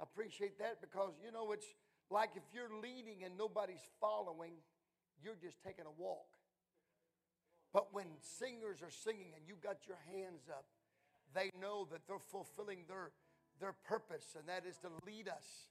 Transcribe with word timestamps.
appreciate 0.00 0.58
that 0.58 0.80
because, 0.80 1.12
you 1.24 1.32
know, 1.32 1.52
it's 1.52 1.66
like 2.10 2.30
if 2.36 2.42
you're 2.54 2.70
leading 2.82 3.24
and 3.24 3.36
nobody's 3.36 3.84
following, 4.00 4.52
you're 5.22 5.38
just 5.40 5.62
taking 5.62 5.84
a 5.84 6.00
walk. 6.00 6.26
But 7.72 7.92
when 7.92 8.06
singers 8.20 8.82
are 8.82 8.90
singing 8.90 9.32
and 9.36 9.46
you 9.46 9.54
got 9.62 9.86
your 9.86 9.98
hands 10.12 10.48
up, 10.48 10.64
they 11.34 11.50
know 11.60 11.86
that 11.90 12.00
they're 12.06 12.18
fulfilling 12.18 12.84
their, 12.88 13.10
their 13.60 13.74
purpose, 13.86 14.34
and 14.38 14.48
that 14.48 14.64
is 14.66 14.78
to 14.78 14.88
lead 15.06 15.28
us 15.28 15.68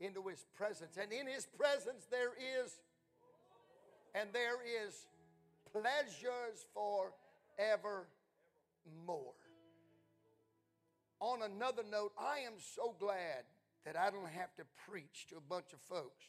into 0.00 0.26
His 0.26 0.44
presence. 0.56 0.96
And 1.00 1.12
in 1.12 1.26
His 1.26 1.46
presence, 1.46 2.06
there 2.10 2.32
is, 2.32 2.80
and 4.14 4.30
there 4.32 4.58
is 4.86 5.06
pleasures 5.70 6.64
for 6.72 7.12
evermore. 7.58 8.06
On 11.20 11.42
another 11.42 11.82
note, 11.90 12.12
I 12.18 12.40
am 12.40 12.54
so 12.58 12.94
glad 12.98 13.44
that 13.84 13.96
I 13.96 14.10
don't 14.10 14.28
have 14.28 14.54
to 14.56 14.64
preach 14.88 15.26
to 15.28 15.36
a 15.36 15.44
bunch 15.44 15.72
of 15.72 15.80
folks 15.80 16.24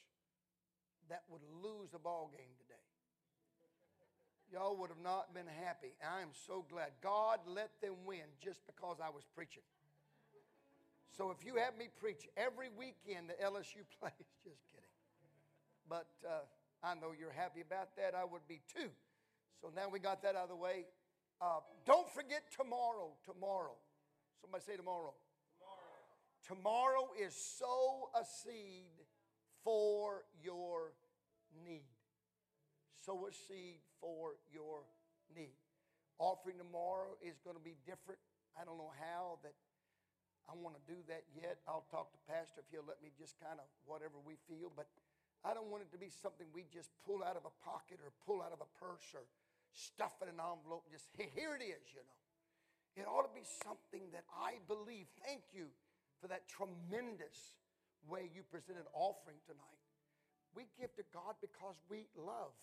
that 1.10 1.24
would 1.30 1.42
lose 1.64 1.94
a 1.94 2.00
ball 2.00 2.30
game 2.32 2.54
today. 2.60 2.82
Y'all 4.52 4.78
would 4.78 4.90
have 4.90 5.02
not 5.04 5.34
been 5.34 5.50
happy. 5.64 5.96
I 6.04 6.22
am 6.22 6.30
so 6.48 6.66
glad. 6.70 6.92
God 7.02 7.40
let 7.48 7.70
them 7.82 7.96
win 8.06 8.28
just 8.42 8.62
because 8.68 8.98
I 9.02 9.10
was 9.10 9.24
preaching. 9.36 9.64
So 11.18 11.32
if 11.32 11.46
you 11.46 11.56
have 11.56 11.78
me 11.78 11.88
preach 12.00 12.28
every 12.36 12.68
weekend 12.78 13.30
that 13.30 13.42
LSU 13.42 13.88
plays, 14.00 14.28
just 14.44 14.62
kidding. 14.68 14.96
But 15.90 16.08
uh, 16.28 16.44
I 16.84 16.96
know 16.96 17.14
you're 17.18 17.32
happy 17.32 17.62
about 17.62 17.96
that. 17.98 18.14
I 18.16 18.26
would 18.26 18.46
be 18.48 18.62
too. 18.68 18.90
So 19.62 19.72
now 19.76 19.88
we 19.90 20.00
got 20.00 20.22
that 20.24 20.36
out 20.36 20.44
of 20.44 20.50
the 20.50 20.56
way. 20.56 20.86
Uh, 21.42 21.60
don't 21.86 22.10
forget 22.10 22.44
tomorrow. 22.56 23.12
Tomorrow. 23.26 23.76
Somebody 24.42 24.64
say. 24.66 24.78
Tomorrow. 24.78 25.14
Tomorrow 26.46 27.10
is 27.18 27.34
sow 27.34 28.14
a 28.14 28.22
seed 28.22 28.94
for 29.66 30.30
your 30.46 30.94
need. 31.66 31.90
Sow 32.94 33.26
a 33.26 33.34
seed 33.34 33.82
for 33.98 34.38
your 34.54 34.86
need. 35.34 35.58
Offering 36.22 36.62
tomorrow 36.62 37.18
is 37.26 37.42
going 37.42 37.58
to 37.58 37.66
be 37.66 37.74
different. 37.90 38.22
I 38.54 38.62
don't 38.62 38.78
know 38.78 38.94
how 39.02 39.42
that 39.42 39.58
I 40.46 40.54
want 40.54 40.78
to 40.78 40.84
do 40.86 41.02
that 41.10 41.26
yet. 41.34 41.66
I'll 41.66 41.90
talk 41.90 42.14
to 42.14 42.20
Pastor 42.30 42.62
if 42.62 42.70
he'll 42.70 42.86
let 42.86 43.02
me 43.02 43.10
just 43.18 43.42
kind 43.42 43.58
of 43.58 43.66
whatever 43.90 44.22
we 44.22 44.38
feel. 44.46 44.70
But 44.70 44.86
I 45.42 45.58
don't 45.58 45.74
want 45.74 45.82
it 45.82 45.90
to 45.98 46.02
be 46.02 46.14
something 46.14 46.46
we 46.54 46.70
just 46.70 46.94
pull 47.02 47.26
out 47.26 47.34
of 47.34 47.50
a 47.50 47.56
pocket 47.66 47.98
or 48.06 48.14
pull 48.22 48.46
out 48.46 48.54
of 48.54 48.62
a 48.62 48.70
purse 48.78 49.18
or 49.18 49.26
stuff 49.74 50.22
in 50.22 50.30
an 50.30 50.38
envelope. 50.38 50.86
and 50.86 50.94
Just 50.94 51.10
here 51.18 51.58
it 51.58 51.66
is, 51.66 51.82
you 51.90 52.06
know. 52.06 52.22
It 53.02 53.10
ought 53.10 53.26
to 53.26 53.34
be 53.34 53.44
something 53.66 54.14
that 54.14 54.30
I 54.30 54.62
believe. 54.70 55.10
Thank 55.26 55.50
you 55.52 55.74
for 56.26 56.34
that 56.34 56.50
tremendous 56.50 57.62
way 58.10 58.34
you 58.34 58.42
presented 58.50 58.90
offering 58.98 59.38
tonight. 59.46 59.86
We 60.58 60.66
give 60.74 60.90
to 60.98 61.06
God 61.14 61.38
because 61.38 61.78
we 61.86 62.10
love. 62.18 62.58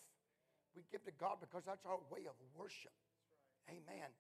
We 0.75 0.83
give 0.91 1.07
to 1.07 1.15
God 1.15 1.39
because 1.39 1.63
that's 1.63 1.87
our 1.87 2.03
way 2.11 2.27
of 2.27 2.35
worship. 2.59 2.91
Amen. 3.71 4.11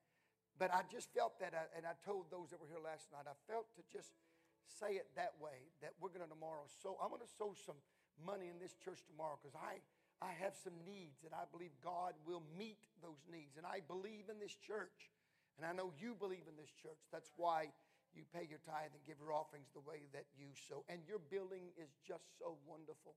But 0.62 0.70
I 0.70 0.86
just 0.86 1.10
felt 1.10 1.42
that, 1.42 1.58
uh, 1.58 1.74
and 1.74 1.82
I 1.82 1.98
told 2.06 2.30
those 2.30 2.54
that 2.54 2.62
were 2.62 2.70
here 2.70 2.78
last 2.78 3.10
night, 3.10 3.26
I 3.26 3.34
felt 3.50 3.66
to 3.74 3.82
just 3.90 4.14
say 4.62 4.94
it 4.94 5.10
that 5.18 5.34
way 5.42 5.74
that 5.82 5.98
we're 5.98 6.14
going 6.14 6.22
to 6.22 6.30
tomorrow. 6.30 6.62
So 6.78 6.94
I'm 7.02 7.10
going 7.10 7.26
to 7.26 7.34
sow 7.34 7.50
some 7.66 7.82
money 8.22 8.46
in 8.46 8.62
this 8.62 8.78
church 8.78 9.02
tomorrow 9.10 9.42
because 9.42 9.58
I, 9.58 9.82
I 10.22 10.38
have 10.38 10.54
some 10.54 10.78
needs 10.86 11.26
and 11.26 11.34
I 11.34 11.50
believe 11.50 11.74
God 11.82 12.14
will 12.22 12.46
meet 12.54 12.78
those 13.02 13.18
needs. 13.26 13.58
And 13.58 13.66
I 13.66 13.82
believe 13.90 14.30
in 14.30 14.38
this 14.38 14.54
church. 14.54 15.10
And 15.58 15.66
I 15.66 15.74
know 15.74 15.90
you 15.98 16.14
believe 16.14 16.46
in 16.46 16.54
this 16.54 16.70
church. 16.78 17.02
That's 17.10 17.34
why 17.34 17.74
you 18.12 18.28
pay 18.28 18.44
your 18.44 18.60
tithe 18.64 18.92
and 18.92 19.02
give 19.08 19.16
your 19.20 19.32
offerings 19.32 19.72
the 19.72 19.84
way 19.84 20.04
that 20.12 20.28
you 20.36 20.52
sow. 20.68 20.84
And 20.88 21.00
your 21.08 21.18
building 21.18 21.72
is 21.80 21.92
just 22.04 22.28
so 22.36 22.60
wonderful. 22.68 23.16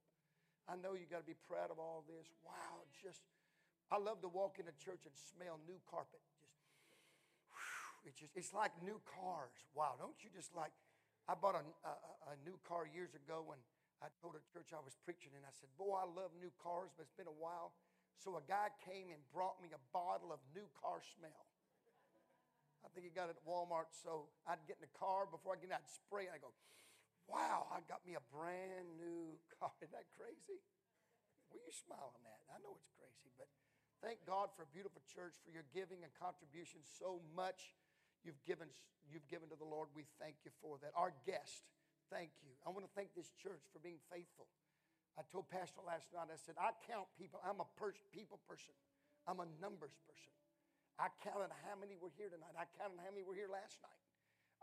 I 0.66 0.80
know 0.80 0.98
you 0.98 1.06
got 1.06 1.22
to 1.22 1.30
be 1.30 1.38
proud 1.46 1.70
of 1.70 1.78
all 1.78 2.08
this. 2.08 2.26
Wow, 2.42 2.88
just 2.96 3.22
I 3.94 4.02
love 4.02 4.24
to 4.26 4.32
walk 4.32 4.58
in 4.58 4.66
into 4.66 4.74
church 4.82 5.06
and 5.06 5.14
smell 5.14 5.62
new 5.68 5.78
carpet. 5.86 6.24
Just, 6.42 6.58
it's 8.08 8.18
just 8.18 8.34
it's 8.34 8.54
like 8.56 8.74
new 8.82 8.98
cars. 9.06 9.54
Wow, 9.78 10.00
don't 10.00 10.18
you 10.26 10.34
just 10.34 10.56
like 10.58 10.74
I 11.30 11.38
bought 11.38 11.58
a, 11.58 11.66
a, 11.86 11.94
a 12.34 12.36
new 12.42 12.58
car 12.66 12.90
years 12.90 13.14
ago 13.14 13.54
and 13.54 13.62
I 14.02 14.10
told 14.22 14.38
a 14.38 14.44
church 14.54 14.74
I 14.74 14.82
was 14.82 14.94
preaching 15.06 15.34
and 15.34 15.46
I 15.46 15.54
said, 15.54 15.70
Boy, 15.78 15.98
I 15.98 16.06
love 16.06 16.34
new 16.38 16.54
cars, 16.62 16.94
but 16.94 17.10
it's 17.10 17.18
been 17.18 17.30
a 17.30 17.40
while. 17.40 17.74
So 18.22 18.38
a 18.38 18.44
guy 18.46 18.72
came 18.86 19.12
and 19.12 19.22
brought 19.34 19.60
me 19.62 19.70
a 19.76 19.82
bottle 19.92 20.32
of 20.32 20.40
new 20.56 20.66
car 20.78 21.04
smell. 21.04 21.46
I 22.86 22.88
think 22.94 23.10
he 23.10 23.12
got 23.12 23.34
it 23.34 23.42
at 23.42 23.44
Walmart. 23.44 23.90
So 23.90 24.30
I'd 24.46 24.62
get 24.70 24.78
in 24.78 24.86
the 24.86 24.96
car 24.96 25.26
before 25.26 25.58
I 25.58 25.58
get 25.58 25.74
in, 25.74 25.76
I'd 25.76 25.90
spray 25.90 26.30
and 26.30 26.38
I 26.38 26.40
go, 26.40 26.54
wow, 27.26 27.66
I 27.74 27.82
got 27.90 28.06
me 28.06 28.14
a 28.14 28.24
brand 28.30 29.02
new 29.02 29.34
car. 29.58 29.74
Isn't 29.82 29.90
that 29.98 30.06
crazy? 30.14 30.62
Well, 31.50 31.58
you 31.66 31.74
smiling 31.74 32.22
at? 32.30 32.42
I 32.54 32.62
know 32.62 32.78
it's 32.78 32.90
crazy, 32.94 33.34
but 33.34 33.50
thank 34.06 34.22
God 34.30 34.54
for 34.54 34.62
a 34.62 34.70
beautiful 34.70 35.02
church, 35.10 35.34
for 35.42 35.50
your 35.50 35.66
giving 35.74 36.06
and 36.06 36.14
contribution 36.14 36.86
so 36.86 37.26
much 37.34 37.74
you've 38.22 38.40
given, 38.46 38.70
you've 39.10 39.26
given 39.26 39.50
to 39.50 39.58
the 39.58 39.66
Lord. 39.66 39.90
We 39.98 40.06
thank 40.22 40.46
you 40.46 40.54
for 40.62 40.78
that. 40.86 40.94
Our 40.94 41.14
guest, 41.26 41.66
thank 42.14 42.34
you. 42.46 42.54
I 42.66 42.70
want 42.70 42.86
to 42.86 42.94
thank 42.94 43.18
this 43.18 43.34
church 43.42 43.66
for 43.74 43.82
being 43.82 44.02
faithful. 44.14 44.46
I 45.16 45.24
told 45.32 45.48
Pastor 45.48 45.80
last 45.86 46.12
night, 46.12 46.28
I 46.28 46.36
said, 46.36 46.60
I 46.60 46.76
count 46.92 47.08
people. 47.16 47.40
I'm 47.40 47.64
a 47.64 47.70
per- 47.80 47.96
people 48.12 48.44
person. 48.44 48.76
I'm 49.26 49.40
a 49.40 49.48
numbers 49.64 49.96
person. 50.04 50.34
I 50.96 51.12
counted 51.20 51.52
how 51.68 51.76
many 51.76 52.00
were 52.00 52.14
here 52.16 52.32
tonight. 52.32 52.56
I 52.56 52.68
counted 52.80 53.04
how 53.04 53.12
many 53.12 53.28
were 53.28 53.36
here 53.36 53.52
last 53.52 53.84
night. 53.84 54.02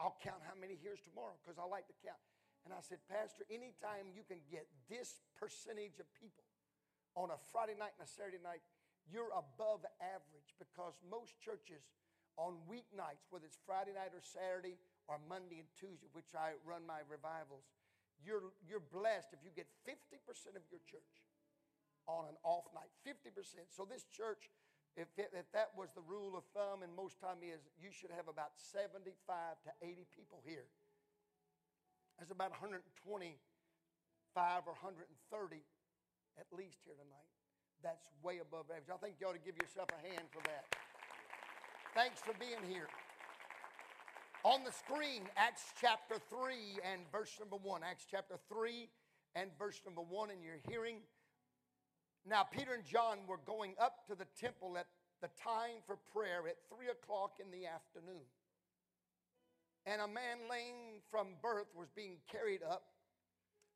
I'll 0.01 0.17
count 0.25 0.41
how 0.49 0.57
many 0.57 0.81
here's 0.81 1.05
tomorrow 1.05 1.37
because 1.45 1.61
I 1.61 1.69
like 1.69 1.85
to 1.93 1.97
count. 2.01 2.21
And 2.65 2.73
I 2.73 2.81
said, 2.81 3.03
Pastor, 3.11 3.45
anytime 3.53 4.09
you 4.15 4.25
can 4.25 4.41
get 4.49 4.65
this 4.89 5.21
percentage 5.37 6.01
of 6.01 6.09
people 6.17 6.47
on 7.19 7.29
a 7.35 7.39
Friday 7.53 7.77
night 7.77 7.93
and 7.99 8.07
a 8.07 8.11
Saturday 8.11 8.41
night, 8.41 8.65
you're 9.11 9.35
above 9.35 9.85
average 10.01 10.57
because 10.57 10.97
most 11.05 11.37
churches 11.43 11.85
on 12.41 12.57
weeknights, 12.65 13.29
whether 13.29 13.45
it's 13.45 13.59
Friday 13.67 13.93
night 13.93 14.15
or 14.15 14.23
Saturday 14.25 14.79
or 15.11 15.21
Monday 15.29 15.61
and 15.61 15.69
Tuesday, 15.77 16.09
which 16.17 16.33
I 16.33 16.57
run 16.65 16.87
my 16.87 17.05
revivals, 17.11 17.67
you're, 18.23 18.55
you're 18.65 18.85
blessed 18.95 19.35
if 19.35 19.43
you 19.43 19.51
get 19.53 19.67
50% 19.85 20.55
of 20.55 20.65
your 20.71 20.81
church 20.87 21.13
on 22.07 22.31
an 22.31 22.39
off 22.47 22.71
night. 22.73 22.91
50%. 23.03 23.35
So 23.75 23.85
this 23.85 24.07
church 24.15 24.49
if, 24.97 25.09
it, 25.17 25.33
if 25.33 25.49
that 25.53 25.73
was 25.77 25.89
the 25.97 26.05
rule 26.05 26.37
of 26.37 26.45
thumb, 26.53 26.85
and 26.85 26.93
most 26.93 27.21
time 27.21 27.41
is, 27.41 27.65
you 27.81 27.89
should 27.89 28.13
have 28.13 28.29
about 28.29 28.53
75 28.61 29.17
to 29.65 29.71
80 29.81 30.05
people 30.13 30.45
here. 30.45 30.69
There's 32.19 32.31
about 32.31 32.53
125 32.53 32.93
or 34.69 34.77
130 34.77 35.09
at 36.39 36.49
least 36.53 36.81
here 36.85 36.97
tonight. 36.97 37.31
That's 37.83 38.07
way 38.23 38.39
above 38.39 38.71
average. 38.71 38.89
I 38.93 39.01
think 39.01 39.17
you 39.19 39.27
ought 39.27 39.37
to 39.37 39.43
give 39.43 39.59
yourself 39.59 39.89
a 39.91 40.01
hand 40.01 40.29
for 40.31 40.41
that. 40.47 40.65
Thanks 41.97 42.21
for 42.21 42.33
being 42.39 42.63
here. 42.69 42.87
On 44.45 44.65
the 44.65 44.73
screen, 44.73 45.23
Acts 45.37 45.73
chapter 45.81 46.17
3 46.31 46.83
and 46.83 47.03
verse 47.11 47.31
number 47.39 47.57
1. 47.57 47.83
Acts 47.83 48.07
chapter 48.11 48.37
3 48.49 48.89
and 49.35 49.51
verse 49.59 49.81
number 49.85 50.03
1, 50.03 50.31
and 50.31 50.43
you're 50.43 50.63
hearing 50.69 50.99
now, 52.27 52.45
Peter 52.45 52.75
and 52.75 52.85
John 52.85 53.19
were 53.27 53.41
going 53.45 53.75
up 53.81 54.07
to 54.07 54.15
the 54.15 54.27
temple 54.39 54.77
at 54.79 54.87
the 55.21 55.29
time 55.43 55.83
for 55.87 55.97
prayer 56.13 56.47
at 56.49 56.57
three 56.69 56.89
o'clock 56.89 57.39
in 57.41 57.51
the 57.51 57.67
afternoon. 57.67 58.27
And 59.87 60.01
a 60.01 60.07
man 60.07 60.47
lame 60.49 61.03
from 61.11 61.35
birth 61.43 61.67
was 61.75 61.89
being 61.95 62.19
carried 62.31 62.63
up, 62.63 62.85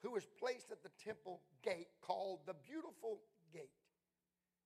who 0.03 0.13
was 0.13 0.27
placed 0.39 0.71
at 0.71 0.83
the 0.83 0.91
temple 1.03 1.41
gate 1.63 1.89
called 2.01 2.41
the 2.47 2.55
Beautiful 2.55 3.21
Gate 3.53 3.75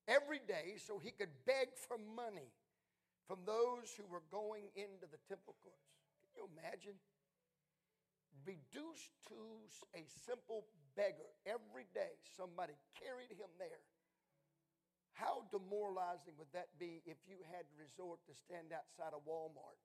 every 0.09 0.41
day 0.47 0.77
so 0.77 0.99
he 0.99 1.13
could 1.13 1.33
beg 1.47 1.69
for 1.89 1.97
money 1.97 2.53
from 3.27 3.39
those 3.47 3.95
who 3.97 4.05
were 4.11 4.25
going 4.31 4.69
into 4.75 5.07
the 5.09 5.21
temple 5.29 5.55
courts. 5.63 5.89
Can 6.21 6.29
you 6.37 6.49
imagine? 6.59 6.95
reduced 8.47 9.13
to 9.29 9.37
a 9.95 10.05
simple 10.27 10.67
beggar 10.97 11.29
every 11.47 11.87
day. 11.93 12.15
Somebody 12.37 12.75
carried 12.99 13.33
him 13.33 13.51
there. 13.59 13.83
How 15.13 15.45
demoralizing 15.53 16.33
would 16.41 16.49
that 16.57 16.73
be 16.81 17.03
if 17.05 17.21
you 17.29 17.43
had 17.53 17.69
to 17.69 17.77
resort 17.77 18.25
to 18.25 18.33
stand 18.33 18.73
outside 18.73 19.13
of 19.13 19.27
Walmart 19.29 19.77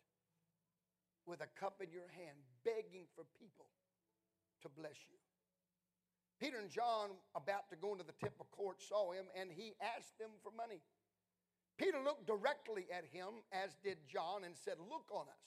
with 1.27 1.41
a 1.41 1.49
cup 1.59 1.81
in 1.83 1.91
your 1.91 2.07
hand, 2.15 2.39
begging 2.63 3.03
for 3.17 3.27
people 3.35 3.67
to 4.63 4.69
bless 4.71 4.95
you? 5.11 5.19
Peter 6.39 6.59
and 6.59 6.69
John, 6.69 7.15
about 7.35 7.67
to 7.71 7.75
go 7.75 7.91
into 7.91 8.03
the 8.03 8.15
temple 8.15 8.47
court, 8.51 8.81
saw 8.81 9.11
him 9.11 9.25
and 9.35 9.51
he 9.51 9.75
asked 9.79 10.19
them 10.19 10.31
for 10.43 10.51
money. 10.55 10.79
Peter 11.77 11.99
looked 11.99 12.27
directly 12.27 12.87
at 12.91 13.03
him, 13.11 13.43
as 13.51 13.75
did 13.83 13.97
John, 14.07 14.43
and 14.43 14.55
said, 14.55 14.79
Look 14.79 15.11
on 15.11 15.27
us. 15.27 15.43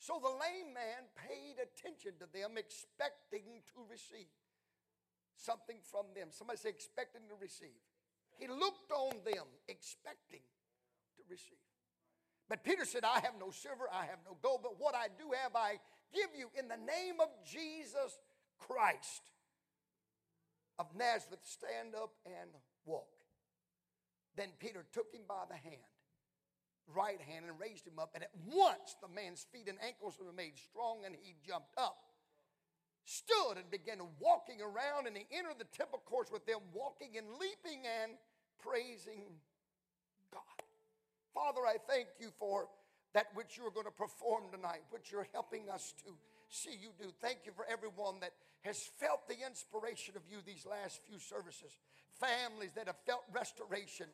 So 0.00 0.16
the 0.16 0.32
lame 0.32 0.72
man 0.72 1.04
paid 1.12 1.60
attention 1.60 2.16
to 2.24 2.26
them, 2.32 2.56
expecting 2.56 3.60
to 3.76 3.84
receive 3.84 4.32
something 5.36 5.76
from 5.92 6.08
them. 6.16 6.28
Somebody 6.32 6.56
say, 6.56 6.70
expecting 6.70 7.28
to 7.28 7.36
receive. 7.36 7.76
He 8.40 8.48
looked 8.48 8.88
on 8.88 9.20
them, 9.28 9.44
expecting 9.68 10.40
to 10.40 11.22
receive. 11.28 11.60
But 12.48 12.64
Peter 12.64 12.88
said, 12.88 13.04
I 13.04 13.20
have 13.20 13.36
no 13.38 13.50
silver, 13.50 13.92
I 13.92 14.08
have 14.08 14.24
no 14.24 14.40
gold, 14.40 14.60
but 14.62 14.80
what 14.80 14.94
I 14.96 15.08
do 15.20 15.36
have, 15.36 15.54
I 15.54 15.76
give 16.14 16.30
you 16.32 16.48
in 16.58 16.66
the 16.66 16.80
name 16.80 17.20
of 17.20 17.28
Jesus 17.44 18.18
Christ 18.58 19.22
of 20.78 20.86
Nazareth, 20.96 21.44
stand 21.44 21.94
up 21.94 22.16
and 22.24 22.50
walk. 22.86 23.12
Then 24.34 24.48
Peter 24.58 24.86
took 24.92 25.12
him 25.12 25.28
by 25.28 25.44
the 25.46 25.60
hand, 25.60 25.89
right 26.94 27.20
hand, 27.20 27.46
and 27.46 27.58
raised 27.60 27.86
him 27.86 27.98
up. 27.98 28.10
And 28.14 28.24
at 28.24 28.34
once 28.46 28.96
the 29.00 29.08
man's 29.08 29.46
feet 29.52 29.68
and 29.68 29.78
ankles 29.84 30.18
were 30.18 30.32
made 30.32 30.58
strong, 30.58 31.04
and 31.04 31.14
he 31.14 31.34
jumped 31.46 31.76
up, 31.78 31.96
stood, 33.04 33.56
and 33.56 33.70
began 33.70 33.98
walking 34.18 34.60
around. 34.60 35.06
And 35.06 35.16
he 35.16 35.26
entered 35.30 35.58
the 35.58 35.70
temple 35.76 36.02
courts 36.04 36.30
with 36.30 36.46
them, 36.46 36.60
walking 36.72 37.16
and 37.16 37.26
leaping 37.38 37.86
and 37.86 38.12
praising 38.62 39.24
God. 40.32 40.58
Father, 41.34 41.62
I 41.66 41.76
thank 41.88 42.08
you 42.18 42.30
for 42.38 42.68
that 43.14 43.26
which 43.34 43.56
you 43.58 43.66
are 43.66 43.70
going 43.70 43.86
to 43.86 43.94
perform 43.94 44.44
tonight, 44.52 44.82
which 44.90 45.10
you're 45.10 45.26
helping 45.32 45.68
us 45.68 45.94
to 46.04 46.12
see 46.48 46.76
you 46.80 46.90
do. 46.98 47.10
Thank 47.20 47.38
you 47.46 47.52
for 47.52 47.64
everyone 47.70 48.20
that 48.20 48.32
has 48.62 48.78
felt 48.98 49.26
the 49.26 49.36
inspiration 49.46 50.14
of 50.16 50.22
you 50.30 50.38
these 50.44 50.66
last 50.66 51.00
few 51.08 51.18
services, 51.18 51.78
families 52.20 52.72
that 52.76 52.86
have 52.86 52.98
felt 53.06 53.24
restoration, 53.32 54.06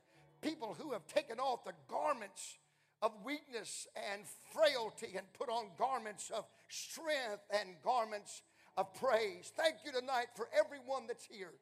people 0.47 0.77
who 0.81 0.93
have 0.93 1.07
taken 1.09 1.41
off 1.41 1.65
the 1.65 1.73
garments 1.89 2.59
of 3.03 3.13
weakness 3.25 3.89
and 4.13 4.23
frailty 4.55 5.17
and 5.17 5.27
put 5.33 5.49
on 5.49 5.67
garments 5.77 6.31
of 6.31 6.45
strength 6.69 7.43
and 7.51 7.71
garments 7.83 8.43
of 8.77 8.95
praise. 8.95 9.53
Thank 9.57 9.77
you 9.85 9.91
tonight 9.91 10.27
for 10.37 10.49
everyone 10.57 11.07
that's 11.09 11.27
here, 11.27 11.53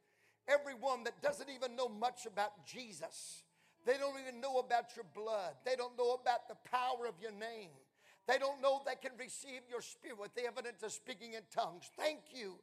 everyone 0.46 1.04
that 1.04 1.22
doesn't 1.22 1.48
even 1.48 1.76
know 1.76 1.88
much 1.88 2.26
about 2.26 2.66
Jesus. 2.66 3.42
They 3.86 3.96
don't 3.96 4.20
even 4.20 4.40
know 4.40 4.58
about 4.58 4.96
your 4.96 5.06
blood. 5.14 5.54
They 5.64 5.76
don't 5.76 5.96
know 5.96 6.18
about 6.20 6.48
the 6.48 6.56
power 6.70 7.06
of 7.08 7.14
your 7.20 7.32
name. 7.32 7.70
They 8.26 8.38
don't 8.38 8.60
know 8.60 8.82
they 8.84 8.96
can 9.00 9.16
receive 9.18 9.60
your 9.68 9.82
spirit 9.82 10.20
with 10.20 10.34
the 10.34 10.46
evidence 10.46 10.82
of 10.82 10.92
speaking 10.92 11.34
in 11.34 11.42
tongues. 11.54 11.90
Thank 11.96 12.20
you 12.32 12.56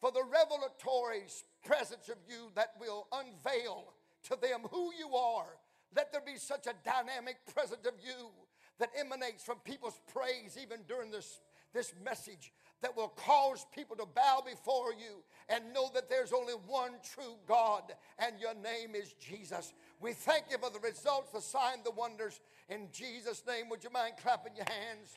for 0.00 0.10
the 0.12 0.22
revelatory 0.22 1.22
presence 1.64 2.08
of 2.08 2.18
you 2.28 2.50
that 2.54 2.74
will 2.80 3.06
unveil 3.12 3.94
to 4.24 4.36
them 4.40 4.62
who 4.70 4.90
you 4.98 5.14
are. 5.14 5.56
Let 5.96 6.12
there 6.12 6.22
be 6.24 6.36
such 6.36 6.66
a 6.66 6.74
dynamic 6.84 7.36
presence 7.54 7.86
of 7.86 7.94
you 8.04 8.30
that 8.78 8.90
emanates 8.98 9.44
from 9.44 9.58
people's 9.58 10.00
praise 10.12 10.58
even 10.60 10.80
during 10.88 11.10
this, 11.10 11.40
this 11.72 11.94
message 12.04 12.52
that 12.82 12.96
will 12.96 13.08
cause 13.08 13.64
people 13.74 13.96
to 13.96 14.04
bow 14.04 14.42
before 14.44 14.92
you 14.92 15.22
and 15.48 15.72
know 15.72 15.88
that 15.94 16.10
there's 16.10 16.32
only 16.32 16.54
one 16.66 16.92
true 17.14 17.36
God 17.46 17.94
and 18.18 18.34
your 18.40 18.54
name 18.54 18.94
is 18.94 19.14
Jesus. 19.14 19.72
We 20.00 20.12
thank 20.12 20.44
you 20.50 20.58
for 20.58 20.70
the 20.70 20.80
results, 20.80 21.30
the 21.32 21.40
sign, 21.40 21.78
the 21.84 21.92
wonders. 21.92 22.40
In 22.68 22.88
Jesus' 22.92 23.42
name, 23.46 23.68
would 23.70 23.84
you 23.84 23.90
mind 23.90 24.14
clapping 24.20 24.56
your 24.56 24.66
hands? 24.66 25.16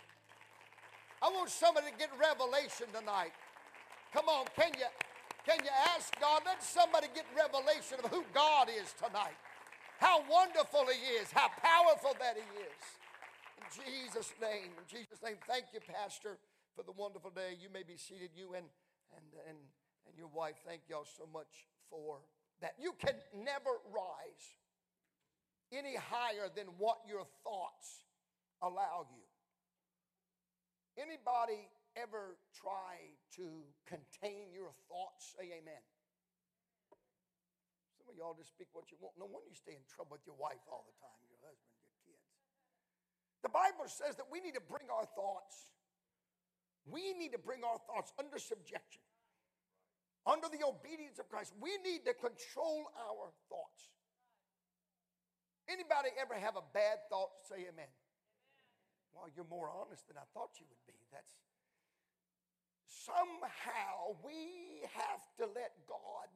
I 1.22 1.30
want 1.30 1.50
somebody 1.50 1.88
to 1.88 1.98
get 1.98 2.10
revelation 2.20 2.88
tonight. 2.94 3.34
Come 4.14 4.30
on, 4.30 4.46
can 4.56 4.72
you, 4.78 4.86
can 5.46 5.58
you 5.64 5.72
ask 5.96 6.18
God? 6.22 6.44
Let 6.46 6.64
somebody 6.64 7.08
get 7.14 7.26
revelation 7.36 7.98
of 8.04 8.12
who 8.12 8.24
God 8.34 8.70
is 8.70 8.94
tonight. 8.94 9.36
How 10.00 10.24
wonderful 10.30 10.86
He 10.88 11.18
is, 11.18 11.32
how 11.32 11.50
powerful 11.50 12.16
that 12.20 12.38
He 12.38 12.48
is. 12.62 12.84
In 13.58 13.68
Jesus' 13.84 14.34
name, 14.42 14.72
in 14.78 14.86
Jesus' 14.88 15.22
name, 15.24 15.38
thank 15.48 15.66
you, 15.74 15.80
Pastor, 15.82 16.38
for 16.76 16.84
the 16.84 16.94
wonderful 16.94 17.32
day. 17.32 17.58
You 17.60 17.70
may 17.74 17.84
be 17.84 17.98
seated, 17.98 18.30
you 18.36 18.54
and, 18.54 18.66
and, 19.16 19.26
and, 19.50 19.58
and 20.06 20.14
your 20.18 20.30
wife. 20.30 20.56
Thank 20.66 20.82
y'all 20.90 21.08
so 21.18 21.26
much 21.34 21.68
for 21.90 22.20
that. 22.62 22.76
You 22.80 22.94
can 23.00 23.16
never 23.34 23.82
rise 23.90 24.46
any 25.74 25.96
higher 25.96 26.50
than 26.56 26.68
what 26.78 26.98
your 27.08 27.26
thoughts 27.44 28.06
allow 28.62 29.06
you. 29.10 29.26
Anybody 30.98 31.68
ever 31.96 32.38
try 32.54 33.14
to 33.36 33.66
contain 33.86 34.54
your 34.54 34.72
thoughts? 34.90 35.36
Say 35.38 35.46
amen. 35.62 35.82
Some 38.08 38.16
of 38.16 38.24
y'all 38.24 38.40
just 38.40 38.56
speak 38.56 38.72
what 38.72 38.88
you 38.88 38.96
want. 39.04 39.20
No 39.20 39.28
wonder 39.28 39.52
you 39.52 39.60
stay 39.60 39.76
in 39.76 39.84
trouble 39.84 40.16
with 40.16 40.24
your 40.24 40.40
wife 40.40 40.64
all 40.72 40.88
the 40.88 40.96
time, 41.04 41.20
your 41.28 41.44
husband, 41.44 41.76
your 41.84 41.92
kids. 42.08 42.32
The 43.44 43.52
Bible 43.52 43.84
says 43.92 44.16
that 44.16 44.32
we 44.32 44.40
need 44.40 44.56
to 44.56 44.64
bring 44.64 44.88
our 44.88 45.04
thoughts, 45.12 45.76
we 46.88 47.12
need 47.20 47.36
to 47.36 47.42
bring 47.44 47.68
our 47.68 47.76
thoughts 47.84 48.16
under 48.16 48.40
subjection, 48.40 49.04
under 50.24 50.48
the 50.48 50.64
obedience 50.64 51.20
of 51.20 51.28
Christ. 51.28 51.52
We 51.60 51.76
need 51.84 52.08
to 52.08 52.16
control 52.16 52.88
our 52.96 53.28
thoughts. 53.52 53.92
Anybody 55.68 56.16
ever 56.16 56.40
have 56.40 56.56
a 56.56 56.64
bad 56.72 57.04
thought? 57.12 57.36
Say 57.44 57.68
amen. 57.68 57.92
amen. 57.92 57.92
Well, 59.12 59.28
you're 59.36 59.52
more 59.52 59.68
honest 59.68 60.08
than 60.08 60.16
I 60.16 60.24
thought 60.32 60.56
you 60.64 60.66
would 60.72 60.84
be. 60.88 60.96
That's 61.12 61.36
somehow 62.88 64.16
we 64.24 64.88
have 64.96 65.28
to 65.44 65.52
let 65.52 65.76
God, 65.92 66.32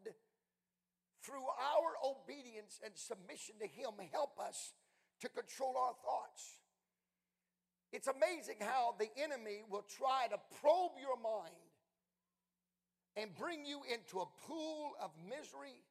through 1.24 1.46
our 1.46 1.90
obedience 2.04 2.80
and 2.84 2.94
submission 2.96 3.56
to 3.60 3.68
Him, 3.68 3.94
help 4.12 4.40
us 4.40 4.74
to 5.22 5.30
control 5.30 5.76
our 5.78 5.94
thoughts. 6.04 6.58
It's 7.94 8.08
amazing 8.08 8.56
how 8.62 8.96
the 8.98 9.10
enemy 9.22 9.64
will 9.70 9.86
try 9.98 10.28
to 10.30 10.38
probe 10.62 10.94
your 11.00 11.18
mind 11.22 11.54
and 13.18 13.36
bring 13.36 13.66
you 13.66 13.82
into 13.92 14.20
a 14.20 14.26
pool 14.48 14.94
of 15.02 15.12
misery 15.28 15.84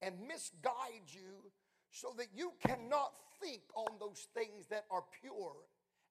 and 0.00 0.14
misguide 0.26 1.06
you 1.08 1.52
so 1.90 2.14
that 2.16 2.28
you 2.34 2.52
cannot 2.66 3.12
think 3.40 3.62
on 3.74 3.98
those 4.00 4.26
things 4.34 4.66
that 4.70 4.84
are 4.90 5.04
pure 5.20 5.56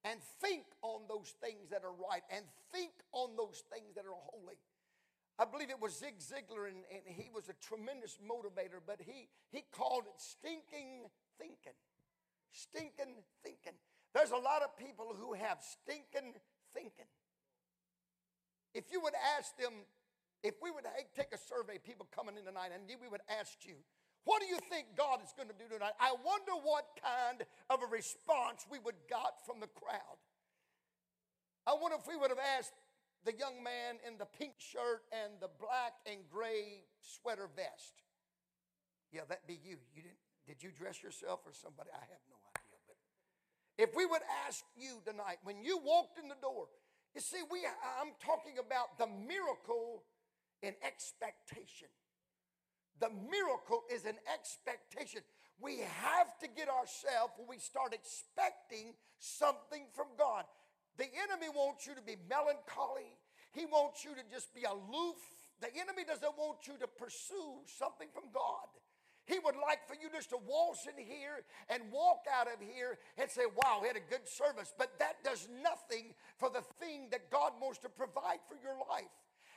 and 0.05 0.19
think 0.39 0.63
on 0.81 1.01
those 1.09 1.33
things 1.41 1.69
that 1.69 1.83
are 1.83 1.93
right 1.93 2.21
and 2.33 2.45
think 2.71 2.91
on 3.11 3.35
those 3.35 3.63
things 3.73 3.95
that 3.95 4.05
are 4.05 4.17
holy. 4.29 4.57
I 5.41 5.45
believe 5.49 5.73
it 5.73 5.81
was 5.81 5.97
Zig 5.97 6.21
Ziglar, 6.21 6.69
and, 6.69 6.85
and 6.93 7.01
he 7.01 7.33
was 7.33 7.49
a 7.49 7.57
tremendous 7.57 8.21
motivator, 8.21 8.77
but 8.77 9.01
he, 9.01 9.25
he 9.49 9.65
called 9.73 10.05
it 10.05 10.13
stinking 10.21 11.09
thinking. 11.41 11.73
Stinking 12.53 13.25
thinking. 13.41 13.73
There's 14.13 14.29
a 14.29 14.37
lot 14.37 14.61
of 14.61 14.77
people 14.77 15.17
who 15.17 15.33
have 15.33 15.57
stinking 15.65 16.37
thinking. 16.77 17.09
If 18.77 18.93
you 18.93 19.01
would 19.01 19.17
ask 19.33 19.57
them, 19.57 19.73
if 20.43 20.61
we 20.61 20.69
would 20.69 20.85
take 21.17 21.33
a 21.33 21.41
survey, 21.41 21.81
people 21.81 22.05
coming 22.13 22.37
in 22.37 22.45
tonight, 22.45 22.69
and 22.69 22.85
we 22.85 23.09
would 23.09 23.25
ask 23.25 23.65
you, 23.65 23.81
what 24.29 24.45
do 24.45 24.47
you 24.47 24.61
think 24.69 24.93
God 24.93 25.25
is 25.25 25.33
going 25.33 25.49
to 25.49 25.57
do 25.57 25.65
tonight? 25.65 25.97
I 25.97 26.13
wonder 26.21 26.53
what 26.61 26.85
kind 27.01 27.41
of 27.73 27.81
a 27.81 27.89
response 27.89 28.69
we 28.69 28.77
would 28.77 29.09
got 29.09 29.41
from 29.49 29.57
the 29.57 29.73
crowd. 29.73 30.21
I 31.65 31.73
wonder 31.81 31.97
if 31.97 32.05
we 32.05 32.13
would 32.13 32.29
have 32.29 32.45
asked 32.57 32.77
the 33.25 33.33
young 33.37 33.63
man 33.63 33.97
in 34.07 34.17
the 34.17 34.25
pink 34.25 34.53
shirt 34.57 35.03
and 35.11 35.33
the 35.39 35.49
black 35.59 35.93
and 36.05 36.21
gray 36.29 36.85
sweater 37.01 37.49
vest. 37.55 38.01
Yeah, 39.11 39.21
that 39.29 39.45
be 39.47 39.59
you. 39.61 39.77
You 39.93 40.03
didn't 40.03 40.21
did 40.47 40.63
you 40.63 40.71
dress 40.71 41.03
yourself 41.03 41.41
or 41.45 41.53
somebody? 41.53 41.89
I 41.93 42.01
have 42.01 42.25
no 42.29 42.37
idea. 42.57 42.79
But 42.87 42.97
if 43.77 43.95
we 43.95 44.05
would 44.05 44.25
ask 44.47 44.65
you 44.75 45.01
tonight, 45.05 45.37
when 45.43 45.61
you 45.61 45.77
walked 45.77 46.17
in 46.17 46.27
the 46.27 46.39
door, 46.41 46.67
you 47.13 47.21
see, 47.21 47.43
we 47.51 47.59
I'm 47.99 48.13
talking 48.23 48.57
about 48.57 48.97
the 48.97 49.07
miracle 49.07 50.03
in 50.63 50.73
expectation. 50.85 51.89
The 52.99 53.09
miracle 53.09 53.83
is 53.91 54.05
an 54.05 54.17
expectation. 54.31 55.21
We 55.59 55.79
have 55.79 56.37
to 56.39 56.47
get 56.47 56.69
ourselves 56.69 57.33
when 57.37 57.47
we 57.47 57.57
start 57.57 57.93
expecting 57.93 58.93
something 59.19 59.85
from 59.93 60.07
God. 60.17 60.45
The 61.01 61.09
enemy 61.17 61.49
wants 61.49 61.89
you 61.89 61.97
to 61.97 62.05
be 62.05 62.13
melancholy. 62.29 63.17
He 63.57 63.65
wants 63.65 64.05
you 64.05 64.13
to 64.13 64.21
just 64.29 64.53
be 64.53 64.69
aloof. 64.69 65.17
The 65.57 65.73
enemy 65.73 66.05
doesn't 66.05 66.37
want 66.37 66.69
you 66.69 66.77
to 66.77 66.85
pursue 66.85 67.65
something 67.65 68.05
from 68.13 68.29
God. 68.29 68.69
He 69.25 69.41
would 69.41 69.57
like 69.57 69.81
for 69.89 69.97
you 69.97 70.13
just 70.13 70.29
to 70.29 70.37
waltz 70.37 70.85
in 70.85 70.93
here 71.01 71.41
and 71.73 71.89
walk 71.89 72.29
out 72.29 72.45
of 72.45 72.61
here 72.61 73.01
and 73.17 73.25
say, 73.33 73.49
Wow, 73.49 73.81
we 73.81 73.89
had 73.89 73.97
a 73.97 74.09
good 74.13 74.29
service. 74.29 74.77
But 74.77 74.93
that 75.01 75.25
does 75.25 75.49
nothing 75.49 76.13
for 76.37 76.53
the 76.53 76.61
thing 76.77 77.09
that 77.09 77.33
God 77.33 77.53
wants 77.57 77.79
to 77.81 77.89
provide 77.89 78.45
for 78.45 78.61
your 78.61 78.77
life. 78.85 79.09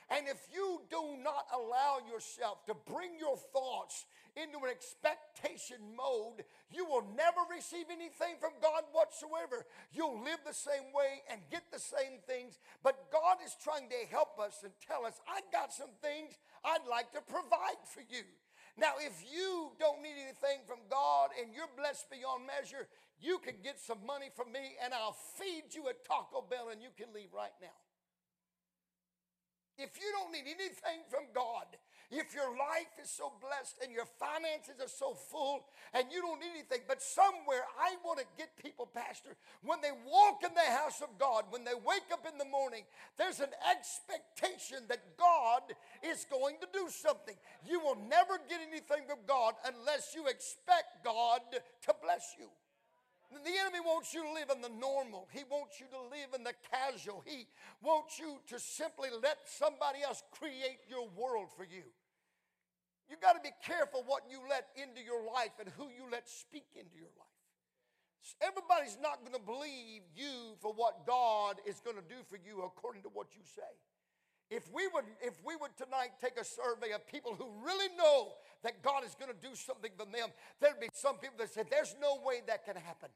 And 0.09 0.27
if 0.27 0.37
you 0.53 0.81
do 0.89 1.17
not 1.23 1.47
allow 1.53 1.97
yourself 2.05 2.65
to 2.67 2.75
bring 2.75 3.17
your 3.17 3.37
thoughts 3.51 4.05
into 4.37 4.59
an 4.61 4.69
expectation 4.69 5.79
mode, 5.95 6.43
you 6.69 6.85
will 6.85 7.07
never 7.15 7.41
receive 7.49 7.87
anything 7.89 8.35
from 8.39 8.51
God 8.61 8.83
whatsoever. 8.91 9.65
You'll 9.95 10.21
live 10.21 10.43
the 10.45 10.53
same 10.53 10.93
way 10.93 11.23
and 11.31 11.41
get 11.49 11.63
the 11.71 11.79
same 11.79 12.19
things, 12.27 12.59
but 12.83 13.09
God 13.11 13.37
is 13.43 13.55
trying 13.63 13.89
to 13.89 13.99
help 14.11 14.37
us 14.37 14.61
and 14.61 14.73
tell 14.85 15.05
us, 15.05 15.17
I 15.25 15.41
got 15.51 15.73
some 15.73 15.95
things 16.03 16.37
I'd 16.63 16.85
like 16.89 17.11
to 17.13 17.21
provide 17.25 17.81
for 17.87 18.03
you. 18.05 18.27
Now, 18.77 18.99
if 18.99 19.23
you 19.23 19.71
don't 19.79 20.03
need 20.03 20.19
anything 20.19 20.67
from 20.67 20.83
God 20.91 21.31
and 21.39 21.55
you're 21.55 21.71
blessed 21.79 22.11
beyond 22.11 22.43
measure, 22.43 22.91
you 23.21 23.39
can 23.39 23.55
get 23.63 23.79
some 23.79 24.05
money 24.05 24.27
from 24.35 24.51
me 24.51 24.75
and 24.83 24.93
I'll 24.93 25.15
feed 25.39 25.71
you 25.71 25.87
at 25.87 26.03
Taco 26.03 26.43
Bell 26.43 26.69
and 26.69 26.83
you 26.83 26.91
can 26.97 27.07
leave 27.15 27.31
right 27.33 27.55
now. 27.61 27.84
If 29.77 29.97
you 29.99 30.07
don't 30.13 30.31
need 30.31 30.47
anything 30.47 31.03
from 31.09 31.27
God, 31.33 31.65
if 32.11 32.33
your 32.33 32.51
life 32.51 32.93
is 33.01 33.09
so 33.09 33.33
blessed 33.41 33.81
and 33.83 33.91
your 33.91 34.05
finances 34.05 34.79
are 34.79 34.87
so 34.87 35.13
full 35.15 35.65
and 35.93 36.05
you 36.11 36.21
don't 36.21 36.39
need 36.39 36.53
anything, 36.53 36.85
but 36.87 37.01
somewhere 37.01 37.65
I 37.75 37.97
want 38.05 38.19
to 38.19 38.25
get 38.37 38.55
people, 38.61 38.85
Pastor, 38.85 39.35
when 39.63 39.81
they 39.81 39.91
walk 40.05 40.43
in 40.43 40.53
the 40.53 40.71
house 40.71 41.01
of 41.01 41.17
God, 41.17 41.45
when 41.49 41.63
they 41.63 41.73
wake 41.73 42.07
up 42.13 42.25
in 42.29 42.37
the 42.37 42.45
morning, 42.45 42.83
there's 43.17 43.39
an 43.39 43.51
expectation 43.67 44.85
that 44.87 45.17
God 45.17 45.73
is 46.03 46.25
going 46.29 46.55
to 46.61 46.67
do 46.71 46.87
something. 46.89 47.35
You 47.67 47.79
will 47.79 47.97
never 48.07 48.37
get 48.47 48.61
anything 48.61 49.09
from 49.09 49.19
God 49.27 49.55
unless 49.65 50.13
you 50.15 50.27
expect 50.27 51.03
God 51.03 51.41
to 51.51 51.95
bless 52.01 52.35
you. 52.39 52.47
The 53.43 53.57
enemy 53.59 53.79
wants 53.83 54.13
you 54.13 54.23
to 54.23 54.31
live 54.31 54.49
in 54.53 54.61
the 54.61 54.71
normal. 54.79 55.27
He 55.31 55.43
wants 55.49 55.79
you 55.79 55.87
to 55.91 56.01
live 56.09 56.31
in 56.33 56.43
the 56.43 56.53
casual. 56.71 57.23
He 57.25 57.47
wants 57.81 58.17
you 58.17 58.39
to 58.47 58.59
simply 58.59 59.09
let 59.21 59.37
somebody 59.45 60.01
else 60.03 60.23
create 60.31 60.79
your 60.87 61.09
world 61.09 61.49
for 61.55 61.63
you. 61.63 61.83
You've 63.09 63.21
got 63.21 63.33
to 63.33 63.43
be 63.43 63.53
careful 63.65 64.03
what 64.07 64.23
you 64.29 64.39
let 64.49 64.67
into 64.75 65.01
your 65.03 65.21
life 65.25 65.53
and 65.59 65.69
who 65.77 65.91
you 65.93 66.09
let 66.11 66.27
speak 66.27 66.65
into 66.73 66.97
your 66.97 67.13
life. 67.19 67.35
Everybody's 68.41 68.97
not 69.01 69.21
going 69.21 69.37
to 69.37 69.45
believe 69.45 70.01
you 70.15 70.57
for 70.59 70.73
what 70.73 71.05
God 71.05 71.61
is 71.67 71.79
going 71.79 71.97
to 71.97 72.01
do 72.01 72.17
for 72.27 72.37
you 72.41 72.63
according 72.63 73.03
to 73.03 73.09
what 73.13 73.27
you 73.35 73.41
say. 73.45 73.69
If 74.49 74.71
we 74.71 74.87
would, 74.93 75.05
if 75.21 75.33
we 75.43 75.55
would 75.55 75.75
tonight 75.75 76.21
take 76.21 76.39
a 76.39 76.45
survey 76.45 76.93
of 76.93 77.05
people 77.07 77.33
who 77.33 77.47
really 77.65 77.89
know 77.97 78.33
that 78.63 78.83
God 78.83 79.03
is 79.03 79.15
going 79.15 79.31
to 79.31 79.47
do 79.47 79.55
something 79.55 79.91
for 79.97 80.05
them, 80.05 80.29
there'd 80.61 80.79
be 80.79 80.89
some 80.93 81.17
people 81.17 81.37
that 81.39 81.53
say, 81.53 81.63
There's 81.69 81.95
no 81.99 82.19
way 82.23 82.41
that 82.47 82.65
can 82.65 82.75
happen. 82.75 83.09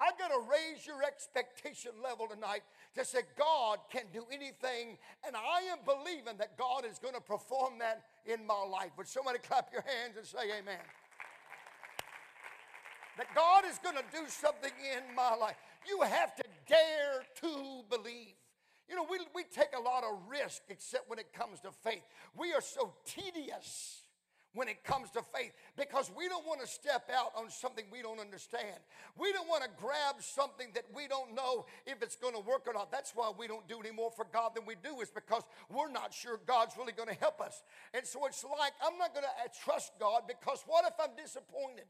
I've 0.00 0.18
got 0.18 0.28
to 0.28 0.40
raise 0.48 0.86
your 0.86 1.02
expectation 1.02 1.92
level 2.02 2.26
tonight 2.26 2.62
to 2.94 3.04
say 3.04 3.20
God 3.36 3.80
can 3.92 4.04
do 4.14 4.24
anything, 4.32 4.96
and 5.26 5.36
I 5.36 5.68
am 5.68 5.84
believing 5.84 6.38
that 6.38 6.56
God 6.56 6.86
is 6.90 6.98
going 6.98 7.12
to 7.12 7.20
perform 7.20 7.78
that 7.80 8.04
in 8.24 8.46
my 8.46 8.64
life. 8.64 8.92
Would 8.96 9.08
somebody 9.08 9.38
clap 9.38 9.68
your 9.70 9.82
hands 9.82 10.16
and 10.16 10.26
say 10.26 10.58
amen? 10.58 10.80
that 13.20 13.34
God 13.34 13.64
is 13.70 13.78
going 13.84 13.96
to 13.96 14.04
do 14.10 14.24
something 14.28 14.72
in 14.96 15.14
my 15.14 15.34
life. 15.34 15.56
You 15.86 16.00
have 16.00 16.34
to 16.36 16.44
dare 16.66 17.22
to 17.42 17.84
believe. 17.90 18.39
You 18.90 18.96
know, 18.96 19.06
we, 19.08 19.20
we 19.36 19.44
take 19.44 19.68
a 19.78 19.80
lot 19.80 20.02
of 20.02 20.18
risk 20.28 20.62
except 20.68 21.08
when 21.08 21.20
it 21.20 21.32
comes 21.32 21.60
to 21.60 21.70
faith. 21.70 22.02
We 22.36 22.52
are 22.52 22.60
so 22.60 22.92
tedious 23.04 24.02
when 24.54 24.68
it 24.68 24.82
comes 24.84 25.10
to 25.10 25.22
faith 25.34 25.52
because 25.76 26.10
we 26.16 26.28
don't 26.28 26.46
want 26.46 26.60
to 26.60 26.66
step 26.66 27.08
out 27.14 27.32
on 27.36 27.50
something 27.50 27.84
we 27.92 28.02
don't 28.02 28.18
understand. 28.18 28.78
We 29.18 29.32
don't 29.32 29.48
want 29.48 29.62
to 29.62 29.70
grab 29.78 30.16
something 30.18 30.68
that 30.74 30.84
we 30.94 31.06
don't 31.06 31.34
know 31.34 31.66
if 31.86 32.02
it's 32.02 32.16
going 32.16 32.34
to 32.34 32.40
work 32.40 32.66
or 32.66 32.74
not. 32.74 32.90
That's 32.90 33.12
why 33.14 33.30
we 33.36 33.46
don't 33.46 33.66
do 33.68 33.78
any 33.80 33.92
more 33.92 34.10
for 34.10 34.26
God 34.32 34.52
than 34.54 34.66
we 34.66 34.74
do, 34.82 35.00
is 35.00 35.10
because 35.10 35.42
we're 35.70 35.90
not 35.90 36.12
sure 36.12 36.40
God's 36.46 36.76
really 36.76 36.92
going 36.92 37.08
to 37.08 37.14
help 37.20 37.40
us. 37.40 37.62
And 37.94 38.04
so 38.06 38.26
it's 38.26 38.44
like, 38.44 38.72
I'm 38.84 38.98
not 38.98 39.14
going 39.14 39.24
to 39.24 39.44
uh, 39.44 39.48
trust 39.64 39.92
God 40.00 40.22
because 40.26 40.64
what 40.66 40.84
if 40.84 40.94
I'm 41.00 41.14
disappointed? 41.16 41.86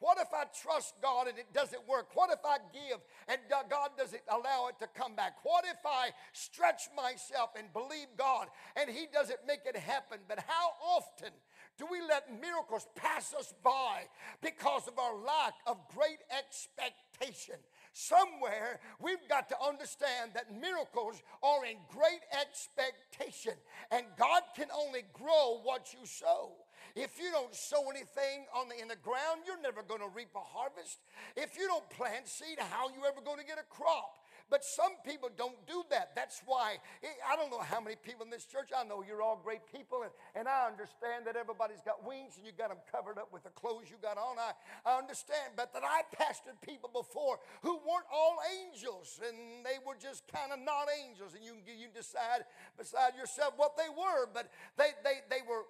What 0.00 0.18
if 0.18 0.28
I 0.34 0.44
trust 0.62 0.94
God 1.00 1.28
and 1.28 1.38
it 1.38 1.52
doesn't 1.54 1.86
work? 1.88 2.08
What 2.14 2.30
if 2.30 2.40
I 2.44 2.58
give 2.72 2.98
and 3.28 3.38
God 3.48 3.90
doesn't 3.96 4.22
allow 4.28 4.68
it 4.68 4.78
to 4.80 4.88
come 4.88 5.14
back? 5.14 5.36
What 5.44 5.64
if 5.64 5.78
I 5.86 6.10
stretch 6.32 6.90
myself 6.96 7.50
and 7.56 7.72
believe 7.72 8.08
God 8.18 8.48
and 8.76 8.90
He 8.90 9.06
doesn't 9.12 9.38
make 9.46 9.60
it 9.64 9.76
happen? 9.76 10.18
But 10.28 10.40
how 10.46 10.72
often 10.82 11.30
do 11.78 11.86
we 11.90 12.00
let 12.00 12.40
miracles 12.40 12.86
pass 12.94 13.34
us 13.34 13.52
by 13.64 14.04
because 14.40 14.86
of 14.86 14.98
our 14.98 15.14
lack 15.16 15.54
of 15.66 15.76
great 15.94 16.18
expectation? 16.30 17.56
Somewhere 17.92 18.80
we've 19.00 19.28
got 19.28 19.48
to 19.48 19.56
understand 19.60 20.32
that 20.34 20.54
miracles 20.60 21.22
are 21.42 21.64
in 21.64 21.76
great 21.88 22.22
expectation, 22.40 23.54
and 23.90 24.04
God 24.18 24.42
can 24.56 24.66
only 24.74 25.02
grow 25.12 25.60
what 25.62 25.92
you 25.92 26.06
sow. 26.06 26.52
If 26.96 27.18
you 27.18 27.30
don't 27.32 27.54
sow 27.54 27.90
anything 27.90 28.46
on 28.54 28.68
the, 28.68 28.80
in 28.80 28.86
the 28.86 28.96
ground, 28.96 29.42
you're 29.46 29.60
never 29.60 29.82
going 29.82 30.00
to 30.00 30.08
reap 30.14 30.30
a 30.36 30.40
harvest. 30.40 30.98
If 31.36 31.58
you 31.58 31.66
don't 31.66 31.88
plant 31.90 32.28
seed, 32.28 32.58
how 32.58 32.86
are 32.86 32.92
you 32.92 33.04
ever 33.06 33.20
going 33.24 33.38
to 33.38 33.46
get 33.46 33.58
a 33.58 33.66
crop? 33.68 34.23
But 34.50 34.64
some 34.64 34.92
people 35.04 35.30
don't 35.36 35.66
do 35.66 35.84
that. 35.90 36.12
That's 36.14 36.42
why, 36.44 36.76
eh, 37.02 37.08
I 37.26 37.36
don't 37.36 37.50
know 37.50 37.60
how 37.60 37.80
many 37.80 37.96
people 37.96 38.24
in 38.24 38.30
this 38.30 38.44
church, 38.44 38.70
I 38.76 38.84
know 38.84 39.02
you're 39.02 39.22
all 39.22 39.40
great 39.42 39.62
people, 39.72 40.02
and, 40.02 40.12
and 40.34 40.46
I 40.46 40.68
understand 40.68 41.26
that 41.26 41.36
everybody's 41.36 41.80
got 41.80 42.06
wings 42.06 42.36
and 42.36 42.44
you 42.44 42.52
got 42.52 42.68
them 42.68 42.78
covered 42.92 43.18
up 43.18 43.32
with 43.32 43.42
the 43.42 43.50
clothes 43.50 43.88
you 43.88 43.96
got 44.00 44.18
on. 44.18 44.36
I, 44.38 44.52
I 44.84 44.98
understand, 44.98 45.56
but 45.56 45.72
that 45.72 45.82
I 45.82 46.02
pastored 46.14 46.60
people 46.60 46.90
before 46.92 47.40
who 47.62 47.80
weren't 47.82 48.10
all 48.12 48.36
angels, 48.68 49.20
and 49.26 49.64
they 49.64 49.80
were 49.86 49.96
just 49.96 50.28
kind 50.28 50.52
of 50.52 50.60
not 50.60 50.86
angels, 50.92 51.34
and 51.34 51.44
you, 51.44 51.56
you 51.64 51.88
decide 51.94 52.44
beside 52.76 53.16
yourself 53.16 53.54
what 53.56 53.76
they 53.76 53.88
were, 53.88 54.28
but 54.32 54.50
they, 54.76 54.92
they, 55.02 55.24
they 55.30 55.42
were 55.48 55.64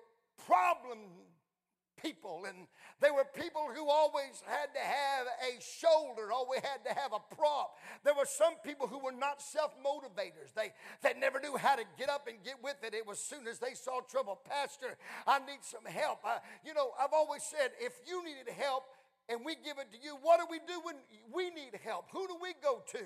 problem 0.47 0.99
people 2.05 2.45
and 2.47 2.69
they 3.01 3.11
were 3.11 3.25
people 3.25 3.69
who 3.75 3.89
always 3.89 4.43
had 4.47 4.73
to 4.75 4.81
have 4.81 5.27
a 5.41 5.61
shoulder 5.61 6.31
always 6.33 6.61
had 6.61 6.85
to 6.85 7.01
have 7.01 7.13
a 7.13 7.35
prop. 7.35 7.77
There 8.05 8.15
were 8.15 8.27
some 8.27 8.55
people 8.65 8.87
who 8.87 8.99
were 8.99 9.13
not 9.13 9.41
self-motivators. 9.41 10.53
They, 10.55 10.73
they 11.03 11.19
never 11.19 11.41
knew 11.41 11.57
how 11.57 11.77
to 11.77 11.85
get 11.99 12.09
up 12.09 12.29
and 12.29 12.37
get 12.45 12.63
with 12.63 12.77
it. 12.83 12.95
It 12.95 13.07
was 13.07 13.19
soon 13.19 13.47
as 13.49 13.59
they 13.59 13.75
saw 13.75 14.01
trouble 14.01 14.39
pastor 14.49 14.97
i 15.27 15.39
need 15.41 15.63
some 15.63 15.85
help. 15.85 16.21
I, 16.25 16.39
you 16.65 16.75
know 16.75 16.91
i've 17.01 17.13
always 17.13 17.43
said 17.43 17.71
if 17.81 17.93
you 18.07 18.25
needed 18.25 18.53
help 18.57 18.85
and 19.29 19.41
we 19.45 19.55
give 19.55 19.79
it 19.79 19.91
to 19.93 19.99
you 20.03 20.17
what 20.23 20.39
do 20.41 20.47
we 20.51 20.59
do 20.59 20.81
when 20.83 20.97
we 21.33 21.51
need 21.51 21.79
help? 21.85 22.07
Who 22.13 22.27
do 22.27 22.37
we 22.41 22.55
go 22.63 22.83
to? 22.93 23.05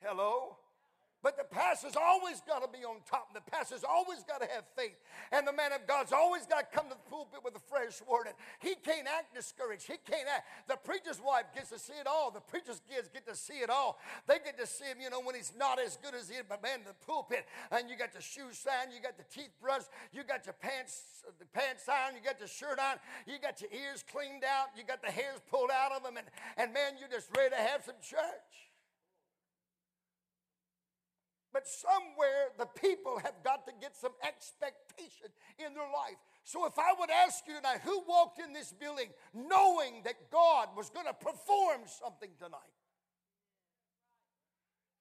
Hello 0.00 0.56
but 1.22 1.38
the 1.38 1.44
pastor's 1.44 1.94
always 1.94 2.42
got 2.42 2.66
to 2.66 2.68
be 2.68 2.84
on 2.84 2.96
top. 3.08 3.32
The 3.32 3.40
pastor's 3.40 3.84
always 3.84 4.24
got 4.24 4.42
to 4.42 4.48
have 4.50 4.64
faith. 4.76 4.98
And 5.30 5.46
the 5.46 5.52
man 5.52 5.72
of 5.72 5.86
God's 5.86 6.12
always 6.12 6.46
got 6.46 6.66
to 6.66 6.76
come 6.76 6.90
to 6.90 6.98
the 6.98 7.10
pulpit 7.10 7.40
with 7.44 7.54
a 7.54 7.62
fresh 7.70 8.02
word. 8.10 8.26
And 8.26 8.34
he 8.58 8.74
can't 8.74 9.06
act 9.06 9.34
discouraged. 9.34 9.86
He 9.86 9.94
can't 10.02 10.26
act. 10.26 10.46
The 10.66 10.76
preacher's 10.76 11.22
wife 11.22 11.46
gets 11.54 11.70
to 11.70 11.78
see 11.78 11.94
it 11.94 12.06
all. 12.06 12.32
The 12.32 12.42
preacher's 12.42 12.82
kids 12.90 13.08
get 13.08 13.26
to 13.28 13.36
see 13.36 13.62
it 13.62 13.70
all. 13.70 14.00
They 14.26 14.42
get 14.44 14.58
to 14.58 14.66
see 14.66 14.86
him, 14.86 14.98
you 15.00 15.10
know, 15.10 15.20
when 15.20 15.34
he's 15.34 15.52
not 15.56 15.78
as 15.78 15.96
good 16.02 16.14
as 16.14 16.28
he 16.28 16.36
is. 16.36 16.44
But 16.48 16.62
man, 16.62 16.80
the 16.84 16.94
pulpit, 17.06 17.46
and 17.70 17.88
you 17.88 17.96
got 17.96 18.12
the 18.12 18.20
shoe 18.20 18.50
sign, 18.50 18.90
you 18.90 19.00
got 19.00 19.16
the 19.16 19.24
teeth 19.30 19.54
brushed, 19.62 19.88
you 20.12 20.24
got 20.24 20.44
your 20.44 20.58
pants, 20.58 21.22
the 21.38 21.46
pants 21.46 21.86
on, 21.88 22.16
you 22.16 22.22
got 22.22 22.40
your 22.40 22.48
shirt 22.48 22.78
on, 22.78 22.98
you 23.26 23.38
got 23.38 23.60
your 23.60 23.70
ears 23.70 24.02
cleaned 24.10 24.42
out, 24.42 24.74
you 24.76 24.82
got 24.82 25.02
the 25.02 25.10
hairs 25.10 25.38
pulled 25.50 25.70
out 25.70 25.92
of 25.92 26.02
them, 26.02 26.16
and, 26.16 26.26
and 26.56 26.74
man, 26.74 26.94
you're 26.98 27.08
just 27.08 27.30
ready 27.36 27.50
to 27.50 27.62
have 27.62 27.84
some 27.84 27.94
church. 28.02 28.71
But 31.52 31.66
somewhere 31.66 32.48
the 32.58 32.66
people 32.66 33.18
have 33.18 33.34
got 33.44 33.66
to 33.66 33.72
get 33.80 33.96
some 33.96 34.12
expectation 34.26 35.28
in 35.58 35.74
their 35.74 35.84
life. 35.84 36.16
So 36.44 36.66
if 36.66 36.78
I 36.78 36.94
would 36.98 37.10
ask 37.10 37.46
you 37.46 37.54
tonight, 37.54 37.80
who 37.84 38.02
walked 38.08 38.40
in 38.40 38.52
this 38.52 38.72
building 38.72 39.10
knowing 39.34 40.02
that 40.04 40.30
God 40.30 40.68
was 40.76 40.90
going 40.90 41.06
to 41.06 41.14
perform 41.14 41.82
something 41.86 42.30
tonight? 42.38 42.81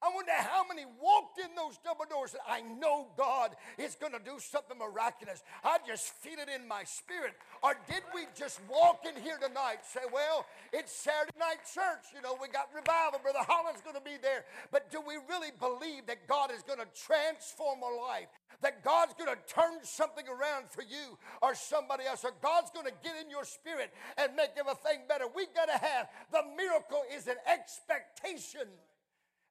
I 0.01 0.09
wonder 0.09 0.33
how 0.33 0.65
many 0.65 0.81
walked 0.99 1.37
in 1.37 1.53
those 1.55 1.77
double 1.85 2.05
doors 2.09 2.33
and 2.33 2.41
I 2.49 2.65
know 2.65 3.13
God 3.15 3.53
is 3.77 3.93
going 3.93 4.13
to 4.13 4.23
do 4.23 4.41
something 4.41 4.77
miraculous. 4.77 5.43
I 5.63 5.77
just 5.85 6.09
feel 6.25 6.41
it 6.41 6.49
in 6.49 6.67
my 6.67 6.83
spirit. 6.83 7.37
Or 7.61 7.77
did 7.87 8.01
we 8.09 8.25
just 8.33 8.59
walk 8.65 9.05
in 9.05 9.21
here 9.21 9.37
tonight 9.37 9.85
say, 9.85 10.01
well, 10.11 10.45
it's 10.73 10.91
Saturday 10.91 11.37
night 11.37 11.61
church. 11.69 12.09
You 12.15 12.21
know, 12.25 12.33
we 12.41 12.49
got 12.49 12.73
revival. 12.73 13.21
Brother 13.21 13.45
Holland's 13.45 13.85
going 13.85 13.95
to 13.95 14.01
be 14.01 14.17
there. 14.17 14.45
But 14.71 14.89
do 14.89 15.01
we 15.05 15.21
really 15.29 15.53
believe 15.53 16.09
that 16.09 16.25
God 16.27 16.49
is 16.49 16.65
going 16.65 16.79
to 16.81 16.89
transform 16.97 17.85
a 17.85 17.93
life? 18.01 18.33
That 18.65 18.83
God's 18.83 19.13
going 19.13 19.29
to 19.29 19.41
turn 19.53 19.85
something 19.85 20.25
around 20.25 20.73
for 20.73 20.81
you 20.81 21.17
or 21.45 21.53
somebody 21.53 22.05
else? 22.09 22.25
Or 22.25 22.33
God's 22.41 22.73
going 22.73 22.89
to 22.89 22.97
get 23.05 23.21
in 23.21 23.29
your 23.29 23.45
spirit 23.45 23.93
and 24.17 24.33
make 24.33 24.57
everything 24.57 25.05
better? 25.05 25.25
We 25.29 25.45
got 25.53 25.69
to 25.69 25.77
have 25.77 26.09
the 26.33 26.41
miracle 26.57 27.05
is 27.13 27.27
an 27.27 27.37
expectation. 27.45 28.65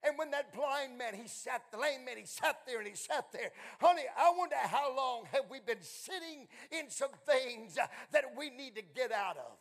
And 0.03 0.17
when 0.17 0.31
that 0.31 0.55
blind 0.55 0.97
man, 0.97 1.15
he 1.15 1.29
sat, 1.29 1.63
the 1.71 1.79
lame 1.79 2.05
man, 2.07 2.17
he 2.17 2.25
sat 2.25 2.61
there 2.67 2.79
and 2.79 2.89
he 2.89 2.95
sat 2.95 3.31
there. 3.33 3.51
Honey, 3.81 4.05
I 4.17 4.33
wonder 4.37 4.57
how 4.57 4.97
long 4.97 5.25
have 5.33 5.45
we 5.51 5.61
been 5.61 5.83
sitting 5.83 6.49
in 6.71 6.89
some 6.89 7.11
things 7.27 7.77
that 8.13 8.25
we 8.37 8.49
need 8.49 8.77
to 8.77 8.83
get 8.95 9.13
out 9.13 9.37
of? 9.37 9.53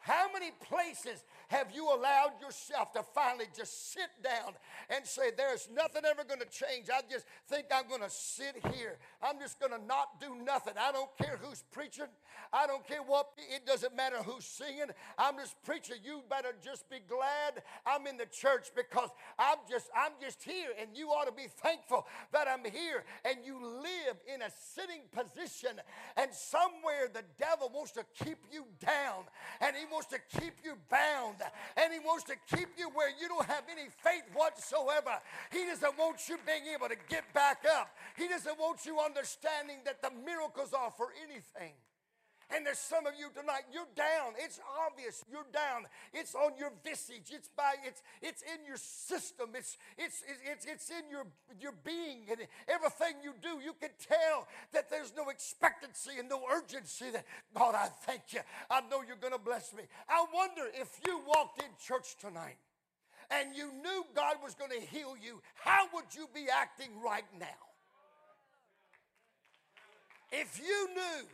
How 0.00 0.26
many 0.32 0.50
places 0.68 1.24
have 1.48 1.68
you 1.74 1.88
allowed 1.88 2.32
yourself 2.40 2.92
to 2.92 3.02
finally 3.02 3.46
just 3.56 3.92
sit 3.92 4.10
down 4.22 4.52
and 4.90 5.06
say, 5.06 5.30
There's 5.36 5.68
nothing 5.74 6.02
ever 6.04 6.24
going 6.24 6.40
to 6.40 6.46
change? 6.46 6.88
I 6.92 7.00
just 7.10 7.26
think 7.48 7.66
I'm 7.74 7.88
going 7.88 8.02
to 8.02 8.10
sit 8.10 8.56
here. 8.74 8.98
I'm 9.22 9.38
just 9.38 9.58
going 9.58 9.72
to 9.72 9.84
not 9.86 10.20
do 10.20 10.36
nothing. 10.44 10.74
I 10.78 10.92
don't 10.92 11.10
care 11.18 11.38
who's 11.42 11.64
preaching. 11.72 12.06
I 12.52 12.66
don't 12.66 12.86
care 12.86 13.02
what, 13.02 13.28
it 13.36 13.66
doesn't 13.66 13.94
matter 13.94 14.16
who's 14.16 14.44
singing. 14.44 14.86
I'm 15.18 15.36
just 15.36 15.54
preaching. 15.64 15.96
You 16.04 16.22
better 16.28 16.54
just 16.64 16.88
be 16.88 16.98
glad 17.06 17.62
I'm 17.86 18.06
in 18.06 18.16
the 18.16 18.26
church 18.26 18.68
because 18.74 19.10
I'm 19.38 19.58
just, 19.68 19.88
I'm 19.96 20.12
just 20.22 20.42
here 20.42 20.70
and 20.80 20.90
you 20.94 21.08
ought 21.08 21.26
to 21.26 21.32
be 21.32 21.48
thankful 21.62 22.06
that 22.32 22.48
I'm 22.48 22.64
here 22.70 23.04
and 23.24 23.38
you 23.44 23.58
live 23.64 24.16
in 24.32 24.42
a 24.42 24.50
sitting 24.74 25.02
position 25.12 25.80
and 26.16 26.32
somewhere 26.32 27.08
the 27.12 27.24
devil 27.38 27.70
wants 27.74 27.92
to 27.92 28.04
keep 28.24 28.38
you 28.50 28.64
down 28.80 29.24
and 29.60 29.76
he 29.76 29.84
wants 29.90 30.08
to 30.08 30.18
keep 30.40 30.54
you 30.64 30.74
bound, 30.90 31.36
and 31.76 31.92
He 31.92 31.98
wants 32.00 32.24
to 32.24 32.34
keep 32.56 32.68
you 32.76 32.90
where 32.90 33.10
you 33.10 33.28
don't 33.28 33.46
have 33.46 33.64
any 33.70 33.88
faith 34.02 34.24
whatsoever. 34.34 35.18
He 35.52 35.64
doesn't 35.66 35.98
want 35.98 36.28
you 36.28 36.38
being 36.46 36.74
able 36.74 36.88
to 36.88 36.96
get 37.08 37.24
back 37.32 37.64
up. 37.70 37.90
He 38.16 38.28
doesn't 38.28 38.58
want 38.58 38.84
you 38.86 38.98
understanding 38.98 39.78
that 39.84 40.02
the 40.02 40.10
miracles 40.24 40.72
are 40.72 40.92
for 40.96 41.08
anything. 41.22 41.74
And 42.54 42.64
there's 42.64 42.78
some 42.78 43.06
of 43.06 43.12
you 43.18 43.28
tonight, 43.34 43.68
you're 43.72 43.92
down. 43.94 44.32
It's 44.38 44.58
obvious 44.88 45.22
you're 45.30 45.46
down. 45.52 45.84
It's 46.14 46.34
on 46.34 46.52
your 46.58 46.72
visage. 46.82 47.28
It's 47.30 47.48
by 47.48 47.74
it's 47.84 48.02
it's 48.22 48.42
in 48.42 48.64
your 48.66 48.78
system. 48.78 49.50
It's 49.54 49.76
it's 49.98 50.22
it's 50.50 50.64
it's 50.64 50.90
in 50.90 51.10
your 51.10 51.26
your 51.60 51.74
being 51.84 52.24
and 52.30 52.40
everything 52.66 53.20
you 53.22 53.34
do. 53.42 53.62
You 53.62 53.74
can 53.78 53.90
tell 54.00 54.48
that 54.72 54.88
there's 54.88 55.12
no 55.14 55.28
expectancy 55.28 56.12
and 56.18 56.28
no 56.28 56.40
urgency 56.50 57.10
that 57.10 57.26
God, 57.54 57.74
I 57.74 57.88
thank 58.06 58.32
you. 58.32 58.40
I 58.70 58.80
know 58.90 59.02
you're 59.06 59.20
gonna 59.20 59.38
bless 59.38 59.74
me. 59.74 59.82
I 60.08 60.24
wonder 60.32 60.62
if 60.72 60.88
you 61.06 61.20
walked 61.26 61.62
in 61.62 61.68
church 61.78 62.16
tonight 62.18 62.56
and 63.30 63.54
you 63.54 63.72
knew 63.82 64.06
God 64.14 64.36
was 64.42 64.54
going 64.54 64.70
to 64.70 64.80
heal 64.80 65.14
you, 65.22 65.42
how 65.54 65.86
would 65.92 66.06
you 66.16 66.28
be 66.34 66.46
acting 66.50 66.88
right 67.04 67.26
now? 67.38 67.46
If 70.30 70.58
you 70.58 70.88
knew 70.94 71.28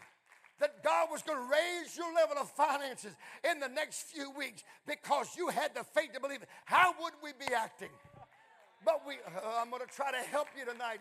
that 0.60 0.82
God 0.84 1.08
was 1.10 1.22
going 1.22 1.38
to 1.38 1.50
raise 1.50 1.96
your 1.96 2.12
level 2.14 2.36
of 2.38 2.50
finances 2.50 3.14
in 3.50 3.60
the 3.60 3.68
next 3.68 4.02
few 4.02 4.30
weeks 4.30 4.62
because 4.86 5.28
you 5.36 5.48
had 5.48 5.74
the 5.74 5.84
faith 5.84 6.12
to 6.14 6.20
believe 6.20 6.42
it, 6.42 6.48
how 6.64 6.94
would 7.00 7.14
we 7.22 7.32
be 7.32 7.52
acting? 7.52 7.90
But 8.84 9.02
we, 9.06 9.14
uh, 9.14 9.60
I'm 9.60 9.70
going 9.70 9.82
to 9.82 9.92
try 9.92 10.10
to 10.12 10.18
help 10.28 10.48
you 10.56 10.64
tonight. 10.64 11.00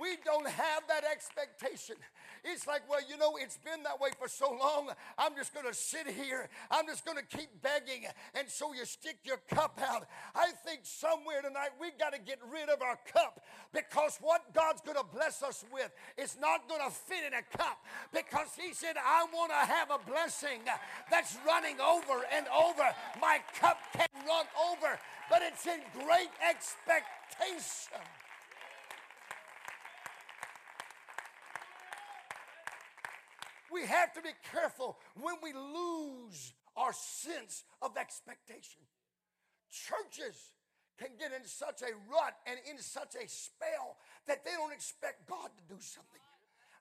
We 0.00 0.16
don't 0.24 0.46
have 0.46 0.82
that 0.88 1.04
expectation. 1.10 1.96
It's 2.44 2.66
like, 2.66 2.88
well, 2.88 3.00
you 3.08 3.16
know, 3.16 3.36
it's 3.36 3.58
been 3.58 3.82
that 3.82 4.00
way 4.00 4.10
for 4.18 4.28
so 4.28 4.50
long. 4.50 4.90
I'm 5.16 5.34
just 5.34 5.52
going 5.52 5.66
to 5.66 5.74
sit 5.74 6.06
here. 6.06 6.48
I'm 6.70 6.86
just 6.86 7.04
going 7.04 7.18
to 7.18 7.24
keep 7.24 7.50
begging. 7.62 8.06
And 8.34 8.48
so 8.48 8.72
you 8.72 8.84
stick 8.84 9.18
your 9.24 9.38
cup 9.50 9.80
out. 9.82 10.06
I 10.34 10.52
think 10.64 10.80
somewhere 10.84 11.42
tonight 11.42 11.70
we 11.80 11.90
got 11.98 12.12
to 12.12 12.20
get 12.20 12.38
rid 12.52 12.68
of 12.68 12.80
our 12.80 12.98
cup 13.12 13.44
because 13.72 14.18
what 14.20 14.54
God's 14.54 14.80
going 14.82 14.96
to 14.96 15.06
bless 15.12 15.42
us 15.42 15.64
with 15.72 15.90
is 16.16 16.36
not 16.40 16.68
going 16.68 16.82
to 16.84 16.94
fit 16.94 17.26
in 17.26 17.34
a 17.34 17.42
cup 17.56 17.78
because 18.12 18.48
He 18.56 18.72
said, 18.74 18.96
I 18.96 19.26
want 19.32 19.50
to 19.50 19.66
have 19.66 19.90
a 19.90 19.98
blessing 20.08 20.60
that's 21.10 21.36
running 21.46 21.80
over 21.80 22.22
and 22.32 22.46
over. 22.48 22.86
My 23.20 23.40
cup 23.58 23.78
can 23.92 24.08
run 24.26 24.46
over, 24.70 24.98
but 25.28 25.42
it's 25.42 25.66
in 25.66 25.80
great 25.92 26.30
expectation. 26.38 27.98
We 33.78 33.86
have 33.86 34.12
to 34.14 34.22
be 34.22 34.34
careful 34.50 34.98
when 35.14 35.36
we 35.42 35.52
lose 35.52 36.52
our 36.76 36.92
sense 36.92 37.62
of 37.80 37.96
expectation. 37.96 38.82
Churches 39.70 40.34
can 40.98 41.10
get 41.18 41.30
in 41.30 41.46
such 41.46 41.82
a 41.82 41.94
rut 42.10 42.34
and 42.46 42.58
in 42.68 42.82
such 42.82 43.14
a 43.14 43.28
spell 43.28 43.96
that 44.26 44.44
they 44.44 44.50
don't 44.50 44.72
expect 44.72 45.28
God 45.28 45.50
to 45.54 45.74
do 45.74 45.80
something. 45.80 46.20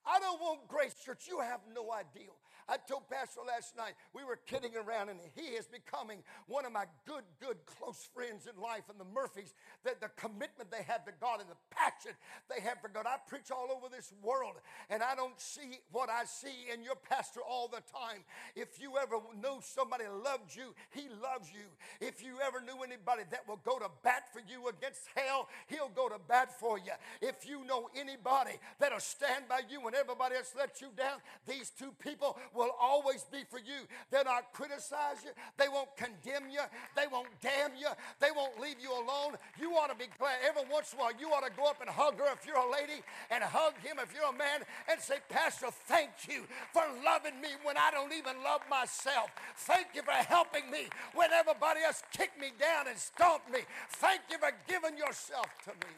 I 0.06 0.20
don't 0.20 0.42
want 0.42 0.68
Grace 0.68 0.96
Church. 1.06 1.27
You 1.27 1.39
have 1.42 1.60
no 1.75 1.92
idea 1.92 2.34
I 2.69 2.75
told 2.77 3.09
Pastor 3.09 3.41
last 3.47 3.77
night, 3.77 3.93
we 4.13 4.25
were 4.25 4.39
kidding 4.45 4.75
around, 4.75 5.07
and 5.09 5.19
he 5.36 5.55
is 5.55 5.67
becoming 5.67 6.19
one 6.47 6.65
of 6.65 6.74
my 6.74 6.83
good, 7.07 7.24
good, 7.39 7.57
close 7.65 8.07
friends 8.13 8.43
in 8.43 8.62
life. 8.62 8.83
And 8.89 9.00
the 9.00 9.07
Murphys, 9.15 9.53
the, 9.83 9.95
the 10.01 10.09
commitment 10.19 10.69
they 10.69 10.83
have 10.83 11.05
to 11.05 11.13
God 11.21 11.39
and 11.39 11.50
the 11.50 11.55
passion 11.71 12.12
they 12.53 12.62
have 12.62 12.81
for 12.81 12.89
God. 12.89 13.05
I 13.07 13.15
preach 13.27 13.51
all 13.51 13.71
over 13.71 13.88
this 13.88 14.12
world, 14.21 14.55
and 14.89 15.01
I 15.01 15.15
don't 15.15 15.39
see 15.39 15.79
what 15.91 16.09
I 16.09 16.25
see 16.25 16.67
in 16.74 16.83
your 16.83 16.95
pastor 16.95 17.39
all 17.39 17.67
the 17.67 17.81
time. 17.88 18.27
If 18.55 18.81
you 18.81 18.97
ever 19.01 19.15
know 19.41 19.59
somebody 19.62 20.03
loved 20.12 20.55
you, 20.55 20.75
he 20.91 21.07
loves 21.24 21.47
you. 21.53 21.71
If 22.05 22.24
you 22.24 22.36
ever 22.45 22.59
knew 22.59 22.83
anybody 22.83 23.24
that 23.31 23.47
will 23.47 23.62
go 23.63 23.79
to 23.79 23.89
bat 24.03 24.27
for 24.33 24.41
you 24.43 24.67
against 24.67 25.07
hell, 25.15 25.47
he'll 25.67 25.91
go 25.95 26.09
to 26.09 26.19
bat 26.27 26.59
for 26.59 26.77
you. 26.77 26.91
If 27.21 27.47
you 27.47 27.63
know 27.65 27.89
anybody 27.95 28.59
that'll 28.79 29.00
stand 29.00 29.47
by 29.47 29.62
you 29.69 29.81
when 29.81 29.95
everybody 29.95 30.36
else 30.36 30.53
lets 30.57 30.81
you 30.81 30.89
down, 30.97 31.19
these 31.47 31.69
two 31.69 31.93
people 32.03 32.38
will 32.57 32.73
always 32.81 33.23
be 33.31 33.45
for 33.49 33.59
you. 33.59 33.85
They'll 34.11 34.25
not 34.25 34.51
criticize 34.51 35.23
you. 35.23 35.31
They 35.57 35.69
won't 35.69 35.95
condemn 35.95 36.49
you. 36.49 36.61
They 36.95 37.05
won't 37.11 37.29
damn 37.41 37.77
you. 37.77 37.87
They 38.19 38.33
won't 38.35 38.59
leave 38.59 38.81
you 38.81 38.91
alone. 38.91 39.37
You 39.61 39.71
ought 39.77 39.93
to 39.93 39.95
be 39.95 40.09
glad. 40.17 40.41
Every 40.43 40.63
once 40.69 40.93
in 40.93 40.99
a 40.99 41.01
while, 41.03 41.11
you 41.19 41.29
ought 41.29 41.45
to 41.45 41.53
go 41.53 41.69
up 41.69 41.79
and 41.79 41.89
hug 41.89 42.17
her 42.17 42.27
if 42.33 42.45
you're 42.45 42.57
a 42.57 42.71
lady 42.71 43.05
and 43.29 43.43
hug 43.43 43.77
him 43.79 43.97
if 44.01 44.13
you're 44.13 44.33
a 44.33 44.37
man 44.37 44.65
and 44.89 44.99
say, 44.99 45.21
Pastor, 45.29 45.67
thank 45.85 46.09
you 46.27 46.43
for 46.74 46.83
loving 47.05 47.39
me 47.39 47.50
when 47.63 47.77
I 47.77 47.91
don't 47.91 48.11
even 48.11 48.41
love 48.43 48.61
myself. 48.70 49.29
Thank 49.70 49.87
you 49.93 50.01
for 50.01 50.11
helping 50.11 50.70
me 50.72 50.89
when 51.13 51.31
everybody 51.31 51.81
else 51.85 52.01
kicked 52.11 52.39
me 52.39 52.51
down 52.59 52.87
and 52.87 52.98
stomped 52.98 53.51
me. 53.51 53.59
Thank 54.01 54.22
you 54.31 54.37
for 54.37 54.51
giving 54.67 54.98
yourself 54.98 55.48
to 55.65 55.72
me. 55.72 55.93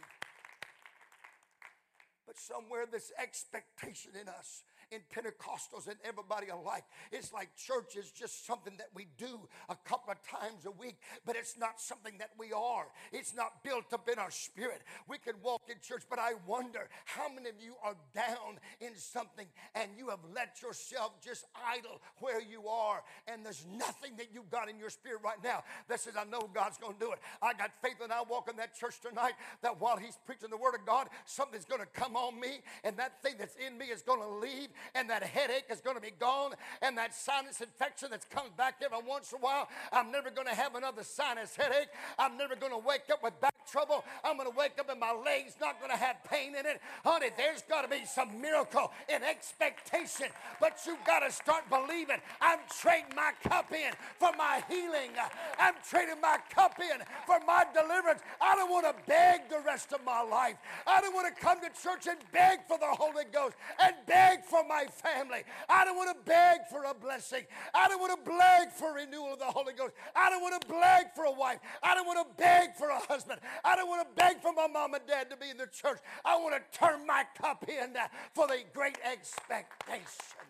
But 2.27 2.37
somewhere 2.37 2.85
this 2.85 3.11
expectation 3.17 4.11
in 4.19 4.27
us 4.29 4.63
in 4.91 5.01
Pentecostals 5.13 5.87
and 5.87 5.97
everybody 6.03 6.47
alike. 6.47 6.83
It's 7.11 7.33
like 7.33 7.55
church 7.55 7.95
is 7.95 8.11
just 8.11 8.45
something 8.45 8.73
that 8.77 8.89
we 8.93 9.07
do 9.17 9.47
a 9.69 9.75
couple 9.85 10.11
of 10.11 10.21
times 10.23 10.65
a 10.65 10.71
week, 10.71 10.97
but 11.25 11.35
it's 11.35 11.57
not 11.57 11.79
something 11.79 12.13
that 12.19 12.31
we 12.37 12.51
are. 12.53 12.87
It's 13.11 13.35
not 13.35 13.63
built 13.63 13.93
up 13.93 14.09
in 14.11 14.19
our 14.19 14.31
spirit. 14.31 14.81
We 15.07 15.17
can 15.17 15.35
walk 15.43 15.63
in 15.69 15.75
church, 15.81 16.03
but 16.09 16.19
I 16.19 16.33
wonder 16.47 16.87
how 17.05 17.29
many 17.29 17.49
of 17.49 17.55
you 17.63 17.75
are 17.83 17.95
down 18.13 18.59
in 18.81 18.95
something 18.95 19.47
and 19.75 19.91
you 19.97 20.09
have 20.09 20.19
let 20.33 20.61
yourself 20.61 21.13
just 21.23 21.45
idle 21.55 22.01
where 22.19 22.41
you 22.41 22.67
are, 22.67 23.03
and 23.27 23.45
there's 23.45 23.65
nothing 23.77 24.15
that 24.17 24.27
you've 24.33 24.49
got 24.49 24.69
in 24.69 24.79
your 24.79 24.89
spirit 24.89 25.21
right 25.23 25.41
now 25.43 25.63
that 25.87 25.99
says, 25.99 26.13
I 26.17 26.25
know 26.25 26.49
God's 26.53 26.77
going 26.77 26.93
to 26.93 26.99
do 26.99 27.11
it. 27.11 27.19
I 27.41 27.53
got 27.53 27.71
faith 27.81 27.97
and 28.01 28.11
I 28.11 28.21
walk 28.29 28.49
in 28.49 28.57
that 28.57 28.75
church 28.75 28.99
tonight 29.01 29.33
that 29.61 29.79
while 29.79 29.97
He's 29.97 30.17
preaching 30.25 30.49
the 30.49 30.57
Word 30.57 30.75
of 30.75 30.85
God, 30.85 31.07
something's 31.25 31.65
going 31.65 31.81
to 31.81 31.87
come 31.87 32.15
on 32.15 32.39
me, 32.39 32.61
and 32.83 32.97
that 32.97 33.21
thing 33.21 33.35
that's 33.37 33.55
in 33.55 33.77
me 33.77 33.85
is 33.85 34.01
going 34.01 34.21
to 34.21 34.27
leave, 34.27 34.69
and 34.95 35.09
that 35.09 35.23
headache 35.23 35.65
is 35.69 35.81
going 35.81 35.95
to 35.95 36.01
be 36.01 36.13
gone, 36.19 36.53
and 36.81 36.97
that 36.97 37.13
sinus 37.13 37.61
infection 37.61 38.09
that's 38.11 38.25
comes 38.25 38.51
back 38.57 38.75
every 38.83 38.97
once 39.07 39.31
in 39.31 39.39
a 39.39 39.41
while. 39.41 39.67
I'm 39.91 40.11
never 40.11 40.29
going 40.29 40.47
to 40.47 40.55
have 40.55 40.75
another 40.75 41.03
sinus 41.03 41.55
headache. 41.55 41.89
I'm 42.17 42.37
never 42.37 42.55
going 42.55 42.71
to 42.71 42.77
wake 42.77 43.09
up 43.11 43.23
with 43.23 43.39
back 43.41 43.53
trouble. 43.71 44.03
I'm 44.23 44.37
going 44.37 44.49
to 44.49 44.57
wake 44.57 44.79
up 44.79 44.89
and 44.89 44.99
my 44.99 45.11
legs 45.11 45.55
not 45.61 45.79
going 45.79 45.91
to 45.91 45.97
have 45.97 46.17
pain 46.29 46.55
in 46.55 46.65
it. 46.65 46.81
Honey, 47.03 47.29
there's 47.37 47.61
got 47.63 47.83
to 47.83 47.87
be 47.87 48.05
some 48.05 48.41
miracle 48.41 48.91
in 49.07 49.23
expectation, 49.23 50.27
but 50.59 50.79
you've 50.85 51.03
got 51.05 51.19
to 51.19 51.31
start 51.31 51.69
believing. 51.69 52.17
I'm 52.41 52.59
trading 52.81 53.13
my 53.15 53.31
cup 53.43 53.71
in 53.71 53.93
for 54.17 54.31
my 54.37 54.63
healing. 54.67 55.11
I'm 55.59 55.75
trading 55.87 56.21
my 56.21 56.37
cup 56.53 56.79
in 56.79 57.01
for 57.25 57.39
my 57.45 57.63
deliverance. 57.73 58.21
I 58.41 58.55
don't 58.55 58.71
want 58.71 58.85
to 58.85 58.95
beg 59.07 59.49
the 59.49 59.59
rest 59.65 59.93
of 59.93 60.03
my 60.03 60.21
life. 60.21 60.55
I 60.87 61.01
don't 61.01 61.13
want 61.13 61.33
to 61.33 61.41
come 61.41 61.59
to 61.61 61.69
church 61.81 62.07
and 62.07 62.19
beg 62.31 62.59
for 62.67 62.77
the 62.77 62.87
Holy 62.87 63.25
Ghost 63.31 63.55
and 63.79 63.93
beg 64.07 64.43
for 64.43 64.63
my 64.69 64.85
family. 64.85 65.43
I 65.67 65.83
don't 65.83 65.97
want 65.97 66.15
to 66.15 66.23
beg 66.23 66.59
for 66.69 66.83
a 66.85 66.93
blessing. 66.93 67.43
I 67.73 67.89
don't 67.89 67.99
want 67.99 68.13
to 68.13 68.29
beg 68.29 68.71
for 68.71 68.93
renewal 68.93 69.33
of 69.33 69.39
the 69.39 69.45
Holy 69.45 69.73
Ghost. 69.73 69.95
I 70.15 70.29
don't 70.29 70.41
want 70.41 70.61
to 70.61 70.67
beg 70.67 71.07
for 71.15 71.25
a 71.25 71.31
wife. 71.31 71.57
I 71.81 71.95
don't 71.95 72.05
want 72.05 72.19
to 72.21 72.35
beg 72.41 72.75
for 72.75 72.89
a 72.89 72.99
husband. 72.99 73.41
I 73.65 73.75
don't 73.75 73.89
want 73.89 74.07
to 74.07 74.15
beg 74.15 74.41
for 74.41 74.53
my 74.53 74.67
mom 74.67 74.93
and 74.93 75.05
dad 75.07 75.29
to 75.31 75.37
be 75.37 75.49
in 75.49 75.57
the 75.57 75.67
church. 75.67 75.97
I 76.23 76.37
want 76.37 76.55
to 76.55 76.79
turn 76.79 77.05
my 77.05 77.23
cup 77.41 77.65
in 77.67 77.97
for 78.33 78.47
the 78.47 78.59
great 78.73 78.99
expectation. 79.03 80.45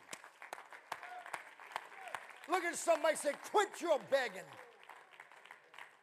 Look 2.51 2.63
at 2.63 2.75
somebody 2.75 3.15
say, 3.15 3.31
quit 3.51 3.69
your 3.79 3.99
begging. 4.11 4.47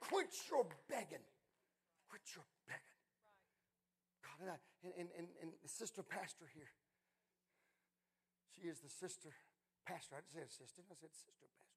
Quit 0.01 0.31
your 0.51 0.65
begging. 0.89 1.25
Quit 2.09 2.23
your 2.35 2.45
begging. 2.67 2.99
God, 4.23 4.39
and, 4.41 4.51
I, 4.51 4.59
and, 4.85 5.09
and, 5.19 5.29
and, 5.43 5.51
and 5.63 5.71
Sister 5.71 6.03
Pastor 6.03 6.47
here. 6.55 6.71
She 8.57 8.73
is 8.73 8.81
the 8.81 8.89
sister 8.89 9.37
pastor. 9.85 10.17
I 10.17 10.25
didn't 10.25 10.49
say 10.49 10.65
assistant, 10.65 10.89
I 10.89 10.97
said 10.97 11.13
sister 11.13 11.33
pastor. 11.37 11.77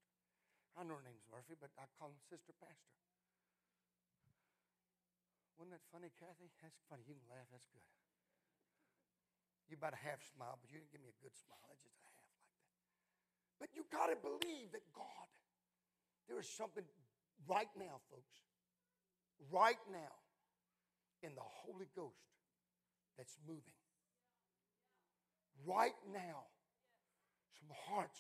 I 0.80 0.88
know 0.88 0.96
her 0.96 1.04
name's 1.04 1.28
Murphy, 1.28 1.60
but 1.60 1.76
I 1.76 1.92
call 2.00 2.16
her 2.16 2.24
sister 2.32 2.56
pastor. 2.56 2.96
Wasn't 5.60 5.76
that 5.76 5.84
funny, 5.92 6.08
Kathy? 6.16 6.48
That's 6.64 6.80
funny. 6.88 7.04
You 7.04 7.20
can 7.20 7.28
laugh. 7.28 7.52
That's 7.52 7.68
good. 7.68 7.84
You 9.68 9.76
about 9.76 9.92
a 9.92 10.00
half 10.00 10.24
smile, 10.32 10.56
but 10.56 10.72
you 10.72 10.80
didn't 10.80 10.96
give 10.96 11.04
me 11.04 11.12
a 11.12 11.20
good 11.20 11.36
smile. 11.36 11.60
That's 11.68 11.84
just 11.84 12.00
a 12.00 12.08
half 12.08 12.16
like 12.32 12.48
that. 12.48 12.56
But 13.60 13.70
you 13.76 13.84
got 13.92 14.08
to 14.08 14.16
believe 14.16 14.72
that 14.72 14.88
God, 14.96 15.28
there 16.32 16.40
is 16.40 16.48
something 16.48 16.88
right 17.44 17.70
now, 17.76 18.00
folks, 18.08 18.40
right 19.52 19.78
now 19.92 20.16
in 21.22 21.36
the 21.36 21.44
Holy 21.44 21.92
Ghost 21.92 22.40
that's 23.20 23.36
moving. 23.44 23.76
Right 25.68 26.00
now 26.08 26.48
some 27.60 27.76
hearts 27.88 28.20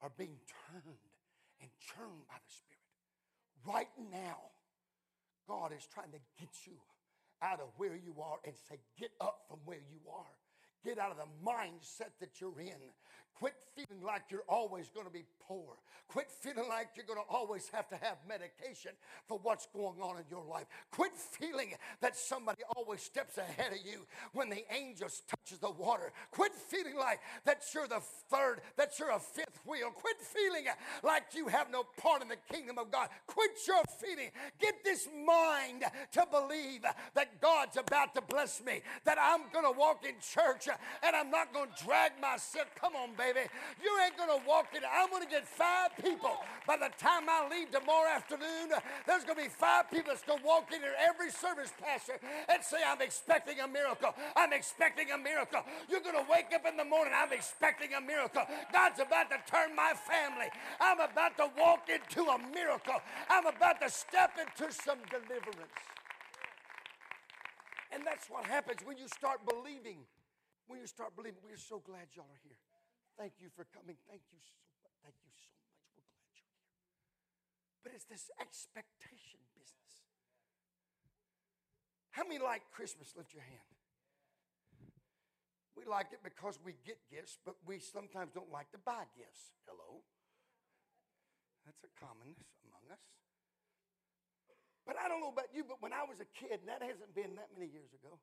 are 0.00 0.10
being 0.16 0.38
turned 0.70 1.04
and 1.60 1.70
churned 1.78 2.26
by 2.28 2.36
the 2.38 2.52
Spirit. 2.52 2.86
Right 3.66 3.92
now, 4.10 4.38
God 5.48 5.72
is 5.76 5.86
trying 5.92 6.10
to 6.12 6.18
get 6.38 6.50
you 6.66 6.78
out 7.42 7.60
of 7.60 7.68
where 7.76 7.94
you 7.96 8.14
are 8.22 8.38
and 8.44 8.54
say, 8.68 8.78
Get 8.98 9.10
up 9.20 9.42
from 9.48 9.58
where 9.64 9.82
you 9.90 10.00
are. 10.10 10.34
get 10.84 10.98
out 10.98 11.10
of 11.12 11.18
the 11.18 11.30
mindset 11.44 12.10
that 12.20 12.40
you're 12.40 12.58
in. 12.60 12.82
Quit 13.34 13.54
feeling 13.74 14.02
like 14.02 14.22
you're 14.30 14.44
always 14.48 14.88
going 14.88 15.06
to 15.06 15.12
be 15.12 15.24
poor. 15.46 15.76
Quit 16.08 16.30
feeling 16.30 16.68
like 16.68 16.88
you're 16.94 17.06
going 17.06 17.18
to 17.18 17.34
always 17.34 17.70
have 17.72 17.88
to 17.88 17.96
have 17.96 18.18
medication 18.28 18.92
for 19.26 19.38
what's 19.42 19.66
going 19.74 19.98
on 20.02 20.18
in 20.18 20.24
your 20.30 20.44
life. 20.44 20.66
Quit 20.90 21.12
feeling 21.16 21.72
that 22.02 22.14
somebody 22.14 22.62
always 22.76 23.00
steps 23.00 23.38
ahead 23.38 23.72
of 23.72 23.78
you 23.84 24.06
when 24.34 24.50
the 24.50 24.62
angels 24.70 25.22
touches 25.26 25.58
the 25.58 25.70
water. 25.70 26.12
Quit 26.30 26.54
feeling 26.54 26.96
like 26.96 27.20
that 27.46 27.62
you're 27.74 27.88
the 27.88 28.02
third, 28.30 28.60
that 28.76 28.98
you're 28.98 29.10
a 29.10 29.18
fifth 29.18 29.58
wheel. 29.64 29.90
Quit 29.90 30.20
feeling 30.20 30.66
like 31.02 31.22
you 31.34 31.48
have 31.48 31.70
no 31.70 31.84
part 31.96 32.20
in 32.20 32.28
the 32.28 32.36
kingdom 32.52 32.76
of 32.78 32.90
God. 32.90 33.08
Quit 33.26 33.52
your 33.66 33.82
feeling. 33.98 34.30
Get 34.60 34.84
this 34.84 35.08
mind 35.26 35.84
to 36.12 36.26
believe 36.30 36.82
that 37.14 37.40
God's 37.40 37.78
about 37.78 38.14
to 38.14 38.20
bless 38.20 38.62
me, 38.62 38.82
that 39.04 39.16
I'm 39.18 39.50
going 39.50 39.64
to 39.64 39.78
walk 39.78 40.04
in 40.04 40.16
church 40.20 40.68
and 41.02 41.16
I'm 41.16 41.30
not 41.30 41.54
going 41.54 41.70
to 41.74 41.84
drag 41.84 42.12
myself. 42.20 42.66
Come 42.78 42.94
on, 42.96 43.10
baby. 43.16 43.21
You 43.82 43.92
ain't 44.04 44.16
going 44.16 44.30
to 44.30 44.42
walk 44.46 44.74
in. 44.74 44.82
I'm 44.82 45.10
going 45.10 45.22
to 45.22 45.28
get 45.28 45.46
five 45.46 45.90
people. 46.02 46.36
By 46.66 46.76
the 46.76 46.90
time 46.98 47.28
I 47.28 47.48
leave 47.50 47.70
tomorrow 47.70 48.10
afternoon, 48.10 48.74
there's 49.06 49.24
going 49.24 49.38
to 49.38 49.44
be 49.44 49.48
five 49.48 49.90
people 49.90 50.12
that's 50.12 50.24
going 50.24 50.40
to 50.40 50.46
walk 50.46 50.72
in 50.72 50.80
here 50.80 50.94
every 50.98 51.30
service, 51.30 51.72
Pastor, 51.80 52.18
and 52.48 52.62
say, 52.62 52.78
I'm 52.86 53.00
expecting 53.00 53.60
a 53.60 53.68
miracle. 53.68 54.14
I'm 54.36 54.52
expecting 54.52 55.10
a 55.12 55.18
miracle. 55.18 55.62
You're 55.88 56.02
going 56.02 56.18
to 56.18 56.26
wake 56.30 56.50
up 56.54 56.66
in 56.66 56.76
the 56.76 56.84
morning, 56.84 57.14
I'm 57.16 57.32
expecting 57.32 57.94
a 57.94 58.00
miracle. 58.00 58.42
God's 58.72 59.00
about 59.00 59.30
to 59.30 59.38
turn 59.50 59.74
my 59.76 59.92
family. 59.94 60.50
I'm 60.80 61.00
about 61.00 61.36
to 61.38 61.50
walk 61.58 61.88
into 61.88 62.28
a 62.30 62.38
miracle. 62.54 63.00
I'm 63.28 63.46
about 63.46 63.80
to 63.80 63.90
step 63.90 64.38
into 64.38 64.72
some 64.72 64.98
deliverance. 65.10 65.80
And 67.92 68.02
that's 68.06 68.28
what 68.30 68.46
happens 68.46 68.80
when 68.84 68.96
you 68.96 69.06
start 69.08 69.40
believing. 69.46 69.98
When 70.66 70.80
you 70.80 70.86
start 70.86 71.14
believing, 71.14 71.40
we're 71.44 71.58
so 71.58 71.82
glad 71.84 72.08
y'all 72.14 72.24
are 72.24 72.40
here. 72.42 72.56
Thank 73.18 73.38
you 73.38 73.52
for 73.52 73.68
coming. 73.70 73.96
Thank 74.08 74.24
you 74.32 74.40
so 74.40 74.56
much. 74.80 74.92
Thank 75.04 75.16
you 75.22 75.32
so 75.36 75.52
much. 75.52 75.76
We're 75.94 76.08
glad 76.08 76.24
you're 76.32 76.48
here. 76.48 76.64
But 77.84 77.90
it's 77.92 78.08
this 78.08 78.32
expectation 78.40 79.40
business. 79.52 79.92
How 82.12 82.24
many 82.24 82.40
like 82.40 82.68
Christmas? 82.72 83.12
Lift 83.16 83.32
your 83.32 83.44
hand. 83.44 83.72
We 85.72 85.88
like 85.88 86.12
it 86.12 86.20
because 86.20 86.60
we 86.60 86.76
get 86.84 87.00
gifts, 87.08 87.40
but 87.40 87.56
we 87.64 87.80
sometimes 87.80 88.36
don't 88.36 88.52
like 88.52 88.68
to 88.76 88.80
buy 88.80 89.08
gifts. 89.16 89.56
Hello? 89.64 90.04
That's 91.64 91.80
a 91.82 91.90
commonness 91.96 92.44
among 92.68 92.84
us. 92.92 93.00
But 94.84 95.00
I 95.00 95.08
don't 95.08 95.22
know 95.24 95.32
about 95.32 95.48
you, 95.54 95.64
but 95.64 95.80
when 95.80 95.94
I 95.94 96.04
was 96.04 96.20
a 96.20 96.28
kid, 96.36 96.60
and 96.60 96.68
that 96.68 96.82
hasn't 96.82 97.14
been 97.14 97.38
that 97.38 97.48
many 97.54 97.70
years 97.70 97.94
ago 97.94 98.18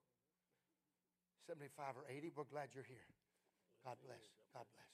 75 1.47 1.97
or 1.97 2.06
80, 2.06 2.32
we're 2.36 2.45
glad 2.45 2.69
you're 2.78 2.86
here. 2.86 3.10
God 3.84 3.97
bless. 4.06 4.38
God 4.54 4.66
bless. 4.74 4.94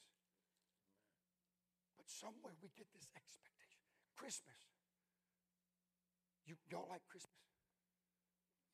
But 1.96 2.08
somewhere 2.10 2.54
we 2.60 2.70
get 2.76 2.92
this 2.92 3.08
expectation. 3.16 3.84
Christmas. 4.16 4.60
You 6.46 6.56
don't 6.70 6.88
like 6.88 7.02
Christmas? 7.10 7.36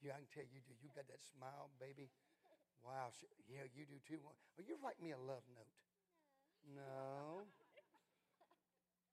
Yeah, 0.01 0.17
I 0.17 0.25
can 0.25 0.29
tell 0.33 0.47
you 0.49 0.59
do. 0.65 0.73
You 0.81 0.89
got 0.91 1.07
that 1.07 1.21
smile, 1.21 1.69
baby. 1.77 2.09
Wow. 2.81 3.13
Yeah, 3.45 3.69
you 3.71 3.85
do 3.85 4.01
too. 4.03 4.19
Well, 4.21 4.65
you 4.65 4.75
write 4.81 4.97
me 4.97 5.13
a 5.13 5.21
love 5.21 5.45
note. 5.53 5.75
No. 6.73 7.45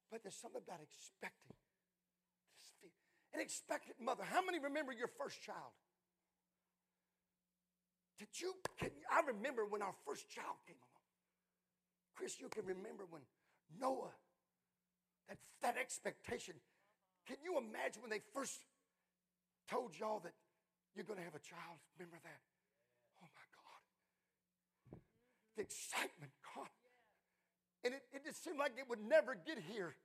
But 0.09 0.25
there's 0.25 0.35
something 0.35 0.61
about 0.65 0.81
expecting. 0.81 1.55
An 3.33 3.41
expectant 3.41 4.01
mother. 4.01 4.25
How 4.25 4.41
many 4.41 4.57
remember 4.57 4.91
your 4.91 5.09
first 5.21 5.37
child? 5.41 5.77
Did 8.17 8.33
you? 8.41 8.57
Can, 8.81 8.89
I 9.05 9.21
remember 9.29 9.65
when 9.69 9.81
our 9.81 9.93
first 10.05 10.27
child 10.27 10.57
came 10.65 10.75
along. 10.75 10.88
Chris, 12.19 12.35
you 12.41 12.49
can 12.51 12.67
remember 12.67 13.07
when 13.09 13.21
Noah, 13.79 14.11
that, 15.29 15.37
that 15.63 15.79
expectation. 15.79 16.53
Can 17.25 17.37
you 17.41 17.55
imagine 17.55 18.03
when 18.03 18.11
they 18.11 18.19
first 18.35 18.59
told 19.71 19.95
y'all 19.97 20.19
that 20.27 20.35
you're 20.93 21.07
going 21.07 21.15
to 21.15 21.23
have 21.23 21.35
a 21.35 21.39
child? 21.39 21.79
Remember 21.95 22.19
that? 22.19 22.43
Oh 23.23 23.29
my 23.31 23.47
God. 23.55 24.99
The 25.55 25.63
excitement, 25.63 26.35
God. 26.43 26.67
And 27.85 27.93
it, 27.93 28.03
it 28.11 28.25
just 28.25 28.43
seemed 28.43 28.59
like 28.59 28.73
it 28.75 28.89
would 28.89 28.99
never 28.99 29.33
get 29.33 29.55
here. 29.71 29.95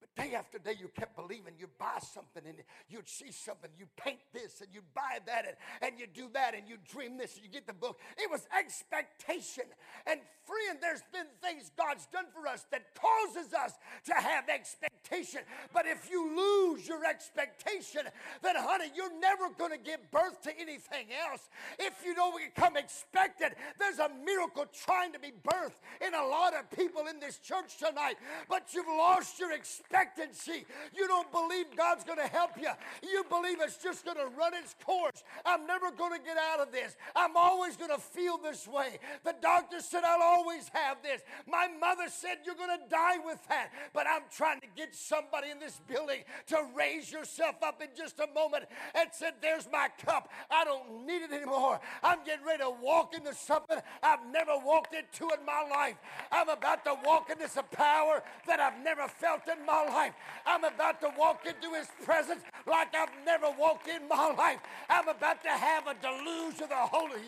But 0.00 0.24
day 0.24 0.34
after 0.34 0.58
day, 0.58 0.74
you 0.78 0.88
kept 0.88 1.14
believing. 1.14 1.54
you'd 1.58 1.76
buy 1.78 1.98
something 2.00 2.42
and 2.46 2.56
you'd 2.88 3.08
see 3.08 3.30
something. 3.30 3.70
You'd 3.78 3.94
paint 3.96 4.20
this 4.32 4.60
and 4.60 4.70
you'd 4.72 4.94
buy 4.94 5.18
that 5.26 5.44
and, 5.46 5.56
and 5.82 6.00
you 6.00 6.06
do 6.06 6.30
that 6.32 6.54
and 6.54 6.68
you 6.68 6.76
dream 6.90 7.18
this 7.18 7.34
and 7.36 7.44
you 7.44 7.50
get 7.50 7.66
the 7.66 7.74
book. 7.74 7.98
It 8.16 8.30
was 8.30 8.46
expectation. 8.58 9.64
And 10.06 10.20
friend, 10.46 10.78
there's 10.80 11.02
been 11.12 11.26
things 11.42 11.70
God's 11.76 12.06
done 12.06 12.26
for 12.32 12.48
us 12.48 12.64
that 12.70 12.94
causes 12.94 13.52
us 13.52 13.74
to 14.06 14.14
have 14.14 14.48
expectation. 14.48 15.40
But 15.74 15.86
if 15.86 16.10
you 16.10 16.34
lose 16.34 16.88
your 16.88 17.04
expectation, 17.04 18.02
then 18.42 18.54
honey, 18.56 18.90
you're 18.94 19.18
never 19.20 19.50
going 19.58 19.72
to 19.72 19.78
give 19.78 20.00
birth 20.10 20.40
to 20.42 20.50
anything 20.58 21.08
else. 21.28 21.50
If 21.78 22.04
you 22.04 22.14
don't 22.14 22.36
become 22.38 22.76
expected, 22.76 23.52
there's 23.78 23.98
a 23.98 24.10
miracle 24.24 24.64
trying 24.72 25.12
to 25.12 25.18
be 25.18 25.32
birthed 25.44 25.80
in 26.06 26.14
a 26.14 26.24
lot 26.24 26.54
of 26.54 26.70
people 26.70 27.06
in 27.06 27.20
this 27.20 27.38
church 27.38 27.76
tonight. 27.76 28.16
But 28.48 28.72
you've 28.72 28.86
lost 28.86 29.38
your 29.38 29.52
expectation 29.52 29.89
expectancy. 29.90 30.64
You 30.94 31.08
don't 31.08 31.30
believe 31.32 31.66
God's 31.76 32.04
going 32.04 32.18
to 32.18 32.26
help 32.26 32.52
you. 32.60 32.70
You 33.02 33.24
believe 33.28 33.58
it's 33.60 33.76
just 33.76 34.04
going 34.04 34.16
to 34.16 34.26
run 34.36 34.54
its 34.54 34.74
course. 34.84 35.22
I'm 35.44 35.66
never 35.66 35.90
going 35.90 36.18
to 36.18 36.24
get 36.24 36.36
out 36.36 36.60
of 36.60 36.72
this. 36.72 36.96
I'm 37.16 37.36
always 37.36 37.76
going 37.76 37.90
to 37.90 37.98
feel 37.98 38.38
this 38.38 38.66
way. 38.66 38.98
The 39.24 39.34
doctor 39.40 39.80
said 39.80 40.04
I'll 40.04 40.22
always 40.22 40.70
have 40.72 41.02
this. 41.02 41.22
My 41.46 41.68
mother 41.80 42.04
said 42.08 42.38
you're 42.44 42.54
going 42.54 42.78
to 42.78 42.88
die 42.88 43.18
with 43.24 43.38
that. 43.48 43.70
But 43.92 44.06
I'm 44.08 44.22
trying 44.34 44.60
to 44.60 44.66
get 44.76 44.94
somebody 44.94 45.50
in 45.50 45.58
this 45.58 45.80
building 45.88 46.22
to 46.48 46.56
raise 46.76 47.10
yourself 47.10 47.56
up 47.62 47.82
in 47.82 47.88
just 47.96 48.20
a 48.20 48.26
moment 48.34 48.64
and 48.94 49.08
said, 49.12 49.34
There's 49.42 49.68
my 49.72 49.88
cup. 50.04 50.30
I 50.50 50.64
don't 50.64 51.06
need 51.06 51.22
it 51.22 51.32
anymore. 51.32 51.80
I'm 52.02 52.24
getting 52.24 52.46
ready 52.46 52.62
to 52.62 52.70
walk 52.70 53.14
into 53.14 53.34
something 53.34 53.78
I've 54.02 54.26
never 54.30 54.52
walked 54.64 54.94
into 54.94 55.32
in 55.34 55.44
my 55.44 55.66
life. 55.68 55.96
I'm 56.30 56.48
about 56.48 56.84
to 56.84 56.94
walk 57.04 57.30
into 57.30 57.48
some 57.48 57.66
power 57.72 58.22
that 58.46 58.60
I've 58.60 58.82
never 58.82 59.08
felt 59.08 59.42
in 59.48 59.64
my 59.66 59.79
my 59.86 59.94
life. 59.94 60.12
I'm 60.46 60.64
about 60.64 61.00
to 61.00 61.10
walk 61.18 61.46
into 61.46 61.74
his 61.74 61.86
presence 62.04 62.42
like 62.66 62.94
I've 62.94 63.10
never 63.24 63.46
walked 63.58 63.88
in 63.88 64.08
my 64.08 64.32
life. 64.32 64.58
I'm 64.88 65.08
about 65.08 65.42
to 65.42 65.50
have 65.50 65.86
a 65.86 65.94
deluge 65.94 66.60
of 66.60 66.68
the 66.68 66.74
Holy. 66.74 67.20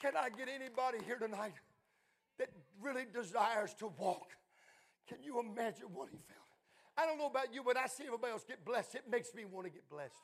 Can 0.00 0.12
I 0.16 0.30
get 0.30 0.48
anybody 0.48 0.98
here 1.06 1.18
tonight 1.18 1.54
that 2.38 2.48
really 2.80 3.04
desires 3.12 3.74
to 3.78 3.92
walk? 3.98 4.26
Can 5.08 5.18
you 5.22 5.40
imagine 5.40 5.86
what 5.92 6.08
he 6.10 6.16
felt? 6.16 6.38
I 6.96 7.06
don't 7.06 7.18
know 7.18 7.26
about 7.26 7.54
you, 7.54 7.62
but 7.64 7.76
I 7.76 7.86
see 7.86 8.04
everybody 8.04 8.32
else 8.32 8.44
get 8.46 8.64
blessed. 8.64 8.96
It 8.96 9.04
makes 9.10 9.34
me 9.34 9.44
want 9.44 9.66
to 9.66 9.72
get 9.72 9.88
blessed. 9.88 10.14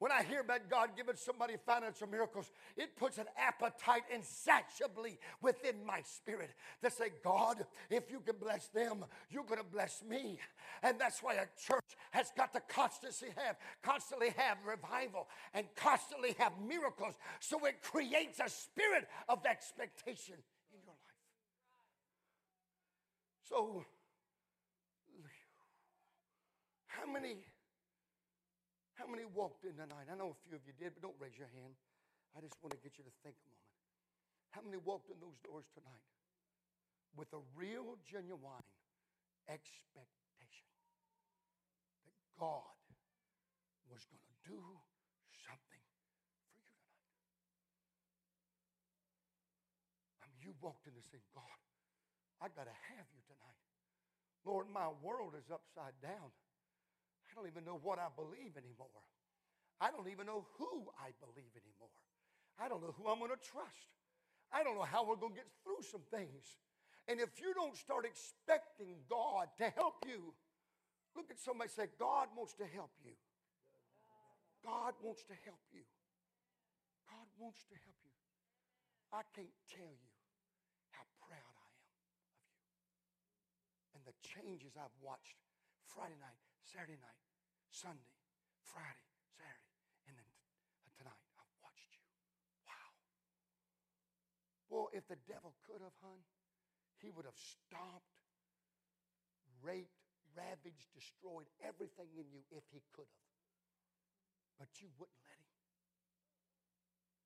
When 0.00 0.10
I 0.10 0.22
hear 0.22 0.40
about 0.40 0.70
God 0.70 0.96
giving 0.96 1.16
somebody 1.16 1.56
financial 1.66 2.08
miracles, 2.08 2.50
it 2.74 2.96
puts 2.96 3.18
an 3.18 3.26
appetite 3.36 4.04
insatiably 4.12 5.18
within 5.42 5.84
my 5.86 6.00
spirit 6.00 6.54
to 6.82 6.90
say, 6.90 7.10
God, 7.22 7.66
if 7.90 8.10
you 8.10 8.20
can 8.20 8.36
bless 8.40 8.68
them, 8.68 9.04
you're 9.28 9.44
going 9.44 9.60
to 9.60 9.66
bless 9.70 10.02
me. 10.02 10.38
And 10.82 10.98
that's 10.98 11.22
why 11.22 11.34
a 11.34 11.46
church 11.66 11.84
has 12.12 12.32
got 12.34 12.54
to 12.54 12.60
constantly 12.60 13.28
have, 13.36 13.56
constantly 13.82 14.30
have 14.38 14.56
revival 14.66 15.28
and 15.52 15.66
constantly 15.76 16.34
have 16.38 16.52
miracles. 16.66 17.12
So 17.38 17.66
it 17.66 17.82
creates 17.82 18.40
a 18.40 18.48
spirit 18.48 19.06
of 19.28 19.44
expectation 19.44 20.36
in 20.72 20.78
your 20.82 20.94
life. 20.94 20.96
So, 23.50 23.84
how 26.86 27.12
many 27.12 27.36
how 29.00 29.08
many 29.08 29.24
walked 29.24 29.64
in 29.64 29.72
tonight? 29.80 30.12
I 30.12 30.14
know 30.20 30.36
a 30.36 30.40
few 30.44 30.60
of 30.60 30.62
you 30.68 30.76
did, 30.76 30.92
but 30.92 31.00
don't 31.00 31.16
raise 31.16 31.32
your 31.40 31.48
hand. 31.56 31.72
I 32.36 32.44
just 32.44 32.52
want 32.60 32.76
to 32.76 32.80
get 32.84 33.00
you 33.00 33.04
to 33.08 33.14
think 33.24 33.32
a 33.32 33.48
moment. 33.48 33.80
How 34.52 34.60
many 34.60 34.76
walked 34.76 35.08
in 35.08 35.16
those 35.24 35.40
doors 35.40 35.64
tonight 35.72 36.04
with 37.16 37.32
a 37.32 37.40
real, 37.56 37.96
genuine 38.04 38.68
expectation 39.48 40.68
that 42.04 42.12
God 42.36 42.76
was 43.88 44.04
going 44.04 44.20
to 44.20 44.36
do 44.44 44.60
something 45.48 45.82
for 45.96 46.04
you 46.04 46.36
tonight? 46.52 46.84
I 50.20 50.28
mean, 50.28 50.44
you 50.44 50.52
walked 50.60 50.84
in 50.84 50.92
to 50.92 51.04
say, 51.08 51.24
God, 51.32 51.60
I 52.44 52.52
got 52.52 52.68
to 52.68 52.76
have 52.92 53.08
you 53.16 53.24
tonight. 53.24 53.64
Lord, 54.44 54.68
my 54.68 54.92
world 55.00 55.32
is 55.40 55.48
upside 55.48 55.96
down. 56.04 56.36
I 57.30 57.38
don't 57.38 57.46
even 57.46 57.62
know 57.62 57.78
what 57.78 58.02
I 58.02 58.10
believe 58.18 58.58
anymore. 58.58 58.90
I 59.78 59.94
don't 59.94 60.10
even 60.10 60.26
know 60.26 60.44
who 60.58 60.90
I 60.98 61.14
believe 61.22 61.54
anymore. 61.54 61.94
I 62.58 62.66
don't 62.66 62.82
know 62.82 62.92
who 62.98 63.06
I'm 63.06 63.22
going 63.22 63.30
to 63.30 63.38
trust. 63.40 63.94
I 64.50 64.66
don't 64.66 64.74
know 64.74 64.84
how 64.84 65.06
we're 65.06 65.16
going 65.16 65.32
to 65.32 65.40
get 65.40 65.48
through 65.62 65.86
some 65.86 66.02
things. 66.10 66.58
And 67.06 67.22
if 67.22 67.38
you 67.38 67.54
don't 67.54 67.78
start 67.78 68.04
expecting 68.04 69.06
God 69.08 69.48
to 69.62 69.70
help 69.78 70.02
you, 70.04 70.34
look 71.14 71.30
at 71.30 71.38
somebody 71.38 71.70
say, 71.70 71.86
God 71.96 72.28
wants 72.34 72.52
to 72.58 72.66
help 72.66 72.92
you. 73.06 73.14
God 74.60 74.92
wants 75.00 75.22
to 75.30 75.36
help 75.46 75.62
you. 75.72 75.86
God 77.08 77.26
wants 77.40 77.62
to 77.70 77.76
help 77.78 78.00
you. 78.04 78.18
I 79.14 79.22
can't 79.32 79.54
tell 79.70 79.88
you 79.90 80.12
how 80.92 81.06
proud 81.24 81.54
I 81.56 81.68
am 81.70 81.80
of 81.80 81.94
you. 81.94 82.10
And 83.96 84.02
the 84.04 84.16
changes 84.20 84.76
I've 84.76 84.94
watched 85.00 85.40
Friday 85.88 86.20
night, 86.20 86.49
Saturday 86.64 86.98
night, 87.00 87.20
Sunday, 87.70 88.14
Friday, 88.62 89.08
Saturday, 89.34 89.74
and 90.06 90.14
then 90.16 90.28
t- 90.28 90.44
uh, 90.86 90.92
tonight. 90.96 91.22
I've 91.38 91.54
watched 91.64 91.90
you. 91.96 92.04
Wow. 92.68 92.90
Well, 94.70 94.86
if 94.92 95.06
the 95.08 95.18
devil 95.26 95.56
could 95.66 95.80
have, 95.82 95.96
hun, 96.04 96.22
he 97.02 97.10
would 97.10 97.24
have 97.24 97.38
stomped, 97.38 98.14
raped, 99.64 99.96
ravaged, 100.36 100.92
destroyed 100.94 101.48
everything 101.64 102.12
in 102.14 102.28
you 102.30 102.42
if 102.52 102.64
he 102.70 102.82
could 102.94 103.08
have. 103.08 103.30
But 104.60 104.70
you 104.78 104.92
wouldn't 105.00 105.24
let 105.26 105.40
him. 105.40 105.49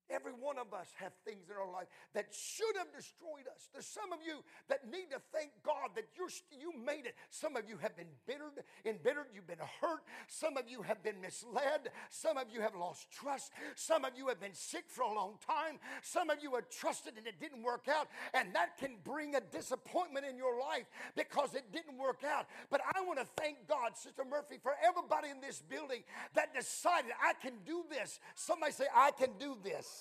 Every 0.09 0.33
one 0.33 0.57
of 0.57 0.73
us 0.73 0.87
have 0.99 1.13
things 1.25 1.49
in 1.49 1.55
our 1.55 1.71
life 1.71 1.87
that 2.13 2.27
should 2.31 2.77
have 2.77 2.93
destroyed 2.93 3.49
us. 3.49 3.69
There's 3.73 3.87
some 3.87 4.13
of 4.13 4.19
you 4.25 4.43
that 4.69 4.85
need 4.89 5.09
to 5.11 5.19
thank 5.33 5.51
God 5.63 5.95
that 5.95 6.05
you're 6.15 6.29
you 6.51 6.73
made 6.77 7.05
it. 7.05 7.15
Some 7.29 7.55
of 7.55 7.67
you 7.67 7.77
have 7.77 7.95
been 7.97 8.13
bittered, 8.27 8.63
embittered, 8.85 9.27
you've 9.33 9.47
been 9.47 9.63
hurt. 9.81 10.01
Some 10.27 10.57
of 10.57 10.69
you 10.69 10.81
have 10.83 11.01
been 11.01 11.21
misled. 11.21 11.89
Some 12.09 12.37
of 12.37 12.45
you 12.53 12.61
have 12.61 12.75
lost 12.75 13.09
trust. 13.11 13.51
Some 13.75 14.05
of 14.05 14.11
you 14.15 14.27
have 14.27 14.39
been 14.39 14.53
sick 14.53 14.85
for 14.87 15.01
a 15.01 15.13
long 15.13 15.37
time. 15.45 15.79
Some 16.01 16.29
of 16.29 16.37
you 16.41 16.53
have 16.55 16.69
trusted 16.69 17.17
and 17.17 17.25
it 17.25 17.39
didn't 17.39 17.63
work 17.63 17.87
out. 17.89 18.07
And 18.33 18.53
that 18.53 18.77
can 18.77 18.97
bring 19.03 19.35
a 19.35 19.41
disappointment 19.41 20.25
in 20.25 20.37
your 20.37 20.59
life 20.59 20.85
because 21.15 21.55
it 21.55 21.71
didn't 21.71 21.97
work 21.97 22.23
out. 22.23 22.45
But 22.69 22.81
I 22.93 23.01
want 23.01 23.19
to 23.19 23.25
thank 23.37 23.67
God, 23.67 23.97
Sister 23.97 24.23
Murphy, 24.29 24.57
for 24.61 24.73
everybody 24.85 25.29
in 25.29 25.41
this 25.41 25.61
building 25.61 26.03
that 26.35 26.53
decided 26.53 27.11
I 27.21 27.33
can 27.41 27.53
do 27.65 27.83
this. 27.89 28.19
Somebody 28.35 28.71
say, 28.71 28.85
I 28.93 29.11
can 29.11 29.29
do 29.39 29.57
this. 29.63 29.95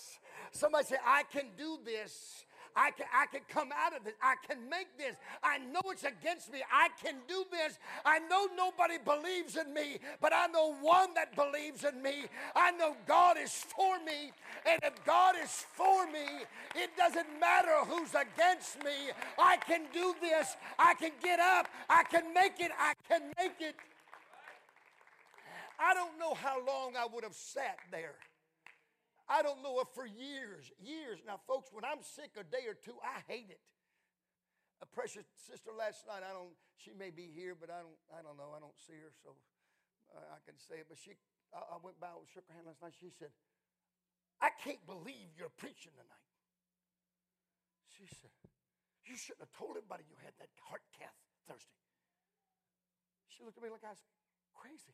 Somebody 0.52 0.86
say, 0.86 0.96
I 1.04 1.22
can 1.24 1.46
do 1.56 1.78
this. 1.84 2.44
I 2.76 2.90
can, 2.90 3.06
I 3.14 3.26
can 3.26 3.42
come 3.48 3.70
out 3.74 3.96
of 3.96 4.04
this. 4.04 4.14
I 4.20 4.34
can 4.48 4.68
make 4.68 4.98
this. 4.98 5.16
I 5.42 5.58
know 5.58 5.80
it's 5.86 6.02
against 6.02 6.52
me. 6.52 6.60
I 6.72 6.88
can 7.02 7.16
do 7.28 7.44
this. 7.50 7.78
I 8.04 8.18
know 8.18 8.48
nobody 8.56 8.98
believes 8.98 9.56
in 9.56 9.72
me, 9.72 9.98
but 10.20 10.32
I 10.34 10.46
know 10.48 10.74
one 10.80 11.14
that 11.14 11.36
believes 11.36 11.84
in 11.84 12.02
me. 12.02 12.24
I 12.56 12.72
know 12.72 12.96
God 13.06 13.36
is 13.40 13.52
for 13.52 13.98
me. 14.04 14.32
And 14.66 14.80
if 14.82 15.04
God 15.04 15.36
is 15.42 15.64
for 15.74 16.06
me, 16.06 16.26
it 16.74 16.90
doesn't 16.96 17.28
matter 17.40 17.76
who's 17.86 18.10
against 18.10 18.82
me. 18.84 19.12
I 19.38 19.56
can 19.58 19.82
do 19.92 20.14
this. 20.20 20.56
I 20.78 20.94
can 20.94 21.12
get 21.22 21.38
up. 21.38 21.68
I 21.88 22.02
can 22.02 22.34
make 22.34 22.58
it. 22.58 22.72
I 22.78 22.94
can 23.08 23.22
make 23.38 23.60
it. 23.60 23.76
I 25.78 25.94
don't 25.94 26.18
know 26.18 26.34
how 26.34 26.64
long 26.64 26.94
I 26.96 27.06
would 27.12 27.24
have 27.24 27.34
sat 27.34 27.78
there. 27.90 28.14
I 29.24 29.40
don't 29.40 29.64
know 29.64 29.80
if 29.80 29.88
for 29.96 30.04
years, 30.04 30.68
years. 30.76 31.24
Now, 31.24 31.40
folks, 31.48 31.72
when 31.72 31.84
I'm 31.84 32.04
sick 32.04 32.36
a 32.36 32.44
day 32.44 32.68
or 32.68 32.76
two, 32.76 33.00
I 33.00 33.24
hate 33.24 33.48
it. 33.48 33.60
A 34.84 34.86
precious 34.86 35.24
sister 35.40 35.72
last 35.72 36.04
night, 36.04 36.20
I 36.20 36.36
don't, 36.36 36.52
she 36.76 36.92
may 36.92 37.08
be 37.08 37.32
here, 37.32 37.56
but 37.56 37.72
I 37.72 37.80
don't, 37.80 38.00
I 38.12 38.20
don't 38.20 38.36
know. 38.36 38.52
I 38.52 38.60
don't 38.60 38.76
see 38.76 39.00
her, 39.00 39.08
so 39.24 39.32
I 40.12 40.38
can 40.44 40.60
say 40.60 40.84
it. 40.84 40.86
But 40.92 41.00
she, 41.00 41.16
I, 41.56 41.64
I 41.72 41.76
went 41.80 41.96
by, 41.96 42.12
and 42.12 42.28
shook 42.28 42.44
her 42.52 42.54
hand 42.54 42.68
last 42.68 42.84
night. 42.84 42.92
She 42.92 43.08
said, 43.08 43.32
I 44.44 44.52
can't 44.60 44.82
believe 44.84 45.32
you're 45.40 45.52
preaching 45.56 45.96
tonight. 45.96 46.28
She 47.96 48.04
said, 48.20 48.34
You 49.08 49.16
shouldn't 49.16 49.48
have 49.48 49.54
told 49.56 49.78
everybody 49.78 50.04
you 50.04 50.18
had 50.20 50.36
that 50.42 50.50
heart 50.68 50.84
cath 50.92 51.16
Thursday. 51.48 51.80
She 53.30 53.40
looked 53.46 53.56
at 53.56 53.64
me 53.64 53.70
like 53.70 53.86
I 53.86 53.94
was 53.94 54.04
crazy. 54.52 54.92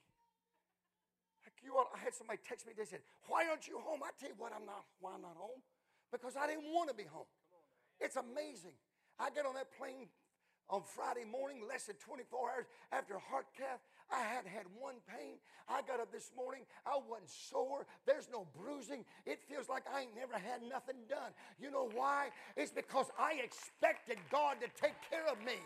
You 1.63 1.77
all, 1.77 1.91
I 1.95 1.99
had 1.99 2.15
somebody 2.15 2.41
text 2.47 2.67
me. 2.67 2.73
They 2.77 2.85
said, 2.85 3.01
"Why 3.29 3.47
aren't 3.49 3.69
you 3.69 3.79
home?" 3.79 4.01
I 4.03 4.11
tell 4.19 4.29
you 4.29 4.39
what, 4.39 4.53
I'm 4.53 4.67
not. 4.67 4.85
Why 5.01 5.13
I'm 5.15 5.23
not 5.23 5.37
home? 5.37 5.61
Because 6.11 6.37
I 6.37 6.47
didn't 6.47 6.73
want 6.73 6.89
to 6.89 6.95
be 6.95 7.05
home. 7.05 7.29
It's 8.01 8.17
amazing. 8.17 8.75
I 9.19 9.31
get 9.31 9.45
on 9.45 9.55
that 9.55 9.71
plane 9.77 10.09
on 10.71 10.83
Friday 10.83 11.25
morning, 11.25 11.63
less 11.69 11.85
than 11.85 11.97
24 11.97 12.51
hours 12.51 12.67
after 12.93 13.19
heart 13.19 13.47
cath. 13.57 13.81
I 14.11 14.23
hadn't 14.23 14.51
had 14.51 14.67
one 14.79 14.97
pain. 15.07 15.39
I 15.69 15.83
got 15.83 16.01
up 16.01 16.11
this 16.11 16.33
morning. 16.35 16.63
I 16.87 16.99
wasn't 16.99 17.31
sore. 17.31 17.87
There's 18.07 18.29
no 18.31 18.47
bruising. 18.59 19.05
It 19.27 19.39
feels 19.49 19.69
like 19.69 19.85
I 19.87 20.03
ain't 20.03 20.17
never 20.17 20.35
had 20.35 20.63
nothing 20.67 20.97
done. 21.09 21.31
You 21.61 21.71
know 21.71 21.91
why? 21.95 22.31
It's 22.57 22.73
because 22.73 23.07
I 23.19 23.39
expected 23.43 24.19
God 24.33 24.57
to 24.63 24.69
take 24.81 24.99
care 25.11 25.27
of 25.31 25.39
me. 25.45 25.59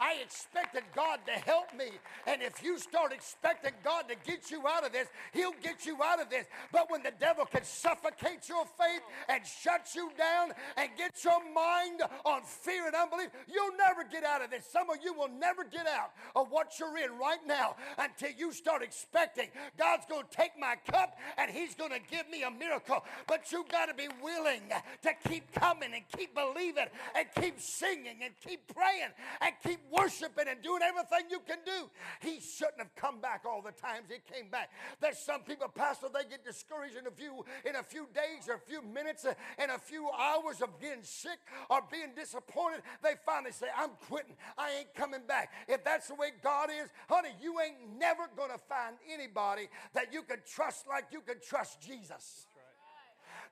I 0.00 0.16
expected 0.22 0.82
God 0.94 1.20
to 1.26 1.32
help 1.32 1.74
me. 1.76 1.90
And 2.26 2.42
if 2.42 2.62
you 2.62 2.78
start 2.78 3.12
expecting 3.12 3.72
God 3.84 4.08
to 4.08 4.16
get 4.24 4.50
you 4.50 4.66
out 4.66 4.84
of 4.84 4.92
this, 4.92 5.08
He'll 5.32 5.54
get 5.62 5.86
you 5.86 5.98
out 6.02 6.20
of 6.20 6.30
this. 6.30 6.46
But 6.72 6.90
when 6.90 7.02
the 7.02 7.12
devil 7.18 7.44
can 7.44 7.64
suffocate 7.64 8.48
your 8.48 8.64
faith 8.78 9.02
and 9.28 9.42
shut 9.46 9.94
you 9.94 10.10
down 10.16 10.52
and 10.76 10.90
get 10.96 11.12
your 11.24 11.40
mind 11.52 12.02
on 12.24 12.42
fear 12.42 12.86
and 12.86 12.94
unbelief, 12.94 13.28
you'll 13.46 13.76
never 13.76 14.04
get 14.04 14.24
out 14.24 14.42
of 14.42 14.50
this. 14.50 14.66
Some 14.70 14.90
of 14.90 14.96
you 15.02 15.12
will 15.12 15.30
never 15.40 15.64
get 15.64 15.86
out 15.86 16.12
of 16.34 16.50
what 16.50 16.78
you're 16.78 16.98
in 16.98 17.18
right 17.18 17.44
now 17.46 17.76
until 17.98 18.30
you 18.36 18.52
start 18.52 18.82
expecting 18.82 19.48
God's 19.78 20.06
going 20.06 20.24
to 20.30 20.36
take 20.36 20.52
my 20.58 20.76
cup 20.90 21.16
and 21.38 21.50
He's 21.50 21.74
going 21.74 21.92
to 21.92 22.00
give 22.10 22.28
me 22.28 22.42
a 22.42 22.50
miracle. 22.50 23.04
But 23.26 23.52
you 23.52 23.64
got 23.70 23.86
to 23.86 23.94
be 23.94 24.08
willing 24.22 24.62
to 25.02 25.10
keep 25.28 25.52
coming 25.52 25.90
and 25.94 26.02
keep 26.16 26.34
believing 26.34 26.86
and 27.14 27.26
keep 27.40 27.60
singing 27.60 28.18
and 28.22 28.32
keep 28.44 28.72
praying 28.74 29.10
and 29.40 29.54
keep 29.62 29.83
worshiping 29.90 30.46
and 30.48 30.62
doing 30.62 30.82
everything 30.82 31.30
you 31.30 31.40
can 31.46 31.58
do. 31.64 31.90
He 32.20 32.40
shouldn't 32.40 32.78
have 32.78 32.94
come 32.94 33.20
back 33.20 33.42
all 33.46 33.62
the 33.62 33.72
times 33.72 34.06
he 34.08 34.18
came 34.32 34.50
back. 34.50 34.70
There's 35.00 35.18
some 35.18 35.42
people, 35.42 35.68
Pastor, 35.68 36.08
they 36.12 36.28
get 36.28 36.44
discouraged 36.44 36.96
in 36.96 37.06
a 37.06 37.10
few 37.10 37.44
in 37.64 37.76
a 37.76 37.82
few 37.82 38.08
days 38.14 38.48
or 38.48 38.54
a 38.54 38.58
few 38.58 38.82
minutes 38.82 39.24
uh, 39.24 39.34
and 39.58 39.70
a 39.70 39.78
few 39.78 40.08
hours 40.10 40.60
of 40.62 40.78
being 40.80 41.02
sick 41.02 41.38
or 41.70 41.80
being 41.90 42.12
disappointed. 42.16 42.82
They 43.02 43.14
finally 43.24 43.52
say, 43.52 43.66
I'm 43.76 43.90
quitting. 44.08 44.34
I 44.56 44.70
ain't 44.78 44.94
coming 44.94 45.22
back. 45.26 45.52
If 45.68 45.84
that's 45.84 46.08
the 46.08 46.14
way 46.14 46.30
God 46.42 46.70
is, 46.70 46.90
honey, 47.08 47.30
you 47.40 47.60
ain't 47.60 47.98
never 47.98 48.28
gonna 48.36 48.58
find 48.68 48.96
anybody 49.12 49.68
that 49.94 50.12
you 50.12 50.22
can 50.22 50.38
trust 50.46 50.86
like 50.88 51.06
you 51.12 51.20
can 51.20 51.36
trust 51.46 51.80
Jesus. 51.80 52.46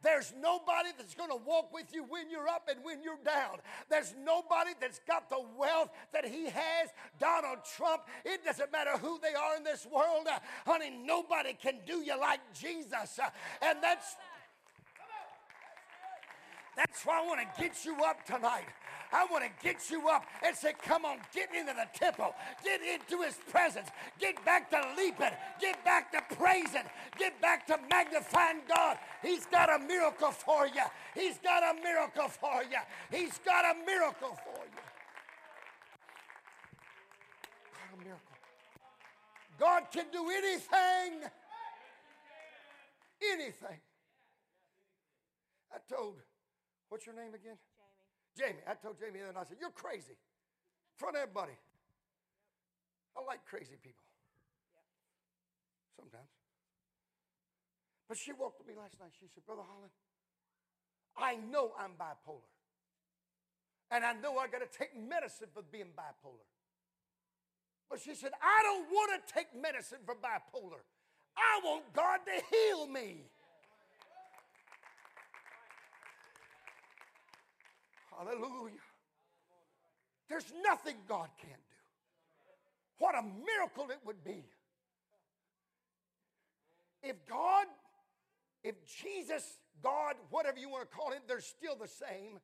There's 0.03 0.35
nobody 0.41 0.91
that's 0.99 1.15
going 1.15 1.31
to 1.31 1.37
walk 1.37 1.73
with 1.73 1.95
you 1.95 2.05
when 2.05 2.31
you're 2.31 2.49
up 2.49 2.69
and 2.69 2.85
when 2.85 3.03
you're 3.03 3.23
down. 3.25 3.59
There's 3.88 4.15
nobody 4.25 4.71
that's 4.81 5.01
got 5.07 5.31
the 5.31 5.43
wealth 5.59 5.91
that 6.12 6.25
he 6.25 6.47
has. 6.47 6.91
Donald 7.21 7.59
Trump, 7.77 8.03
it 8.25 8.45
doesn't 8.45 8.73
matter 8.73 8.99
who 8.99 9.21
they 9.23 9.35
are 9.35 9.57
in 9.57 9.65
this 9.65 9.87
world. 9.87 10.27
Uh, 10.27 10.38
honey, 10.67 10.91
nobody 10.91 11.55
can 11.55 11.79
do 11.87 12.03
you 12.03 12.19
like 12.19 12.41
Jesus. 12.53 13.19
Uh, 13.19 13.31
and 13.62 13.79
that's 13.83 14.17
that's 16.75 17.05
why 17.05 17.21
I 17.23 17.27
want 17.27 17.41
to 17.41 17.62
get 17.62 17.85
you 17.85 17.97
up 18.03 18.25
tonight. 18.25 18.65
I 19.12 19.27
want 19.31 19.44
to 19.44 19.51
get 19.62 19.90
you 19.90 20.09
up 20.09 20.25
and 20.44 20.57
say, 20.57 20.72
Come 20.83 21.05
on, 21.05 21.18
get 21.35 21.55
into 21.55 21.75
the 21.75 21.87
temple, 21.94 22.35
get 22.64 22.81
into 22.81 23.22
his 23.22 23.37
presence, 23.51 23.88
get 24.18 24.42
back 24.44 24.70
to 24.70 24.81
leaping, 24.96 25.31
get 25.61 25.85
back 25.85 26.11
to 26.12 26.37
praising, 26.37 26.83
get 27.18 27.40
back 27.40 27.66
to 27.66 27.79
magnifying 27.90 28.61
God. 28.66 28.96
He's 29.22 29.44
got 29.46 29.68
a 29.68 29.79
miracle 29.85 30.31
for 30.31 30.66
you. 30.66 30.83
He's 31.14 31.38
got 31.38 31.62
a 31.62 31.81
miracle 31.83 32.29
for 32.29 32.62
you. 32.62 32.79
He's 33.11 33.38
got 33.38 33.64
a 33.64 33.85
miracle 33.85 34.37
for 34.44 34.64
you. 34.64 34.83
Got 37.75 38.01
a 38.01 38.05
miracle. 38.05 38.33
God 39.59 39.83
can 39.92 40.07
do 40.11 40.29
anything. 40.31 41.29
Anything. 43.33 43.81
I 45.72 45.79
told, 45.88 46.16
what's 46.88 47.07
your 47.07 47.14
name 47.14 47.35
again? 47.35 47.57
Jamie, 48.37 48.64
I 48.66 48.75
told 48.75 48.99
Jamie 48.99 49.21
the 49.21 49.29
other 49.29 49.35
night, 49.35 49.47
I 49.47 49.49
said, 49.49 49.59
You're 49.61 49.77
crazy. 49.77 50.16
In 50.16 50.97
front 50.97 51.16
of 51.16 51.23
everybody. 51.23 51.57
I 53.16 53.25
like 53.25 53.45
crazy 53.45 53.77
people. 53.77 54.05
Sometimes. 55.97 56.33
But 58.09 58.16
she 58.16 58.33
walked 58.33 58.61
to 58.61 58.66
me 58.66 58.73
last 58.77 58.97
night. 59.01 59.12
She 59.21 59.27
said, 59.33 59.45
Brother 59.45 59.62
Holland, 59.68 59.92
I 61.16 61.37
know 61.51 61.73
I'm 61.79 61.92
bipolar. 62.01 62.49
And 63.90 64.05
I 64.05 64.14
know 64.14 64.38
I 64.38 64.49
got 64.49 64.64
to 64.64 64.79
take 64.79 64.97
medicine 64.97 65.49
for 65.53 65.62
being 65.62 65.92
bipolar. 65.92 66.49
But 67.90 68.01
she 68.01 68.14
said, 68.14 68.33
I 68.40 68.62
don't 68.62 68.88
want 68.88 69.12
to 69.21 69.35
take 69.35 69.49
medicine 69.55 69.99
for 70.07 70.14
bipolar. 70.14 70.81
I 71.37 71.61
want 71.62 71.92
God 71.92 72.21
to 72.25 72.42
heal 72.49 72.87
me. 72.87 73.25
Hallelujah. 78.18 78.75
There's 80.29 80.53
nothing 80.64 80.96
God 81.09 81.29
can't 81.40 81.53
do. 81.53 83.05
What 83.05 83.14
a 83.14 83.22
miracle 83.22 83.90
it 83.90 83.98
would 84.05 84.22
be 84.25 84.44
if 87.03 87.16
God, 87.27 87.66
if 88.62 88.75
Jesus, 89.03 89.59
God, 89.83 90.14
whatever 90.31 90.59
you 90.59 90.68
want 90.68 90.88
to 90.88 90.96
call 90.96 91.11
him, 91.11 91.20
they're 91.27 91.40
still 91.40 91.77
the 91.77 91.88
same. 91.88 92.38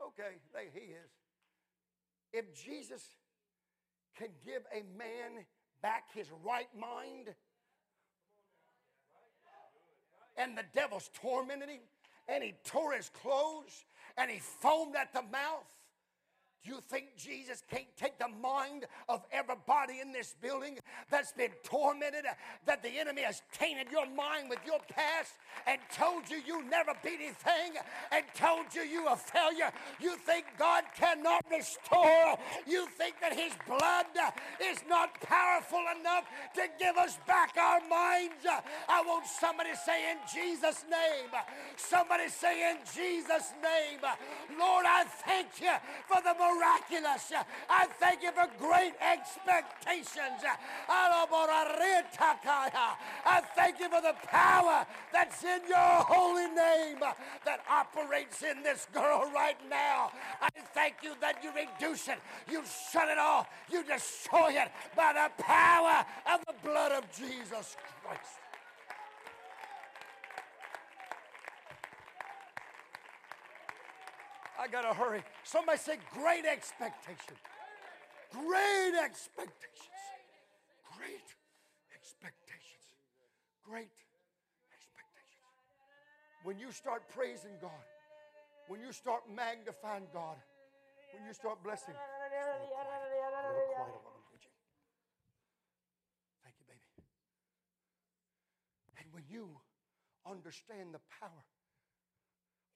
Okay, 0.00 0.36
they, 0.54 0.68
he 0.72 0.92
is. 0.92 1.10
If 2.32 2.54
Jesus 2.64 3.02
can 4.16 4.28
give 4.44 4.62
a 4.72 4.82
man 4.96 5.44
back 5.82 6.04
his 6.14 6.28
right 6.44 6.68
mind, 6.78 7.34
and 10.36 10.56
the 10.56 10.64
devil's 10.72 11.10
tormenting 11.20 11.68
him, 11.68 11.80
and 12.28 12.44
he 12.44 12.54
tore 12.64 12.92
his 12.92 13.08
clothes, 13.08 13.84
and 14.16 14.30
he 14.30 14.38
foamed 14.38 14.94
at 14.96 15.12
the 15.12 15.22
mouth. 15.22 15.77
You 16.68 16.80
think 16.82 17.16
Jesus 17.16 17.62
can't 17.70 17.88
take 17.96 18.18
the 18.18 18.28
mind 18.42 18.84
of 19.08 19.24
everybody 19.32 20.00
in 20.00 20.12
this 20.12 20.34
building 20.42 20.78
that's 21.10 21.32
been 21.32 21.52
tormented, 21.64 22.26
that 22.66 22.82
the 22.82 22.90
enemy 22.90 23.22
has 23.22 23.40
tainted 23.52 23.86
your 23.90 24.04
mind 24.04 24.50
with 24.50 24.58
your 24.66 24.78
past 24.90 25.32
and 25.66 25.80
told 25.96 26.28
you 26.28 26.42
you 26.46 26.62
never 26.68 26.92
be 27.02 27.08
anything 27.14 27.80
and 28.12 28.24
told 28.34 28.66
you 28.74 28.82
you 28.82 29.08
a 29.08 29.16
failure? 29.16 29.72
You 29.98 30.16
think 30.16 30.44
God 30.58 30.84
cannot 30.94 31.42
restore? 31.50 32.36
You 32.66 32.86
think 32.98 33.14
that 33.22 33.32
His 33.32 33.52
blood 33.66 34.06
is 34.62 34.84
not 34.90 35.18
powerful 35.22 35.82
enough 35.98 36.24
to 36.54 36.62
give 36.78 36.98
us 36.98 37.18
back 37.26 37.56
our 37.56 37.80
minds? 37.88 38.44
I 38.88 39.02
want 39.06 39.26
somebody 39.26 39.70
say 39.86 40.10
in 40.10 40.18
Jesus' 40.30 40.84
name. 40.90 41.30
Somebody 41.76 42.28
say 42.28 42.72
in 42.72 42.76
Jesus' 42.94 43.54
name. 43.62 44.00
Lord, 44.58 44.84
I 44.86 45.04
thank 45.24 45.48
you 45.62 45.72
for 46.06 46.20
the 46.20 46.34
miraculous. 46.34 46.57
I 47.70 47.86
thank 48.00 48.22
you 48.22 48.32
for 48.32 48.48
great 48.58 48.94
expectations. 49.00 50.42
I 53.24 53.42
thank 53.54 53.78
you 53.80 53.88
for 53.88 54.00
the 54.00 54.14
power 54.26 54.86
that's 55.12 55.44
in 55.44 55.60
your 55.68 55.78
holy 55.78 56.46
name 56.48 57.00
that 57.44 57.60
operates 57.70 58.42
in 58.42 58.62
this 58.62 58.86
girl 58.92 59.30
right 59.34 59.58
now. 59.68 60.10
I 60.40 60.48
thank 60.74 60.96
you 61.02 61.14
that 61.20 61.42
you 61.42 61.50
reduce 61.50 62.08
it, 62.08 62.18
you 62.50 62.62
shut 62.92 63.08
it 63.08 63.18
off, 63.18 63.48
you 63.70 63.82
destroy 63.84 64.50
it 64.50 64.70
by 64.96 65.12
the 65.12 65.42
power 65.42 66.04
of 66.32 66.44
the 66.46 66.54
blood 66.62 66.92
of 66.92 67.04
Jesus 67.12 67.76
Christ. 68.02 68.47
I 74.58 74.66
gotta 74.66 74.92
hurry. 74.92 75.22
Somebody 75.44 75.78
say, 75.78 75.98
great 76.12 76.44
expectation. 76.44 77.36
Great 78.32 78.94
expectations. 78.98 79.94
Great 80.98 81.28
expectations. 81.94 82.86
Great 83.64 83.94
expectations. 84.74 85.46
When 86.42 86.58
you 86.58 86.72
start 86.72 87.08
praising 87.14 87.54
God, 87.62 87.86
when 88.66 88.80
you 88.80 88.92
start 88.92 89.22
magnifying 89.30 90.08
God, 90.12 90.36
when 91.14 91.24
you 91.24 91.32
start 91.32 91.62
blessing. 91.62 91.94
Thank 96.42 96.54
you, 96.58 96.66
baby. 96.66 96.82
And 98.98 99.06
when 99.12 99.24
you 99.30 99.48
understand 100.26 100.92
the 100.92 101.00
power, 101.20 101.46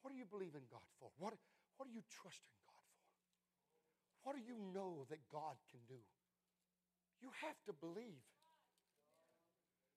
what 0.02 0.12
do 0.12 0.18
you 0.18 0.24
believe 0.24 0.54
in 0.54 0.62
God 0.70 0.86
for? 0.98 1.10
What, 1.18 1.34
what 1.82 1.90
are 1.90 1.98
you 1.98 2.06
trusting 2.06 2.62
God 2.62 2.86
for? 2.94 3.10
What 4.22 4.38
do 4.38 4.42
you 4.46 4.54
know 4.70 5.02
that 5.10 5.18
God 5.26 5.58
can 5.66 5.82
do? 5.90 5.98
You 7.18 7.34
have 7.42 7.58
to 7.66 7.74
believe 7.74 8.22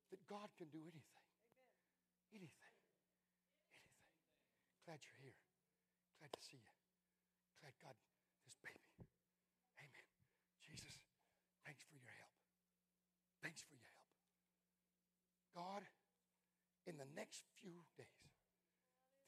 that 0.09 0.17
God 0.25 0.49
can 0.57 0.65
do 0.73 0.81
anything. 0.81 1.29
Anything. 2.33 2.73
Anything. 2.89 3.21
Glad 4.81 4.97
you're 5.05 5.21
here. 5.29 5.37
Glad 6.17 6.33
to 6.33 6.41
see 6.41 6.57
you. 6.57 6.73
Glad 7.61 7.77
God, 7.85 7.93
this 8.49 8.57
baby. 8.65 8.81
Amen. 9.77 10.05
Jesus, 10.65 11.05
thanks 11.69 11.85
for 11.85 12.01
your 12.01 12.09
help. 12.17 12.33
Thanks 13.45 13.61
for 13.61 13.77
your 13.77 13.93
help. 13.93 14.09
God, 15.53 15.85
in 16.89 16.97
the 16.97 17.05
next 17.13 17.45
few 17.61 17.85
days, 17.93 18.33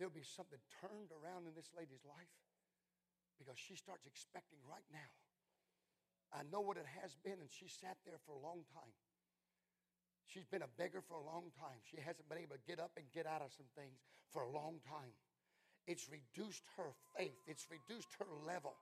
there'll 0.02 0.10
be 0.10 0.26
something 0.26 0.58
turned 0.82 1.14
around 1.14 1.46
in 1.46 1.54
this 1.54 1.70
lady's 1.78 2.02
life 2.02 2.34
because 3.40 3.58
she 3.58 3.78
starts 3.78 4.06
expecting 4.06 4.60
right 4.66 4.86
now. 4.92 5.12
I 6.34 6.44
know 6.52 6.60
what 6.60 6.76
it 6.76 6.90
has 7.02 7.16
been, 7.24 7.40
and 7.40 7.48
she 7.48 7.72
sat 7.72 7.96
there 8.04 8.20
for 8.28 8.36
a 8.36 8.42
long 8.44 8.68
time. 8.76 8.96
She's 10.28 10.46
been 10.46 10.62
a 10.62 10.74
beggar 10.76 11.00
for 11.00 11.16
a 11.16 11.24
long 11.24 11.56
time. 11.56 11.80
She 11.88 12.04
hasn't 12.04 12.28
been 12.28 12.44
able 12.44 12.60
to 12.60 12.68
get 12.68 12.84
up 12.84 12.92
and 13.00 13.08
get 13.16 13.24
out 13.24 13.40
of 13.40 13.56
some 13.56 13.72
things 13.80 14.04
for 14.36 14.44
a 14.44 14.52
long 14.52 14.84
time. 14.84 15.16
It's 15.88 16.12
reduced 16.12 16.68
her 16.76 16.92
faith, 17.16 17.40
it's 17.48 17.66
reduced 17.72 18.12
her 18.20 18.28
level 18.46 18.76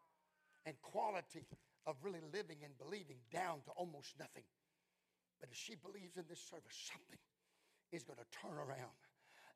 and 0.66 0.74
quality 0.82 1.46
of 1.86 1.96
really 2.02 2.26
living 2.34 2.66
and 2.66 2.74
believing 2.82 3.22
down 3.30 3.62
to 3.70 3.72
almost 3.78 4.18
nothing. 4.18 4.44
But 5.40 5.50
if 5.54 5.58
she 5.58 5.76
believes 5.78 6.18
in 6.18 6.26
this 6.28 6.42
service, 6.42 6.74
something 6.74 7.22
is 7.92 8.02
going 8.02 8.18
to 8.18 8.30
turn 8.34 8.58
around. 8.58 8.98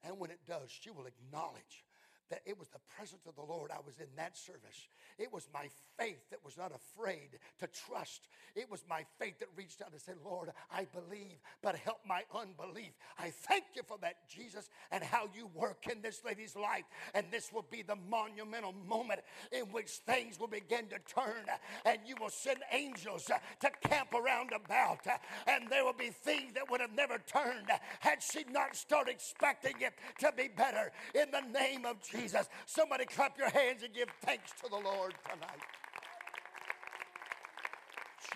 And 0.05 0.19
when 0.19 0.29
it 0.29 0.45
does, 0.45 0.69
she 0.69 0.91
will 0.91 1.09
acknowledge 1.09 1.83
that 2.29 2.41
it 2.45 2.57
was 2.57 2.67
the 2.69 2.79
presence 2.95 3.25
of 3.27 3.35
the 3.35 3.41
Lord. 3.41 3.71
I 3.71 3.79
was 3.85 3.99
in 3.99 4.07
that 4.17 4.37
service. 4.37 4.87
It 5.17 5.33
was 5.33 5.47
my 5.53 5.67
faith 5.97 6.29
that 6.29 6.43
was 6.45 6.57
not 6.57 6.71
afraid 6.71 7.39
to 7.59 7.67
trust. 7.67 8.27
It 8.55 8.69
was 8.69 8.83
my 8.89 9.03
faith 9.19 9.39
that 9.39 9.49
reached 9.55 9.81
out 9.81 9.91
and 9.91 9.99
said, 9.99 10.15
Lord, 10.23 10.49
I 10.71 10.85
believe, 10.85 11.37
but 11.61 11.75
help 11.75 11.99
my 12.07 12.23
unbelief. 12.33 12.91
I 13.17 13.31
thank 13.31 13.65
you 13.75 13.81
for 13.85 13.97
that, 14.01 14.29
Jesus, 14.29 14.69
and 14.91 15.03
how 15.03 15.27
you 15.35 15.49
work 15.55 15.87
in 15.91 16.01
this 16.01 16.21
lady's 16.23 16.55
life. 16.55 16.85
And 17.13 17.25
this 17.31 17.51
will 17.51 17.65
be 17.69 17.81
the 17.81 17.97
monumental 18.09 18.73
moment 18.87 19.21
in 19.51 19.65
which 19.65 19.89
things 19.89 20.39
will 20.39 20.47
begin 20.47 20.87
to 20.87 20.99
turn, 21.13 21.45
and 21.85 21.99
you 22.05 22.15
will 22.19 22.29
send 22.29 22.59
angels 22.71 23.25
to 23.25 23.69
camp 23.87 24.13
around 24.13 24.51
about, 24.53 25.05
and 25.47 25.69
there 25.69 25.83
will 25.83 25.93
be 25.93 26.09
things 26.09 26.53
that 26.53 26.69
would 26.69 26.81
have 26.81 26.93
never 26.93 27.17
turned 27.17 27.69
had 27.99 28.21
she 28.21 28.43
not 28.51 28.75
started 28.75 29.11
expecting 29.11 29.75
it 29.81 29.93
to 30.19 30.31
be 30.35 30.47
better. 30.47 30.91
In 31.15 31.31
the 31.31 31.41
name 31.59 31.85
of 31.85 32.01
Jesus. 32.01 32.18
Jesus. 32.19 32.49
Somebody 32.65 33.05
clap 33.05 33.37
your 33.37 33.49
hands 33.49 33.83
and 33.83 33.93
give 33.93 34.09
thanks 34.21 34.51
to 34.61 34.69
the 34.69 34.75
Lord 34.77 35.13
tonight. 35.23 35.63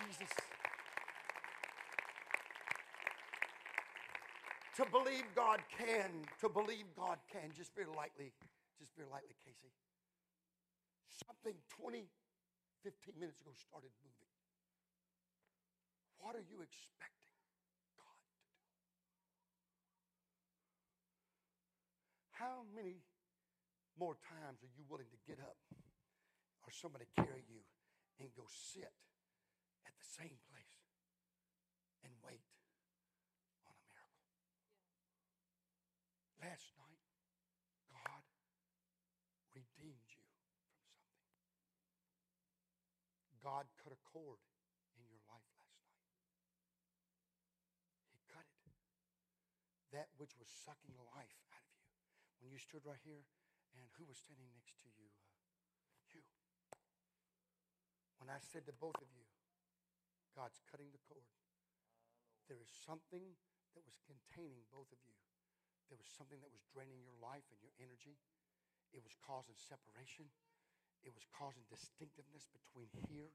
Jesus. 0.00 0.32
To 4.76 4.84
believe 4.90 5.22
God 5.36 5.60
can, 5.78 6.26
to 6.40 6.48
believe 6.48 6.86
God 6.96 7.18
can, 7.30 7.52
just 7.54 7.74
very 7.74 7.86
lightly, 7.86 8.32
just 8.78 8.90
very 8.96 9.08
lightly, 9.12 9.36
Casey. 9.44 9.70
Something 11.06 11.54
20, 11.78 12.10
15 12.82 13.14
minutes 13.20 13.38
ago 13.38 13.54
started 13.54 13.94
moving. 14.02 14.32
What 16.18 16.34
are 16.34 16.42
you 16.42 16.58
expecting 16.58 17.38
God 17.94 18.18
to 18.18 18.42
do? 18.50 18.66
How 22.34 22.66
many 22.74 22.98
more 23.94 24.18
times 24.26 24.62
are 24.62 24.74
you 24.74 24.82
willing 24.90 25.10
to 25.10 25.20
get 25.22 25.38
up 25.38 25.58
or 26.66 26.70
somebody 26.74 27.06
carry 27.14 27.46
you 27.46 27.62
and 28.18 28.30
go 28.34 28.46
sit 28.50 28.90
at 29.86 29.94
the 29.94 30.08
same 30.18 30.38
place 30.50 30.82
and 32.02 32.10
wait 32.26 32.42
on 33.66 33.74
a 33.74 33.86
miracle? 33.94 34.34
Last 36.42 36.74
night, 36.74 37.06
God 37.94 38.24
redeemed 39.54 40.10
you 40.10 40.26
from 40.26 40.50
something. 40.50 40.98
God 43.38 43.70
cut 43.78 43.94
a 43.94 44.00
cord 44.10 44.42
in 44.98 45.06
your 45.06 45.22
life 45.30 45.50
last 45.62 45.86
night. 45.86 46.10
He 48.10 48.18
cut 48.26 48.46
it. 48.66 48.74
That 49.94 50.10
which 50.18 50.34
was 50.34 50.50
sucking 50.50 50.98
life 51.14 51.38
out 51.54 51.62
of 51.62 51.74
you. 51.78 51.94
When 52.42 52.50
you 52.50 52.58
stood 52.58 52.82
right 52.82 53.00
here, 53.06 53.22
and 53.74 53.86
who 53.98 54.06
was 54.06 54.18
standing 54.18 54.50
next 54.54 54.78
to 54.82 54.88
you? 54.94 55.10
Uh, 55.90 55.98
you. 56.14 56.22
When 58.18 58.30
I 58.30 58.38
said 58.38 58.66
to 58.66 58.74
both 58.74 58.98
of 58.98 59.10
you, 59.12 59.26
God's 60.34 60.58
cutting 60.70 60.90
the 60.90 61.02
cord, 61.06 61.26
there 62.50 62.58
is 62.58 62.70
something 62.70 63.34
that 63.74 63.84
was 63.86 63.98
containing 64.06 64.66
both 64.70 64.90
of 64.90 65.00
you. 65.06 65.16
There 65.90 66.00
was 66.00 66.08
something 66.10 66.40
that 66.40 66.50
was 66.50 66.64
draining 66.72 67.02
your 67.04 67.16
life 67.20 67.44
and 67.52 67.60
your 67.60 67.74
energy. 67.78 68.18
It 68.94 69.02
was 69.02 69.14
causing 69.20 69.58
separation. 69.58 70.30
It 71.04 71.12
was 71.12 71.26
causing 71.28 71.66
distinctiveness 71.68 72.48
between 72.50 72.88
here 73.10 73.30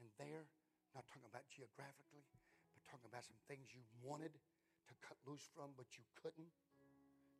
and 0.00 0.08
there. 0.16 0.48
Not 0.96 1.08
talking 1.08 1.28
about 1.28 1.48
geographically, 1.48 2.24
but 2.72 2.84
talking 2.88 3.08
about 3.08 3.24
some 3.24 3.38
things 3.48 3.72
you 3.72 3.84
wanted 4.00 4.32
to 4.36 4.94
cut 5.04 5.16
loose 5.24 5.48
from, 5.52 5.72
but 5.76 5.88
you 5.96 6.04
couldn't. 6.16 6.52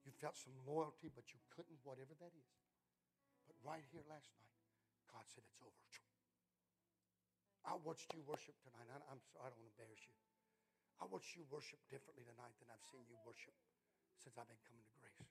You 0.02 0.10
felt 0.18 0.34
some 0.34 0.54
loyalty, 0.66 1.10
but 1.14 1.30
you 1.30 1.38
couldn't, 1.54 1.78
whatever 1.86 2.14
that 2.18 2.34
is. 2.34 2.50
But 3.46 3.54
right 3.62 3.86
here 3.94 4.02
last 4.10 4.30
night, 4.34 4.54
God 5.06 5.22
said, 5.30 5.46
It's 5.46 5.62
over. 5.62 5.82
I 7.62 7.78
watched 7.86 8.10
you 8.10 8.26
worship 8.26 8.58
tonight. 8.66 8.90
I'm 8.90 9.22
sorry, 9.30 9.46
I 9.46 9.54
don't 9.54 9.62
want 9.62 9.70
to 9.70 9.78
embarrass 9.78 10.02
you. 10.02 10.16
I 10.98 11.06
watched 11.06 11.38
you 11.38 11.46
worship 11.46 11.78
differently 11.86 12.26
tonight 12.26 12.54
than 12.58 12.66
I've 12.70 12.82
seen 12.90 13.06
you 13.06 13.14
worship 13.22 13.54
since 14.18 14.34
I've 14.34 14.50
been 14.50 14.58
coming 14.66 14.82
to 14.82 14.94
grace. 14.98 15.30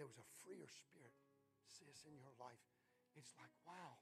There 0.00 0.08
was 0.08 0.16
a 0.16 0.26
freer 0.44 0.68
spirit, 0.68 1.12
sis, 1.68 2.08
in 2.08 2.16
your 2.16 2.32
life. 2.40 2.64
It's 3.16 3.36
like, 3.36 3.52
wow, 3.68 4.00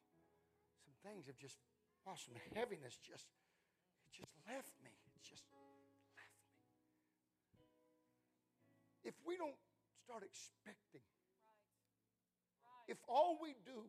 some 0.79 0.95
things 1.03 1.27
have 1.27 1.39
just, 1.39 1.59
wow, 2.07 2.15
some 2.15 2.39
heaviness 2.55 2.99
just, 3.03 3.27
it 4.07 4.15
just 4.15 4.31
left 4.47 4.75
me. 4.87 4.95
It 5.19 5.23
just 5.27 5.47
left 5.51 6.07
me. 6.15 6.27
If 9.03 9.19
we 9.27 9.35
don't 9.35 9.59
start 10.11 10.27
expecting. 10.27 11.07
If 12.91 12.99
all 13.07 13.39
we 13.39 13.55
do 13.63 13.87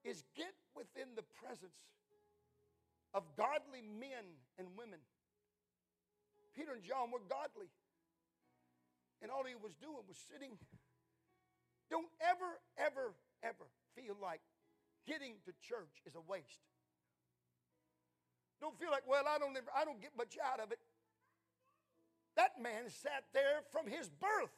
is 0.00 0.24
get 0.32 0.56
within 0.72 1.12
the 1.12 1.28
presence 1.44 1.76
of 3.12 3.28
godly 3.36 3.84
men 3.84 4.24
and 4.56 4.72
women, 4.80 5.04
Peter 6.56 6.72
and 6.72 6.80
John 6.80 7.12
were 7.12 7.20
godly. 7.28 7.68
And 9.20 9.28
all 9.28 9.44
he 9.44 9.52
was 9.52 9.76
doing 9.76 10.08
was 10.08 10.16
sitting. 10.16 10.56
Don't 11.92 12.08
ever, 12.24 12.56
ever, 12.80 13.12
ever 13.44 13.68
feel 13.92 14.16
like 14.16 14.40
getting 15.04 15.36
to 15.44 15.52
church 15.60 16.00
is 16.08 16.16
a 16.16 16.24
waste. 16.24 16.64
Don't 18.56 18.78
feel 18.80 18.90
like, 18.90 19.04
well, 19.04 19.28
I 19.28 19.36
don't, 19.36 19.52
ever, 19.52 19.68
I 19.76 19.84
don't 19.84 20.00
get 20.00 20.16
much 20.16 20.40
out 20.40 20.64
of 20.64 20.72
it. 20.72 20.80
That 22.40 22.56
man 22.62 22.88
sat 22.88 23.28
there 23.34 23.60
from 23.68 23.84
his 23.84 24.08
birth. 24.08 24.56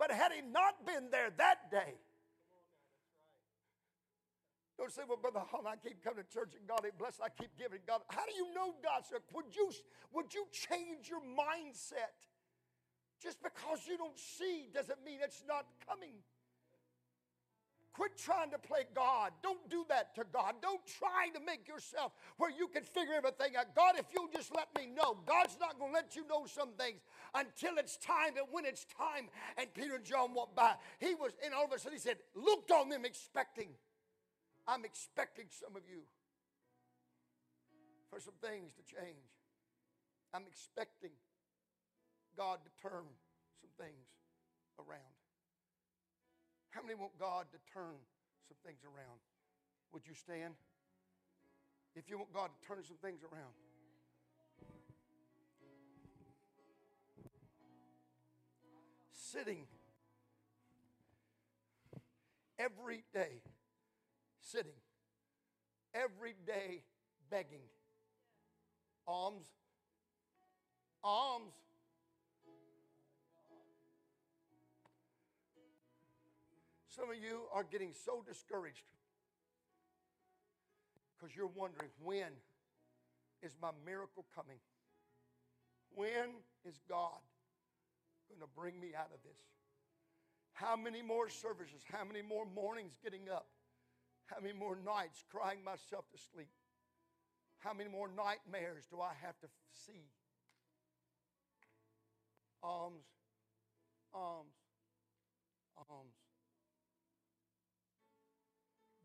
But 0.00 0.10
had 0.10 0.32
he 0.32 0.40
not 0.40 0.86
been 0.86 1.12
there 1.12 1.28
that 1.36 1.70
day, 1.70 1.92
don't 4.78 4.90
say, 4.90 5.02
well, 5.06 5.18
Brother 5.20 5.44
Hall, 5.44 5.60
I 5.68 5.76
keep 5.76 6.02
coming 6.02 6.24
to 6.24 6.30
church 6.32 6.56
and 6.58 6.66
God 6.66 6.80
ain't 6.86 6.96
blessed. 6.96 7.20
I 7.22 7.28
keep 7.28 7.52
giving 7.58 7.80
God. 7.86 8.00
How 8.08 8.24
do 8.24 8.32
you 8.32 8.48
know 8.54 8.72
God, 8.82 9.04
sir? 9.04 9.20
Would 9.34 9.52
you, 9.54 9.70
would 10.16 10.32
you 10.32 10.48
change 10.50 11.10
your 11.10 11.20
mindset? 11.20 12.16
Just 13.22 13.42
because 13.42 13.84
you 13.86 13.98
don't 13.98 14.18
see 14.18 14.72
doesn't 14.72 15.04
mean 15.04 15.20
it's 15.22 15.44
not 15.46 15.66
coming. 15.86 16.16
Quit 17.92 18.16
trying 18.16 18.50
to 18.52 18.58
play 18.58 18.84
God. 18.94 19.32
Don't 19.42 19.68
do 19.68 19.84
that 19.88 20.14
to 20.14 20.24
God. 20.32 20.54
Don't 20.62 20.80
try 20.86 21.28
to 21.34 21.40
make 21.40 21.66
yourself 21.66 22.12
where 22.36 22.50
you 22.50 22.68
can 22.68 22.84
figure 22.84 23.14
everything 23.14 23.56
out. 23.56 23.74
God, 23.74 23.94
if 23.98 24.06
you'll 24.14 24.30
just 24.32 24.54
let 24.54 24.68
me 24.78 24.86
know, 24.86 25.18
God's 25.26 25.56
not 25.60 25.78
going 25.78 25.90
to 25.90 25.94
let 25.94 26.14
you 26.14 26.26
know 26.28 26.46
some 26.46 26.70
things 26.78 27.00
until 27.34 27.78
it's 27.78 27.96
time. 27.96 28.36
And 28.38 28.46
when 28.52 28.64
it's 28.64 28.86
time, 28.96 29.28
and 29.58 29.72
Peter 29.74 29.96
and 29.96 30.04
John 30.04 30.34
walked 30.34 30.54
by, 30.54 30.74
he 31.00 31.14
was, 31.14 31.32
and 31.44 31.52
all 31.52 31.64
of 31.64 31.72
a 31.72 31.78
sudden 31.78 31.98
he 31.98 32.00
said, 32.00 32.18
looked 32.34 32.70
on 32.70 32.88
them 32.88 33.04
expecting. 33.04 33.70
I'm 34.68 34.84
expecting 34.84 35.46
some 35.50 35.74
of 35.74 35.82
you 35.90 36.02
for 38.08 38.20
some 38.20 38.34
things 38.40 38.72
to 38.74 38.82
change. 38.82 39.34
I'm 40.32 40.44
expecting 40.46 41.10
God 42.36 42.60
to 42.62 42.88
turn 42.88 43.04
some 43.60 43.70
things 43.76 44.06
around. 44.78 45.19
How 46.70 46.82
many 46.82 46.94
want 46.94 47.18
God 47.18 47.46
to 47.52 47.58
turn 47.72 47.98
some 48.46 48.56
things 48.64 48.80
around? 48.84 49.18
Would 49.92 50.06
you 50.06 50.14
stand? 50.14 50.54
If 51.96 52.08
you 52.08 52.18
want 52.18 52.32
God 52.32 52.48
to 52.48 52.66
turn 52.66 52.84
some 52.84 52.96
things 53.02 53.20
around. 53.22 53.54
Sitting 59.12 59.66
every 62.58 63.04
day, 63.14 63.42
sitting 64.40 64.78
every 65.94 66.34
day 66.46 66.82
begging. 67.30 67.66
Alms, 69.06 69.46
alms. 71.02 71.52
Some 76.90 77.08
of 77.08 77.16
you 77.16 77.42
are 77.54 77.62
getting 77.62 77.92
so 78.04 78.20
discouraged 78.26 78.82
because 81.14 81.36
you're 81.36 81.46
wondering 81.54 81.90
when 82.02 82.34
is 83.42 83.54
my 83.62 83.70
miracle 83.86 84.26
coming? 84.34 84.58
When 85.94 86.42
is 86.64 86.80
God 86.88 87.22
going 88.28 88.40
to 88.40 88.48
bring 88.56 88.80
me 88.80 88.88
out 88.98 89.10
of 89.14 89.22
this? 89.22 89.38
How 90.52 90.76
many 90.76 91.00
more 91.00 91.28
services? 91.28 91.82
How 91.90 92.04
many 92.04 92.22
more 92.22 92.44
mornings 92.44 92.98
getting 93.04 93.30
up? 93.30 93.46
How 94.26 94.40
many 94.40 94.52
more 94.52 94.76
nights 94.84 95.22
crying 95.30 95.62
myself 95.62 96.10
to 96.10 96.18
sleep? 96.34 96.50
How 97.60 97.72
many 97.72 97.88
more 97.88 98.08
nightmares 98.08 98.86
do 98.90 99.00
I 99.00 99.12
have 99.22 99.38
to 99.40 99.48
see? 99.86 100.10
Alms, 102.62 103.06
alms, 104.12 104.58
alms 105.88 106.19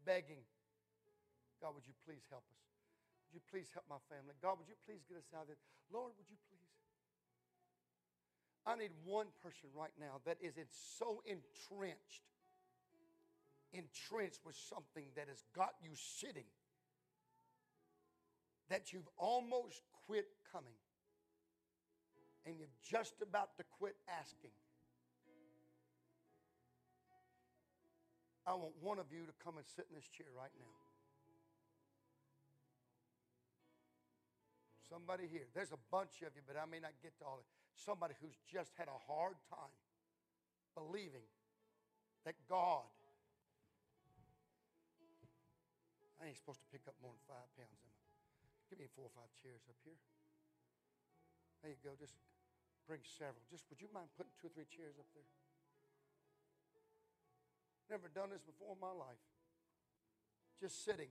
begging, 0.05 0.45
God, 1.61 1.73
would 1.73 1.87
you 1.89 1.97
please 2.05 2.23
help 2.29 2.45
us? 2.53 2.61
Would 3.27 3.41
you 3.41 3.45
please 3.49 3.73
help 3.73 3.89
my 3.89 3.99
family? 4.07 4.37
God, 4.39 4.61
would 4.61 4.69
you 4.69 4.77
please 4.85 5.01
get 5.09 5.17
us 5.17 5.27
out 5.33 5.49
of 5.49 5.57
this? 5.57 5.61
Lord, 5.91 6.13
would 6.15 6.29
you 6.29 6.37
please? 6.47 6.71
I 8.65 8.77
need 8.77 8.93
one 9.03 9.27
person 9.43 9.69
right 9.75 9.93
now 9.99 10.21
that 10.25 10.37
is 10.41 10.57
in 10.57 10.65
so 10.69 11.21
entrenched, 11.25 12.25
entrenched 13.73 14.41
with 14.45 14.55
something 14.55 15.05
that 15.15 15.27
has 15.27 15.43
got 15.53 15.73
you 15.81 15.91
sitting 15.93 16.49
that 18.69 18.93
you've 18.93 19.09
almost 19.17 19.81
quit 20.07 20.25
coming 20.51 20.79
and 22.45 22.57
you're 22.57 22.73
just 22.81 23.13
about 23.21 23.57
to 23.57 23.63
quit 23.77 23.95
asking. 24.21 24.51
I 28.45 28.53
want 28.53 28.77
one 28.77 29.01
of 29.01 29.09
you 29.09 29.25
to 29.25 29.35
come 29.41 29.57
and 29.57 29.65
sit 29.65 29.89
in 29.89 29.97
this 29.97 30.05
chair 30.07 30.29
right 30.37 30.53
now. 30.53 30.77
Somebody 34.85 35.25
here. 35.25 35.49
There's 35.57 35.73
a 35.73 35.81
bunch 35.89 36.21
of 36.21 36.29
you, 36.37 36.45
but 36.45 36.53
I 36.53 36.69
may 36.69 36.77
not 36.77 36.93
get 37.01 37.17
to 37.17 37.25
all 37.25 37.41
of 37.41 37.45
it. 37.45 37.49
Somebody 37.73 38.13
who's 38.21 38.37
just 38.45 38.77
had 38.77 38.85
a 38.85 38.99
hard 39.09 39.35
time 39.49 39.73
believing 40.77 41.25
that 42.23 42.37
God. 42.45 42.85
I 46.21 46.29
ain't 46.29 46.37
supposed 46.37 46.61
to 46.61 46.69
pick 46.69 46.85
up 46.85 46.93
more 47.01 47.11
than 47.11 47.23
five 47.25 47.49
pounds, 47.57 47.81
am 47.81 47.91
I? 47.91 48.05
Give 48.69 48.77
me 48.77 48.87
four 48.93 49.09
or 49.09 49.15
five 49.17 49.29
chairs 49.41 49.65
up 49.67 49.77
here. 49.83 49.97
There 51.61 51.73
you 51.73 51.81
go. 51.81 51.97
Just 51.97 52.13
bring 52.85 53.01
several. 53.03 53.41
Just 53.49 53.65
would 53.73 53.81
you 53.81 53.89
mind 53.89 54.13
putting 54.13 54.33
two 54.37 54.47
or 54.47 54.53
three 54.53 54.69
chairs 54.69 55.01
up 55.01 55.09
there? 55.17 55.25
Never 57.89 58.07
done 58.09 58.29
this 58.31 58.41
before 58.41 58.73
in 58.73 58.79
my 58.81 58.91
life. 58.91 59.21
Just 60.59 60.83
sitting. 60.83 61.09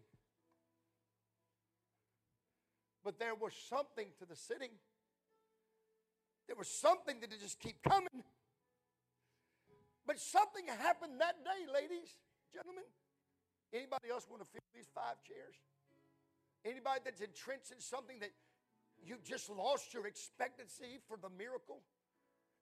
But 3.04 3.18
there 3.18 3.34
was 3.34 3.52
something 3.68 4.08
to 4.18 4.24
the 4.26 4.34
sitting. 4.34 4.70
There 6.46 6.56
was 6.56 6.68
something 6.68 7.20
that 7.20 7.30
just 7.40 7.60
keep 7.60 7.82
coming. 7.82 8.24
But 10.06 10.18
something 10.18 10.66
happened 10.66 11.20
that 11.20 11.36
day, 11.44 11.72
ladies, 11.72 12.08
gentlemen. 12.52 12.84
Anybody 13.72 14.10
else 14.10 14.26
want 14.28 14.42
to 14.42 14.48
fill 14.48 14.64
these 14.74 14.88
five 14.94 15.16
chairs? 15.24 15.56
Anybody 16.64 17.00
that's 17.04 17.20
entrenched 17.20 17.72
in 17.72 17.80
something 17.80 18.18
that 18.20 18.32
you've 19.02 19.24
just 19.24 19.50
lost 19.50 19.92
your 19.92 20.06
expectancy 20.06 21.00
for 21.08 21.16
the 21.16 21.28
miracle? 21.28 21.80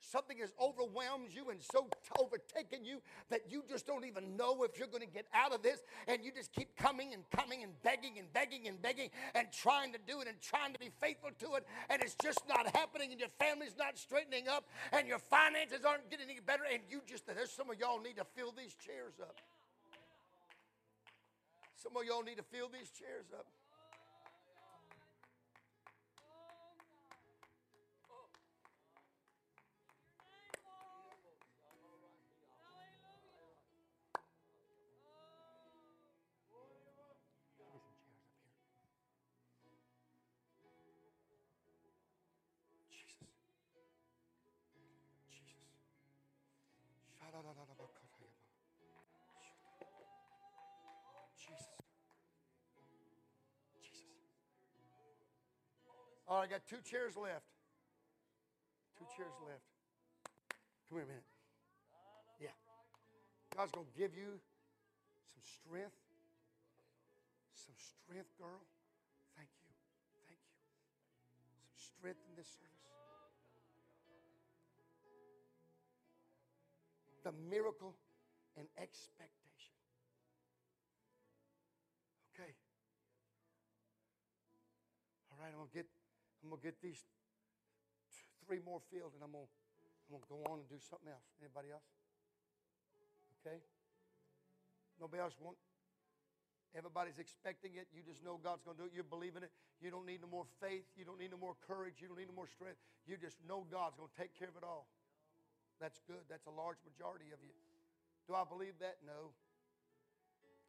Something 0.04 0.38
has 0.38 0.52
overwhelmed 0.60 1.28
you 1.30 1.50
and 1.50 1.60
so 1.62 1.86
overtaken 2.18 2.84
you 2.84 3.00
that 3.30 3.42
you 3.48 3.62
just 3.70 3.86
don't 3.86 4.04
even 4.04 4.36
know 4.36 4.64
if 4.64 4.76
you're 4.76 4.88
going 4.88 5.02
to 5.02 5.08
get 5.08 5.26
out 5.32 5.54
of 5.54 5.62
this. 5.62 5.80
And 6.08 6.24
you 6.24 6.32
just 6.34 6.52
keep 6.52 6.76
coming 6.76 7.14
and 7.14 7.22
coming 7.30 7.62
and 7.62 7.72
begging 7.82 8.18
and 8.18 8.30
begging 8.32 8.66
and 8.66 8.82
begging 8.82 9.10
and 9.36 9.46
trying 9.52 9.92
to 9.92 9.98
do 10.04 10.20
it 10.20 10.26
and 10.26 10.40
trying 10.40 10.72
to 10.72 10.80
be 10.80 10.90
faithful 11.00 11.30
to 11.38 11.54
it. 11.54 11.66
And 11.88 12.02
it's 12.02 12.16
just 12.20 12.42
not 12.48 12.66
happening 12.74 13.12
and 13.12 13.20
your 13.20 13.30
family's 13.38 13.76
not 13.78 13.96
straightening 13.96 14.48
up 14.48 14.64
and 14.92 15.06
your 15.06 15.20
finances 15.20 15.84
aren't 15.86 16.10
getting 16.10 16.28
any 16.28 16.40
better. 16.40 16.64
And 16.70 16.82
you 16.90 17.00
just, 17.06 17.26
there's 17.26 17.52
some 17.52 17.70
of 17.70 17.78
y'all 17.78 18.00
need 18.00 18.16
to 18.16 18.26
fill 18.34 18.52
these 18.52 18.74
chairs 18.74 19.14
up. 19.20 19.36
Some 21.76 21.96
of 21.96 22.04
y'all 22.04 22.22
need 22.22 22.38
to 22.38 22.44
fill 22.44 22.68
these 22.68 22.90
chairs 22.90 23.26
up. 23.32 23.46
All 56.32 56.40
right, 56.40 56.48
I 56.48 56.56
got 56.56 56.64
two 56.64 56.80
chairs 56.80 57.12
left. 57.12 57.44
Two 58.96 59.04
chairs 59.20 59.36
left. 59.44 59.68
Come 60.88 60.96
here 60.96 61.04
a 61.04 61.12
minute. 61.12 61.28
Yeah. 62.40 62.56
God's 63.52 63.68
going 63.76 63.84
to 63.84 63.92
give 63.92 64.16
you 64.16 64.40
some 65.28 65.44
strength. 65.44 65.92
Some 67.52 67.76
strength, 67.76 68.32
girl. 68.40 68.64
Thank 69.36 69.52
you. 69.60 69.68
Thank 70.24 70.40
you. 70.40 70.56
Some 71.68 71.76
strength 72.00 72.24
in 72.24 72.40
this 72.40 72.48
service. 72.48 72.72
the 77.28 77.36
miracle 77.52 77.94
and 78.56 78.66
expectation. 78.80 79.76
Okay. 82.34 82.50
All 85.30 85.38
right, 85.38 85.52
I'm 85.54 85.62
gonna 85.62 85.70
get 85.70 85.86
I'm 86.42 86.50
gonna 86.50 86.62
get 86.62 86.82
these 86.82 86.98
three 88.46 88.60
more 88.66 88.82
filled, 88.90 89.14
and 89.14 89.22
I'm 89.22 89.32
gonna 89.32 89.46
I'm 90.10 90.18
gonna 90.18 90.28
go 90.28 90.42
on 90.50 90.58
and 90.60 90.68
do 90.68 90.82
something 90.82 91.08
else. 91.08 91.24
Anybody 91.38 91.70
else? 91.70 91.86
Okay. 93.40 93.58
Nobody 95.00 95.22
else 95.22 95.34
want. 95.40 95.56
Everybody's 96.72 97.18
expecting 97.18 97.76
it. 97.76 97.84
You 97.92 98.00
just 98.00 98.24
know 98.24 98.40
God's 98.40 98.64
going 98.64 98.80
to 98.80 98.82
do 98.82 98.88
it. 98.88 98.96
You're 98.96 99.04
believing 99.04 99.44
it. 99.44 99.52
You 99.82 99.92
don't 99.92 100.08
need 100.08 100.24
no 100.24 100.30
more 100.30 100.48
faith. 100.56 100.88
You 100.96 101.04
don't 101.04 101.20
need 101.20 101.28
no 101.28 101.36
more 101.36 101.52
courage. 101.68 102.00
You 102.00 102.08
don't 102.08 102.16
need 102.16 102.32
no 102.32 102.38
more 102.38 102.48
strength. 102.48 102.80
You 103.04 103.20
just 103.20 103.36
know 103.44 103.68
God's 103.68 103.98
going 104.00 104.08
to 104.08 104.16
take 104.16 104.32
care 104.38 104.48
of 104.48 104.56
it 104.56 104.64
all. 104.64 104.88
That's 105.84 106.00
good. 106.08 106.24
That's 106.32 106.48
a 106.48 106.54
large 106.54 106.80
majority 106.80 107.28
of 107.34 107.44
you. 107.44 107.52
Do 108.24 108.32
I 108.32 108.48
believe 108.48 108.78
that? 108.80 109.04
No. 109.04 109.36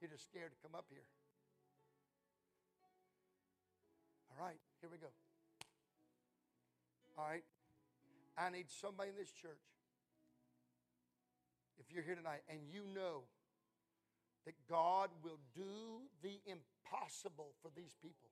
You're 0.02 0.12
just 0.12 0.28
scared 0.28 0.52
to 0.52 0.60
come 0.60 0.76
up 0.76 0.92
here. 0.92 1.08
All 4.34 4.44
right, 4.44 4.60
here 4.82 4.90
we 4.90 4.98
go. 4.98 5.14
All 7.18 7.26
right. 7.30 7.44
I 8.38 8.50
need 8.50 8.66
somebody 8.70 9.10
in 9.10 9.16
this 9.16 9.32
church. 9.32 9.62
If 11.80 11.94
you're 11.94 12.04
here 12.04 12.16
tonight 12.16 12.42
and 12.50 12.60
you 12.72 12.82
know 12.94 13.22
that 14.46 14.56
God 14.70 15.10
will 15.24 15.40
do 15.56 16.02
the 16.22 16.40
impossible 16.46 17.54
for 17.62 17.70
these 17.76 17.96
people, 18.02 18.30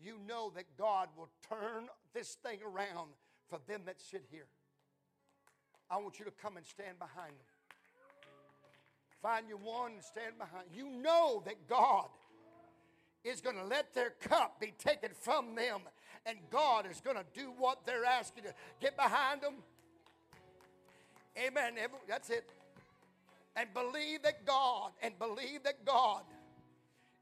you 0.00 0.16
know 0.28 0.52
that 0.54 0.64
God 0.76 1.08
will 1.16 1.30
turn 1.48 1.88
this 2.14 2.36
thing 2.42 2.60
around 2.62 3.10
for 3.48 3.58
them 3.66 3.82
that 3.86 4.00
sit 4.00 4.24
here. 4.30 4.46
I 5.90 5.96
want 5.96 6.18
you 6.18 6.24
to 6.24 6.30
come 6.30 6.56
and 6.56 6.66
stand 6.66 6.98
behind 6.98 7.32
them. 7.32 7.46
Find 9.20 9.48
you 9.48 9.56
one 9.56 9.92
and 9.92 10.02
stand 10.02 10.38
behind. 10.38 10.66
You 10.72 10.88
know 11.02 11.42
that 11.44 11.66
God 11.66 12.08
is 13.24 13.40
going 13.40 13.56
to 13.56 13.64
let 13.64 13.94
their 13.94 14.10
cup 14.10 14.60
be 14.60 14.72
taken 14.78 15.10
from 15.12 15.56
them, 15.56 15.80
and 16.26 16.38
God 16.50 16.86
is 16.90 17.00
going 17.00 17.16
to 17.16 17.24
do 17.34 17.52
what 17.58 17.86
they're 17.86 18.04
asking 18.04 18.44
to 18.44 18.54
get 18.80 18.96
behind 18.96 19.40
them. 19.40 19.54
Amen. 21.38 21.74
That's 22.08 22.30
it. 22.30 22.48
And 23.56 23.72
believe 23.74 24.22
that 24.22 24.46
God, 24.46 24.92
and 25.02 25.18
believe 25.18 25.62
that 25.64 25.84
God 25.84 26.22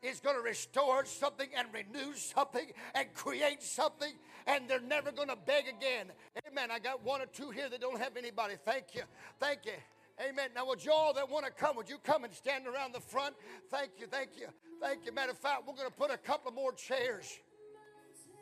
is 0.03 0.20
going 0.20 0.36
to 0.36 0.42
restore 0.42 1.05
something 1.05 1.49
and 1.57 1.68
renew 1.72 2.14
something 2.14 2.66
and 2.94 3.12
create 3.14 3.62
something, 3.62 4.12
and 4.47 4.68
they're 4.68 4.80
never 4.80 5.11
going 5.11 5.28
to 5.28 5.36
beg 5.47 5.64
again. 5.66 6.07
Amen. 6.49 6.70
I 6.70 6.78
got 6.78 7.05
one 7.05 7.20
or 7.22 7.26
two 7.26 7.51
here 7.51 7.68
that 7.68 7.80
don't 7.80 7.99
have 7.99 8.16
anybody. 8.16 8.55
Thank 8.64 8.94
you. 8.94 9.03
Thank 9.40 9.64
you. 9.64 9.72
Amen. 10.20 10.49
Now, 10.55 10.66
would 10.66 10.82
you 10.84 10.92
all 10.92 11.12
that 11.14 11.28
want 11.28 11.44
to 11.44 11.53
come, 11.53 11.76
would 11.76 11.90
you 11.90 11.99
come 12.03 12.24
and 12.24 12.32
stand 12.32 12.66
around 12.66 12.94
the 12.94 13.01
front? 13.01 13.34
Thank 13.70 13.92
you. 13.99 14.07
Thank 14.07 14.30
you. 14.38 14.47
Thank 14.80 15.05
you. 15.05 15.12
Matter 15.12 15.32
of 15.32 15.38
fact, 15.38 15.62
we're 15.66 15.74
going 15.74 15.88
to 15.88 15.94
put 15.94 16.11
a 16.11 16.16
couple 16.16 16.53
more 16.53 16.72
chairs. 16.72 17.38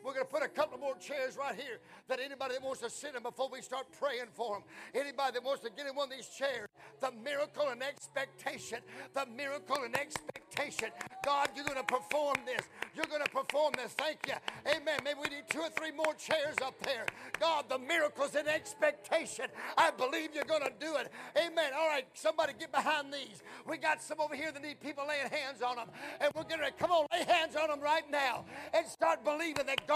We're 0.05 0.13
going 0.13 0.27
to 0.27 0.31
put 0.31 0.43
a 0.43 0.47
couple 0.47 0.77
more 0.77 0.95
chairs 0.97 1.35
right 1.35 1.55
here 1.55 1.79
that 2.09 2.19
anybody 2.19 2.53
that 2.53 2.63
wants 2.63 2.81
to 2.81 2.91
sit 2.91 3.15
in 3.15 3.23
before 3.23 3.49
we 3.51 3.61
start 3.61 3.87
praying 3.99 4.29
for 4.33 4.53
them, 4.53 4.63
anybody 4.93 5.33
that 5.33 5.43
wants 5.43 5.63
to 5.63 5.71
get 5.75 5.87
in 5.87 5.95
one 5.95 6.11
of 6.11 6.15
these 6.15 6.29
chairs, 6.29 6.69
the 7.01 7.11
miracle 7.23 7.69
and 7.69 7.81
expectation, 7.81 8.79
the 9.15 9.25
miracle 9.35 9.77
and 9.83 9.97
expectation. 9.97 10.89
God, 11.25 11.49
you're 11.55 11.65
going 11.65 11.77
to 11.77 11.83
perform 11.83 12.35
this. 12.45 12.69
You're 12.95 13.07
going 13.07 13.23
to 13.23 13.31
perform 13.31 13.73
this. 13.75 13.93
Thank 13.93 14.19
you. 14.27 14.35
Amen. 14.69 14.99
Maybe 15.03 15.19
we 15.23 15.35
need 15.35 15.49
two 15.49 15.59
or 15.59 15.69
three 15.69 15.91
more 15.91 16.13
chairs 16.13 16.55
up 16.63 16.79
there. 16.83 17.07
God, 17.39 17.65
the 17.67 17.79
miracles 17.79 18.35
and 18.35 18.47
expectation. 18.47 19.45
I 19.75 19.89
believe 19.89 20.29
you're 20.35 20.45
going 20.45 20.63
to 20.63 20.71
do 20.79 20.95
it. 20.97 21.11
Amen. 21.35 21.71
All 21.75 21.89
right, 21.89 22.05
somebody 22.13 22.53
get 22.57 22.71
behind 22.71 23.11
these. 23.11 23.41
We 23.67 23.77
got 23.77 24.03
some 24.03 24.21
over 24.21 24.35
here 24.35 24.51
that 24.51 24.61
need 24.61 24.79
people 24.79 25.03
laying 25.07 25.29
hands 25.31 25.63
on 25.63 25.77
them. 25.77 25.89
And 26.21 26.31
we're 26.35 26.43
going 26.43 26.61
to 26.61 26.71
come 26.71 26.91
on, 26.91 27.07
lay 27.11 27.25
hands 27.25 27.55
on 27.55 27.69
them 27.69 27.81
right 27.81 28.09
now 28.11 28.45
and 28.73 28.85
start 28.87 29.25
believing 29.25 29.65
that 29.65 29.87
God 29.87 29.94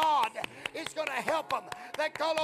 is 0.75 0.93
going 0.93 1.07
to 1.07 1.13
help 1.13 1.49
them. 1.49 1.63
That 1.97 2.13
call 2.17 2.35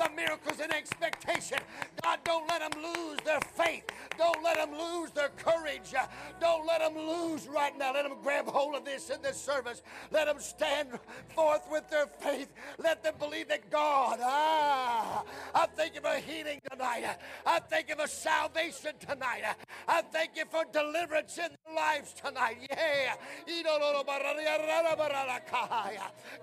the 0.00 0.10
miracles 0.16 0.60
and 0.60 0.72
expectation. 0.72 1.58
God, 2.02 2.18
don't 2.24 2.48
let 2.48 2.60
them 2.60 2.82
lose 2.82 3.18
their 3.24 3.40
faith. 3.40 3.84
Don't 4.16 4.42
let 4.42 4.56
them 4.56 4.78
lose 4.78 5.10
their 5.10 5.30
courage. 5.30 5.94
Don't 6.40 6.66
let 6.66 6.80
them 6.80 6.96
lose 6.96 7.48
right 7.48 7.76
now. 7.78 7.92
Let 7.92 8.04
them 8.04 8.18
grab 8.22 8.46
hold 8.46 8.74
of 8.74 8.84
this 8.84 9.10
in 9.10 9.20
this 9.22 9.40
service. 9.40 9.82
Let 10.10 10.26
them 10.26 10.38
stand 10.38 10.88
forth 11.34 11.62
with 11.70 11.88
their 11.90 12.06
faith. 12.06 12.48
Let 12.78 13.02
them 13.02 13.14
believe 13.18 13.48
that 13.48 13.70
God, 13.70 14.18
ah, 14.22 15.24
I 15.54 15.66
thank 15.76 15.94
you 15.94 16.00
for 16.00 16.16
healing 16.16 16.60
tonight. 16.70 17.16
I 17.46 17.60
thank 17.60 17.88
you 17.88 17.96
for 17.96 18.06
salvation 18.06 18.92
tonight. 19.00 19.42
I 19.88 20.02
thank 20.02 20.32
you 20.36 20.44
for 20.50 20.64
deliverance 20.72 21.38
in 21.38 21.50
lives 21.74 22.14
tonight. 22.14 22.56
Yeah. 22.70 23.14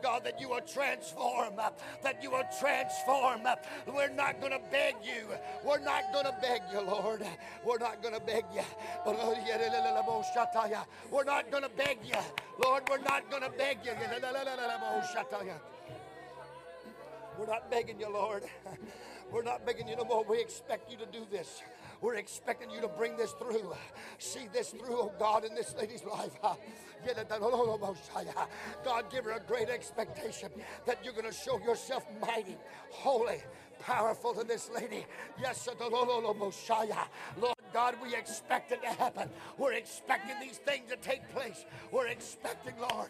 God, 0.01 0.23
that 0.23 0.39
you 0.39 0.49
will 0.49 0.61
transform, 0.61 1.55
that 2.03 2.21
you 2.21 2.31
will 2.31 2.45
transform. 2.59 3.41
We're 3.87 4.09
not 4.09 4.39
going 4.39 4.53
to 4.53 4.61
beg 4.71 4.95
you. 5.03 5.27
We're 5.65 5.79
not 5.79 6.13
going 6.13 6.25
to 6.25 6.35
beg 6.41 6.61
you, 6.71 6.81
Lord. 6.81 7.25
We're 7.65 7.77
not 7.77 8.01
going 8.01 8.13
to 8.13 8.21
beg 8.21 8.45
you. 8.53 8.61
We're 9.05 9.13
not 11.23 11.51
going 11.51 11.63
to 11.63 11.69
beg 11.69 11.99
you. 12.03 12.19
Lord, 12.63 12.83
we're 12.89 12.97
not 12.97 13.29
going 13.29 13.43
to 13.43 13.49
beg 13.49 13.79
you. 13.83 13.93
We're 17.37 17.45
not 17.45 17.69
begging 17.69 17.99
you, 17.99 18.09
Lord. 18.09 18.43
We're 19.31 19.43
not 19.43 19.65
begging 19.65 19.87
you 19.87 19.95
no 19.95 20.05
more. 20.05 20.23
We 20.23 20.39
expect 20.39 20.89
you 20.89 20.97
to 20.97 21.05
do 21.05 21.25
this. 21.29 21.61
We're 22.01 22.15
expecting 22.15 22.69
you 22.69 22.81
to 22.81 22.87
bring 22.87 23.17
this 23.17 23.31
through. 23.33 23.73
See 24.19 24.47
this 24.53 24.69
through, 24.69 24.97
oh 24.97 25.13
God, 25.19 25.45
in 25.45 25.55
this 25.55 25.75
lady's 25.75 26.03
life. 26.03 26.31
God, 28.83 29.11
give 29.11 29.25
her 29.25 29.31
a 29.31 29.39
great 29.39 29.69
expectation 29.69 30.49
that 30.85 31.03
you're 31.03 31.13
going 31.13 31.25
to 31.25 31.31
show 31.31 31.59
yourself 31.59 32.05
mighty, 32.21 32.57
holy, 32.89 33.41
powerful 33.79 34.33
to 34.33 34.43
this 34.43 34.69
lady. 34.73 35.05
Yes, 35.39 35.67
Lord 37.39 37.55
God, 37.73 37.95
we 38.01 38.15
expect 38.15 38.71
it 38.71 38.81
to 38.81 38.89
happen. 38.89 39.29
We're 39.57 39.73
expecting 39.73 40.39
these 40.39 40.57
things 40.57 40.89
to 40.89 40.95
take 40.97 41.27
place. 41.33 41.65
We're 41.91 42.07
expecting, 42.07 42.73
Lord. 42.79 43.09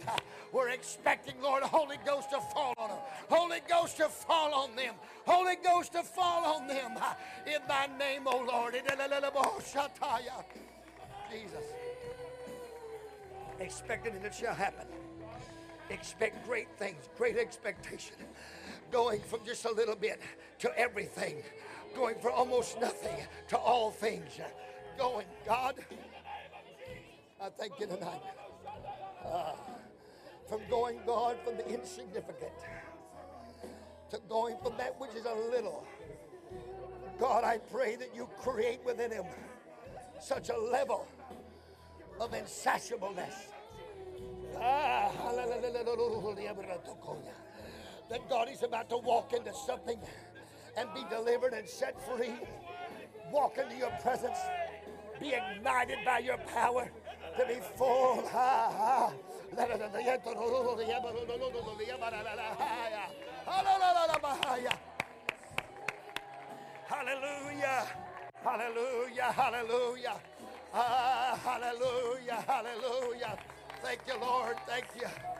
We're 0.51 0.69
expecting, 0.69 1.35
Lord, 1.41 1.63
Holy 1.63 1.97
Ghost 2.05 2.31
to 2.31 2.39
fall 2.39 2.73
on 2.77 2.89
them. 2.89 2.99
Holy 3.29 3.59
Ghost 3.67 3.97
to 3.97 4.09
fall 4.09 4.53
on 4.53 4.75
them. 4.75 4.95
Holy 5.25 5.55
Ghost 5.63 5.93
to 5.93 6.03
fall 6.03 6.45
on 6.45 6.67
them. 6.67 6.97
In 7.45 7.59
thy 7.67 7.87
name, 7.97 8.23
O 8.25 8.45
Lord. 8.51 8.75
Jesus. 11.31 11.63
Expecting 13.59 14.15
it 14.15 14.33
shall 14.33 14.53
happen. 14.53 14.87
Expect 15.89 16.45
great 16.45 16.67
things, 16.77 17.09
great 17.17 17.37
expectation. 17.37 18.15
Going 18.91 19.21
from 19.21 19.41
just 19.45 19.65
a 19.65 19.71
little 19.71 19.95
bit 19.95 20.21
to 20.59 20.77
everything 20.77 21.43
going 21.97 22.15
from 22.19 22.33
almost 22.33 22.79
nothing 22.79 23.17
to 23.47 23.57
all 23.57 23.89
things. 23.89 24.39
Going, 24.97 25.25
God, 25.47 25.75
I 27.41 27.49
thank 27.49 27.79
you 27.79 27.87
tonight. 27.87 28.21
Uh, 29.25 29.53
from 30.47 30.61
going, 30.69 30.99
God, 31.05 31.37
from 31.43 31.57
the 31.57 31.67
insignificant 31.67 32.51
to 34.11 34.19
going 34.29 34.55
from 34.63 34.77
that 34.77 34.99
which 34.99 35.13
is 35.15 35.25
a 35.25 35.33
little. 35.33 35.85
God, 37.19 37.43
I 37.43 37.57
pray 37.57 37.95
that 37.95 38.15
you 38.15 38.29
create 38.39 38.79
within 38.85 39.11
him 39.11 39.25
such 40.21 40.49
a 40.49 40.57
level 40.57 41.07
of 42.19 42.31
insatiableness. 42.31 43.47
Ah, 44.55 45.11
that 48.09 48.29
God 48.29 48.49
is 48.49 48.63
about 48.63 48.89
to 48.89 48.97
walk 48.97 49.33
into 49.33 49.53
something 49.53 49.99
and 50.77 50.89
be 50.93 51.03
delivered 51.09 51.53
and 51.53 51.67
set 51.67 51.95
free. 52.07 52.33
Walk 53.31 53.57
into 53.57 53.75
your 53.75 53.91
presence. 54.01 54.37
Be 55.19 55.33
ignited 55.33 55.97
by 56.05 56.19
your 56.19 56.37
power 56.37 56.89
to 57.37 57.45
be 57.45 57.59
full. 57.75 58.27
Hallelujah. 66.87 67.87
Hallelujah. 68.43 69.31
Hallelujah. 69.31 70.15
Ah, 70.73 71.39
hallelujah. 71.43 72.43
Hallelujah. 72.47 73.37
Thank 73.81 73.99
you, 74.07 74.19
Lord. 74.19 74.57
Thank 74.67 74.85
you. 74.95 75.36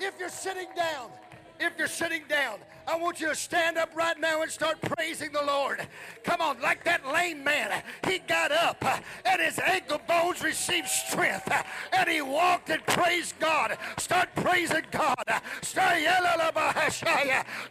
If 0.00 0.18
you're 0.18 0.28
sitting 0.28 0.68
down, 0.76 1.10
If 1.58 1.78
you're 1.78 1.88
sitting 1.88 2.22
down, 2.28 2.58
I 2.86 2.96
want 2.98 3.18
you 3.18 3.28
to 3.28 3.34
stand 3.34 3.78
up 3.78 3.96
right 3.96 4.18
now 4.20 4.42
and 4.42 4.50
start 4.50 4.78
praising 4.82 5.32
the 5.32 5.42
Lord. 5.42 5.86
Come 6.22 6.42
on, 6.42 6.60
like 6.60 6.84
that 6.84 7.06
lame 7.06 7.42
man, 7.42 7.82
he 8.06 8.18
got 8.18 8.52
up 8.52 8.76
uh, 8.82 8.98
and 9.24 9.40
his 9.40 9.58
ankle 9.58 10.00
bones 10.06 10.42
received 10.42 10.86
strength 10.86 11.50
uh, 11.50 11.62
and 11.92 12.08
he 12.08 12.20
walked 12.20 12.68
and 12.68 12.84
praised 12.86 13.38
God. 13.40 13.78
Start 13.96 14.28
praising 14.34 14.84
God. 14.90 15.16
Start 15.62 15.96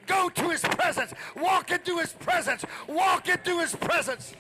Go 0.08 0.30
to 0.30 0.50
his 0.50 0.62
presence. 0.62 1.14
Walk 1.36 1.72
into 1.72 1.98
his 2.00 2.14
presence. 2.14 2.66
Walk 2.88 3.30
into 3.30 3.60
his 3.60 3.76
presence. 3.76 4.34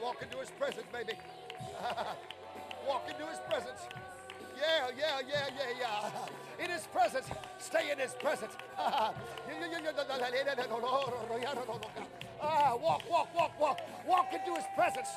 Walk 0.00 0.22
into 0.22 0.38
his 0.38 0.50
presence, 0.50 0.86
baby. 0.92 1.18
Walk 2.88 3.08
into 3.08 3.26
his 3.26 3.38
presence. 3.48 3.80
Yeah, 4.60 4.90
yeah, 4.98 5.20
yeah, 5.26 5.48
yeah, 5.56 6.10
yeah. 6.58 6.64
In 6.64 6.70
his 6.70 6.86
presence. 6.86 7.26
Stay 7.58 7.90
in 7.90 7.98
his 7.98 8.12
presence. 8.14 8.52
Ah, 12.42 12.74
walk, 12.74 13.02
walk, 13.10 13.34
walk, 13.34 13.60
walk. 13.60 13.80
Walk 14.06 14.32
into 14.32 14.54
his 14.54 14.64
presence. 14.74 15.08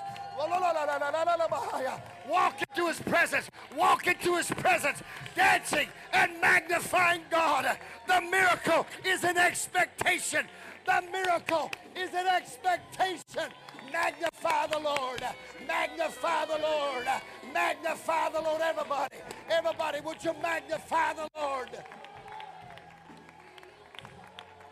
Walk 2.27 2.61
into 2.61 2.87
his 2.87 2.99
presence. 2.99 3.49
Walk 3.77 4.07
into 4.07 4.35
his 4.35 4.51
presence. 4.51 5.01
Dancing 5.35 5.87
and 6.11 6.31
magnifying 6.41 7.21
God. 7.29 7.77
The 8.07 8.21
miracle 8.21 8.85
is 9.05 9.23
an 9.23 9.37
expectation. 9.37 10.45
The 10.85 11.01
miracle 11.11 11.71
is 11.95 12.09
an 12.13 12.27
expectation. 12.27 13.51
Magnify 13.93 14.67
the 14.67 14.79
Lord. 14.79 15.23
Magnify 15.67 16.45
the 16.45 16.57
Lord. 16.57 17.07
Magnify 17.53 18.29
the 18.29 18.41
Lord. 18.41 18.61
Everybody. 18.61 19.15
Everybody, 19.49 20.01
would 20.01 20.23
you 20.23 20.33
magnify 20.41 21.13
the 21.13 21.27
Lord? 21.37 21.69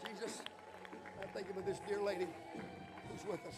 Jesus, 0.07 0.41
I'm 1.22 1.30
thinking 1.36 1.55
of 1.55 1.65
this 1.65 1.80
dear 1.88 2.01
lady 2.01 2.28
who's 3.09 3.26
with 3.26 3.45
us. 3.47 3.55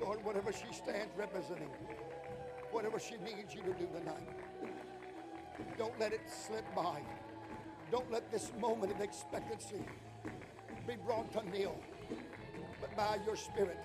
Lord, 0.00 0.24
whatever 0.24 0.52
she 0.52 0.72
stands 0.72 1.12
representing, 1.16 1.68
whatever 2.72 2.98
she 2.98 3.16
needs 3.24 3.54
you 3.54 3.62
to 3.62 3.72
do 3.78 3.86
tonight, 3.98 4.28
don't 5.78 5.98
let 6.00 6.12
it 6.12 6.22
slip 6.28 6.64
by. 6.74 7.00
Don't 7.90 8.10
let 8.10 8.30
this 8.32 8.50
moment 8.60 8.92
of 8.92 9.00
expectancy 9.00 9.84
be 10.86 10.94
brought 11.06 11.30
to 11.32 11.48
nil, 11.50 11.76
but 12.80 12.96
by 12.96 13.18
your 13.24 13.36
Spirit, 13.36 13.78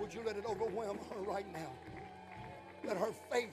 would 0.00 0.12
you 0.14 0.22
let 0.24 0.36
it 0.36 0.44
overwhelm 0.46 0.98
her 1.10 1.20
right 1.30 1.46
now? 1.52 1.70
Let 2.84 2.96
her 2.96 3.12
faith, 3.30 3.50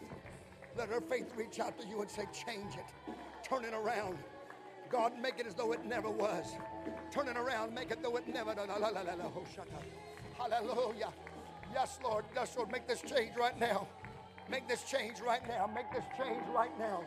let 0.78 0.90
her 0.90 1.02
faith 1.02 1.34
reach 1.36 1.60
out 1.60 1.78
to 1.80 1.88
you 1.88 2.02
and 2.02 2.10
say, 2.10 2.24
change 2.34 2.76
it, 2.76 3.14
turn 3.44 3.66
it 3.66 3.74
around. 3.74 4.18
God, 4.90 5.12
make 5.22 5.38
it 5.38 5.46
as 5.46 5.54
though 5.54 5.74
it 5.74 5.86
never 5.86 6.10
was. 6.10 6.54
Turn 7.12 7.28
it 7.28 7.36
around, 7.36 7.74
make 7.74 7.92
it 7.92 8.02
though 8.02 8.16
it 8.16 8.26
never. 8.28 8.56
Hallelujah. 10.38 11.12
Yes, 11.74 12.00
Lord. 12.04 12.24
Yes, 12.34 12.56
Lord. 12.56 12.72
Make 12.72 12.88
this 12.88 13.02
change 13.02 13.36
right 13.38 13.60
now. 13.60 13.88
Make 14.50 14.68
this 14.68 14.84
change 14.84 15.20
right 15.20 15.46
now. 15.48 15.70
Make 15.74 15.92
this 15.92 16.06
change 16.18 16.44
right 16.56 16.72
now. 16.80 17.04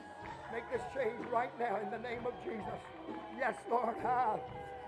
Make 0.53 0.71
this 0.71 0.83
change 0.95 1.27
right 1.33 1.57
now 1.59 1.79
in 1.83 1.91
the 1.91 1.99
name 1.99 2.27
of 2.27 2.35
Jesus. 2.45 2.81
Yes, 3.39 3.55
Lord. 3.71 3.97
Ah, 4.05 4.37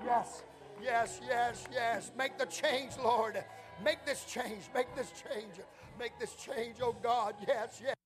yes. 0.05 0.43
Yes, 0.83 1.21
yes, 1.27 1.65
yes. 1.73 2.11
Make 2.17 2.37
the 2.37 2.47
change, 2.47 2.93
Lord. 3.03 3.43
Make 3.85 4.05
this 4.05 4.25
change. 4.25 4.71
Make 4.75 4.95
this 4.95 5.13
change. 5.13 5.55
Make 5.99 6.19
this 6.19 6.35
change, 6.35 6.77
oh 6.83 6.95
God. 7.03 7.35
Yes, 7.47 7.81
yes. 7.83 8.02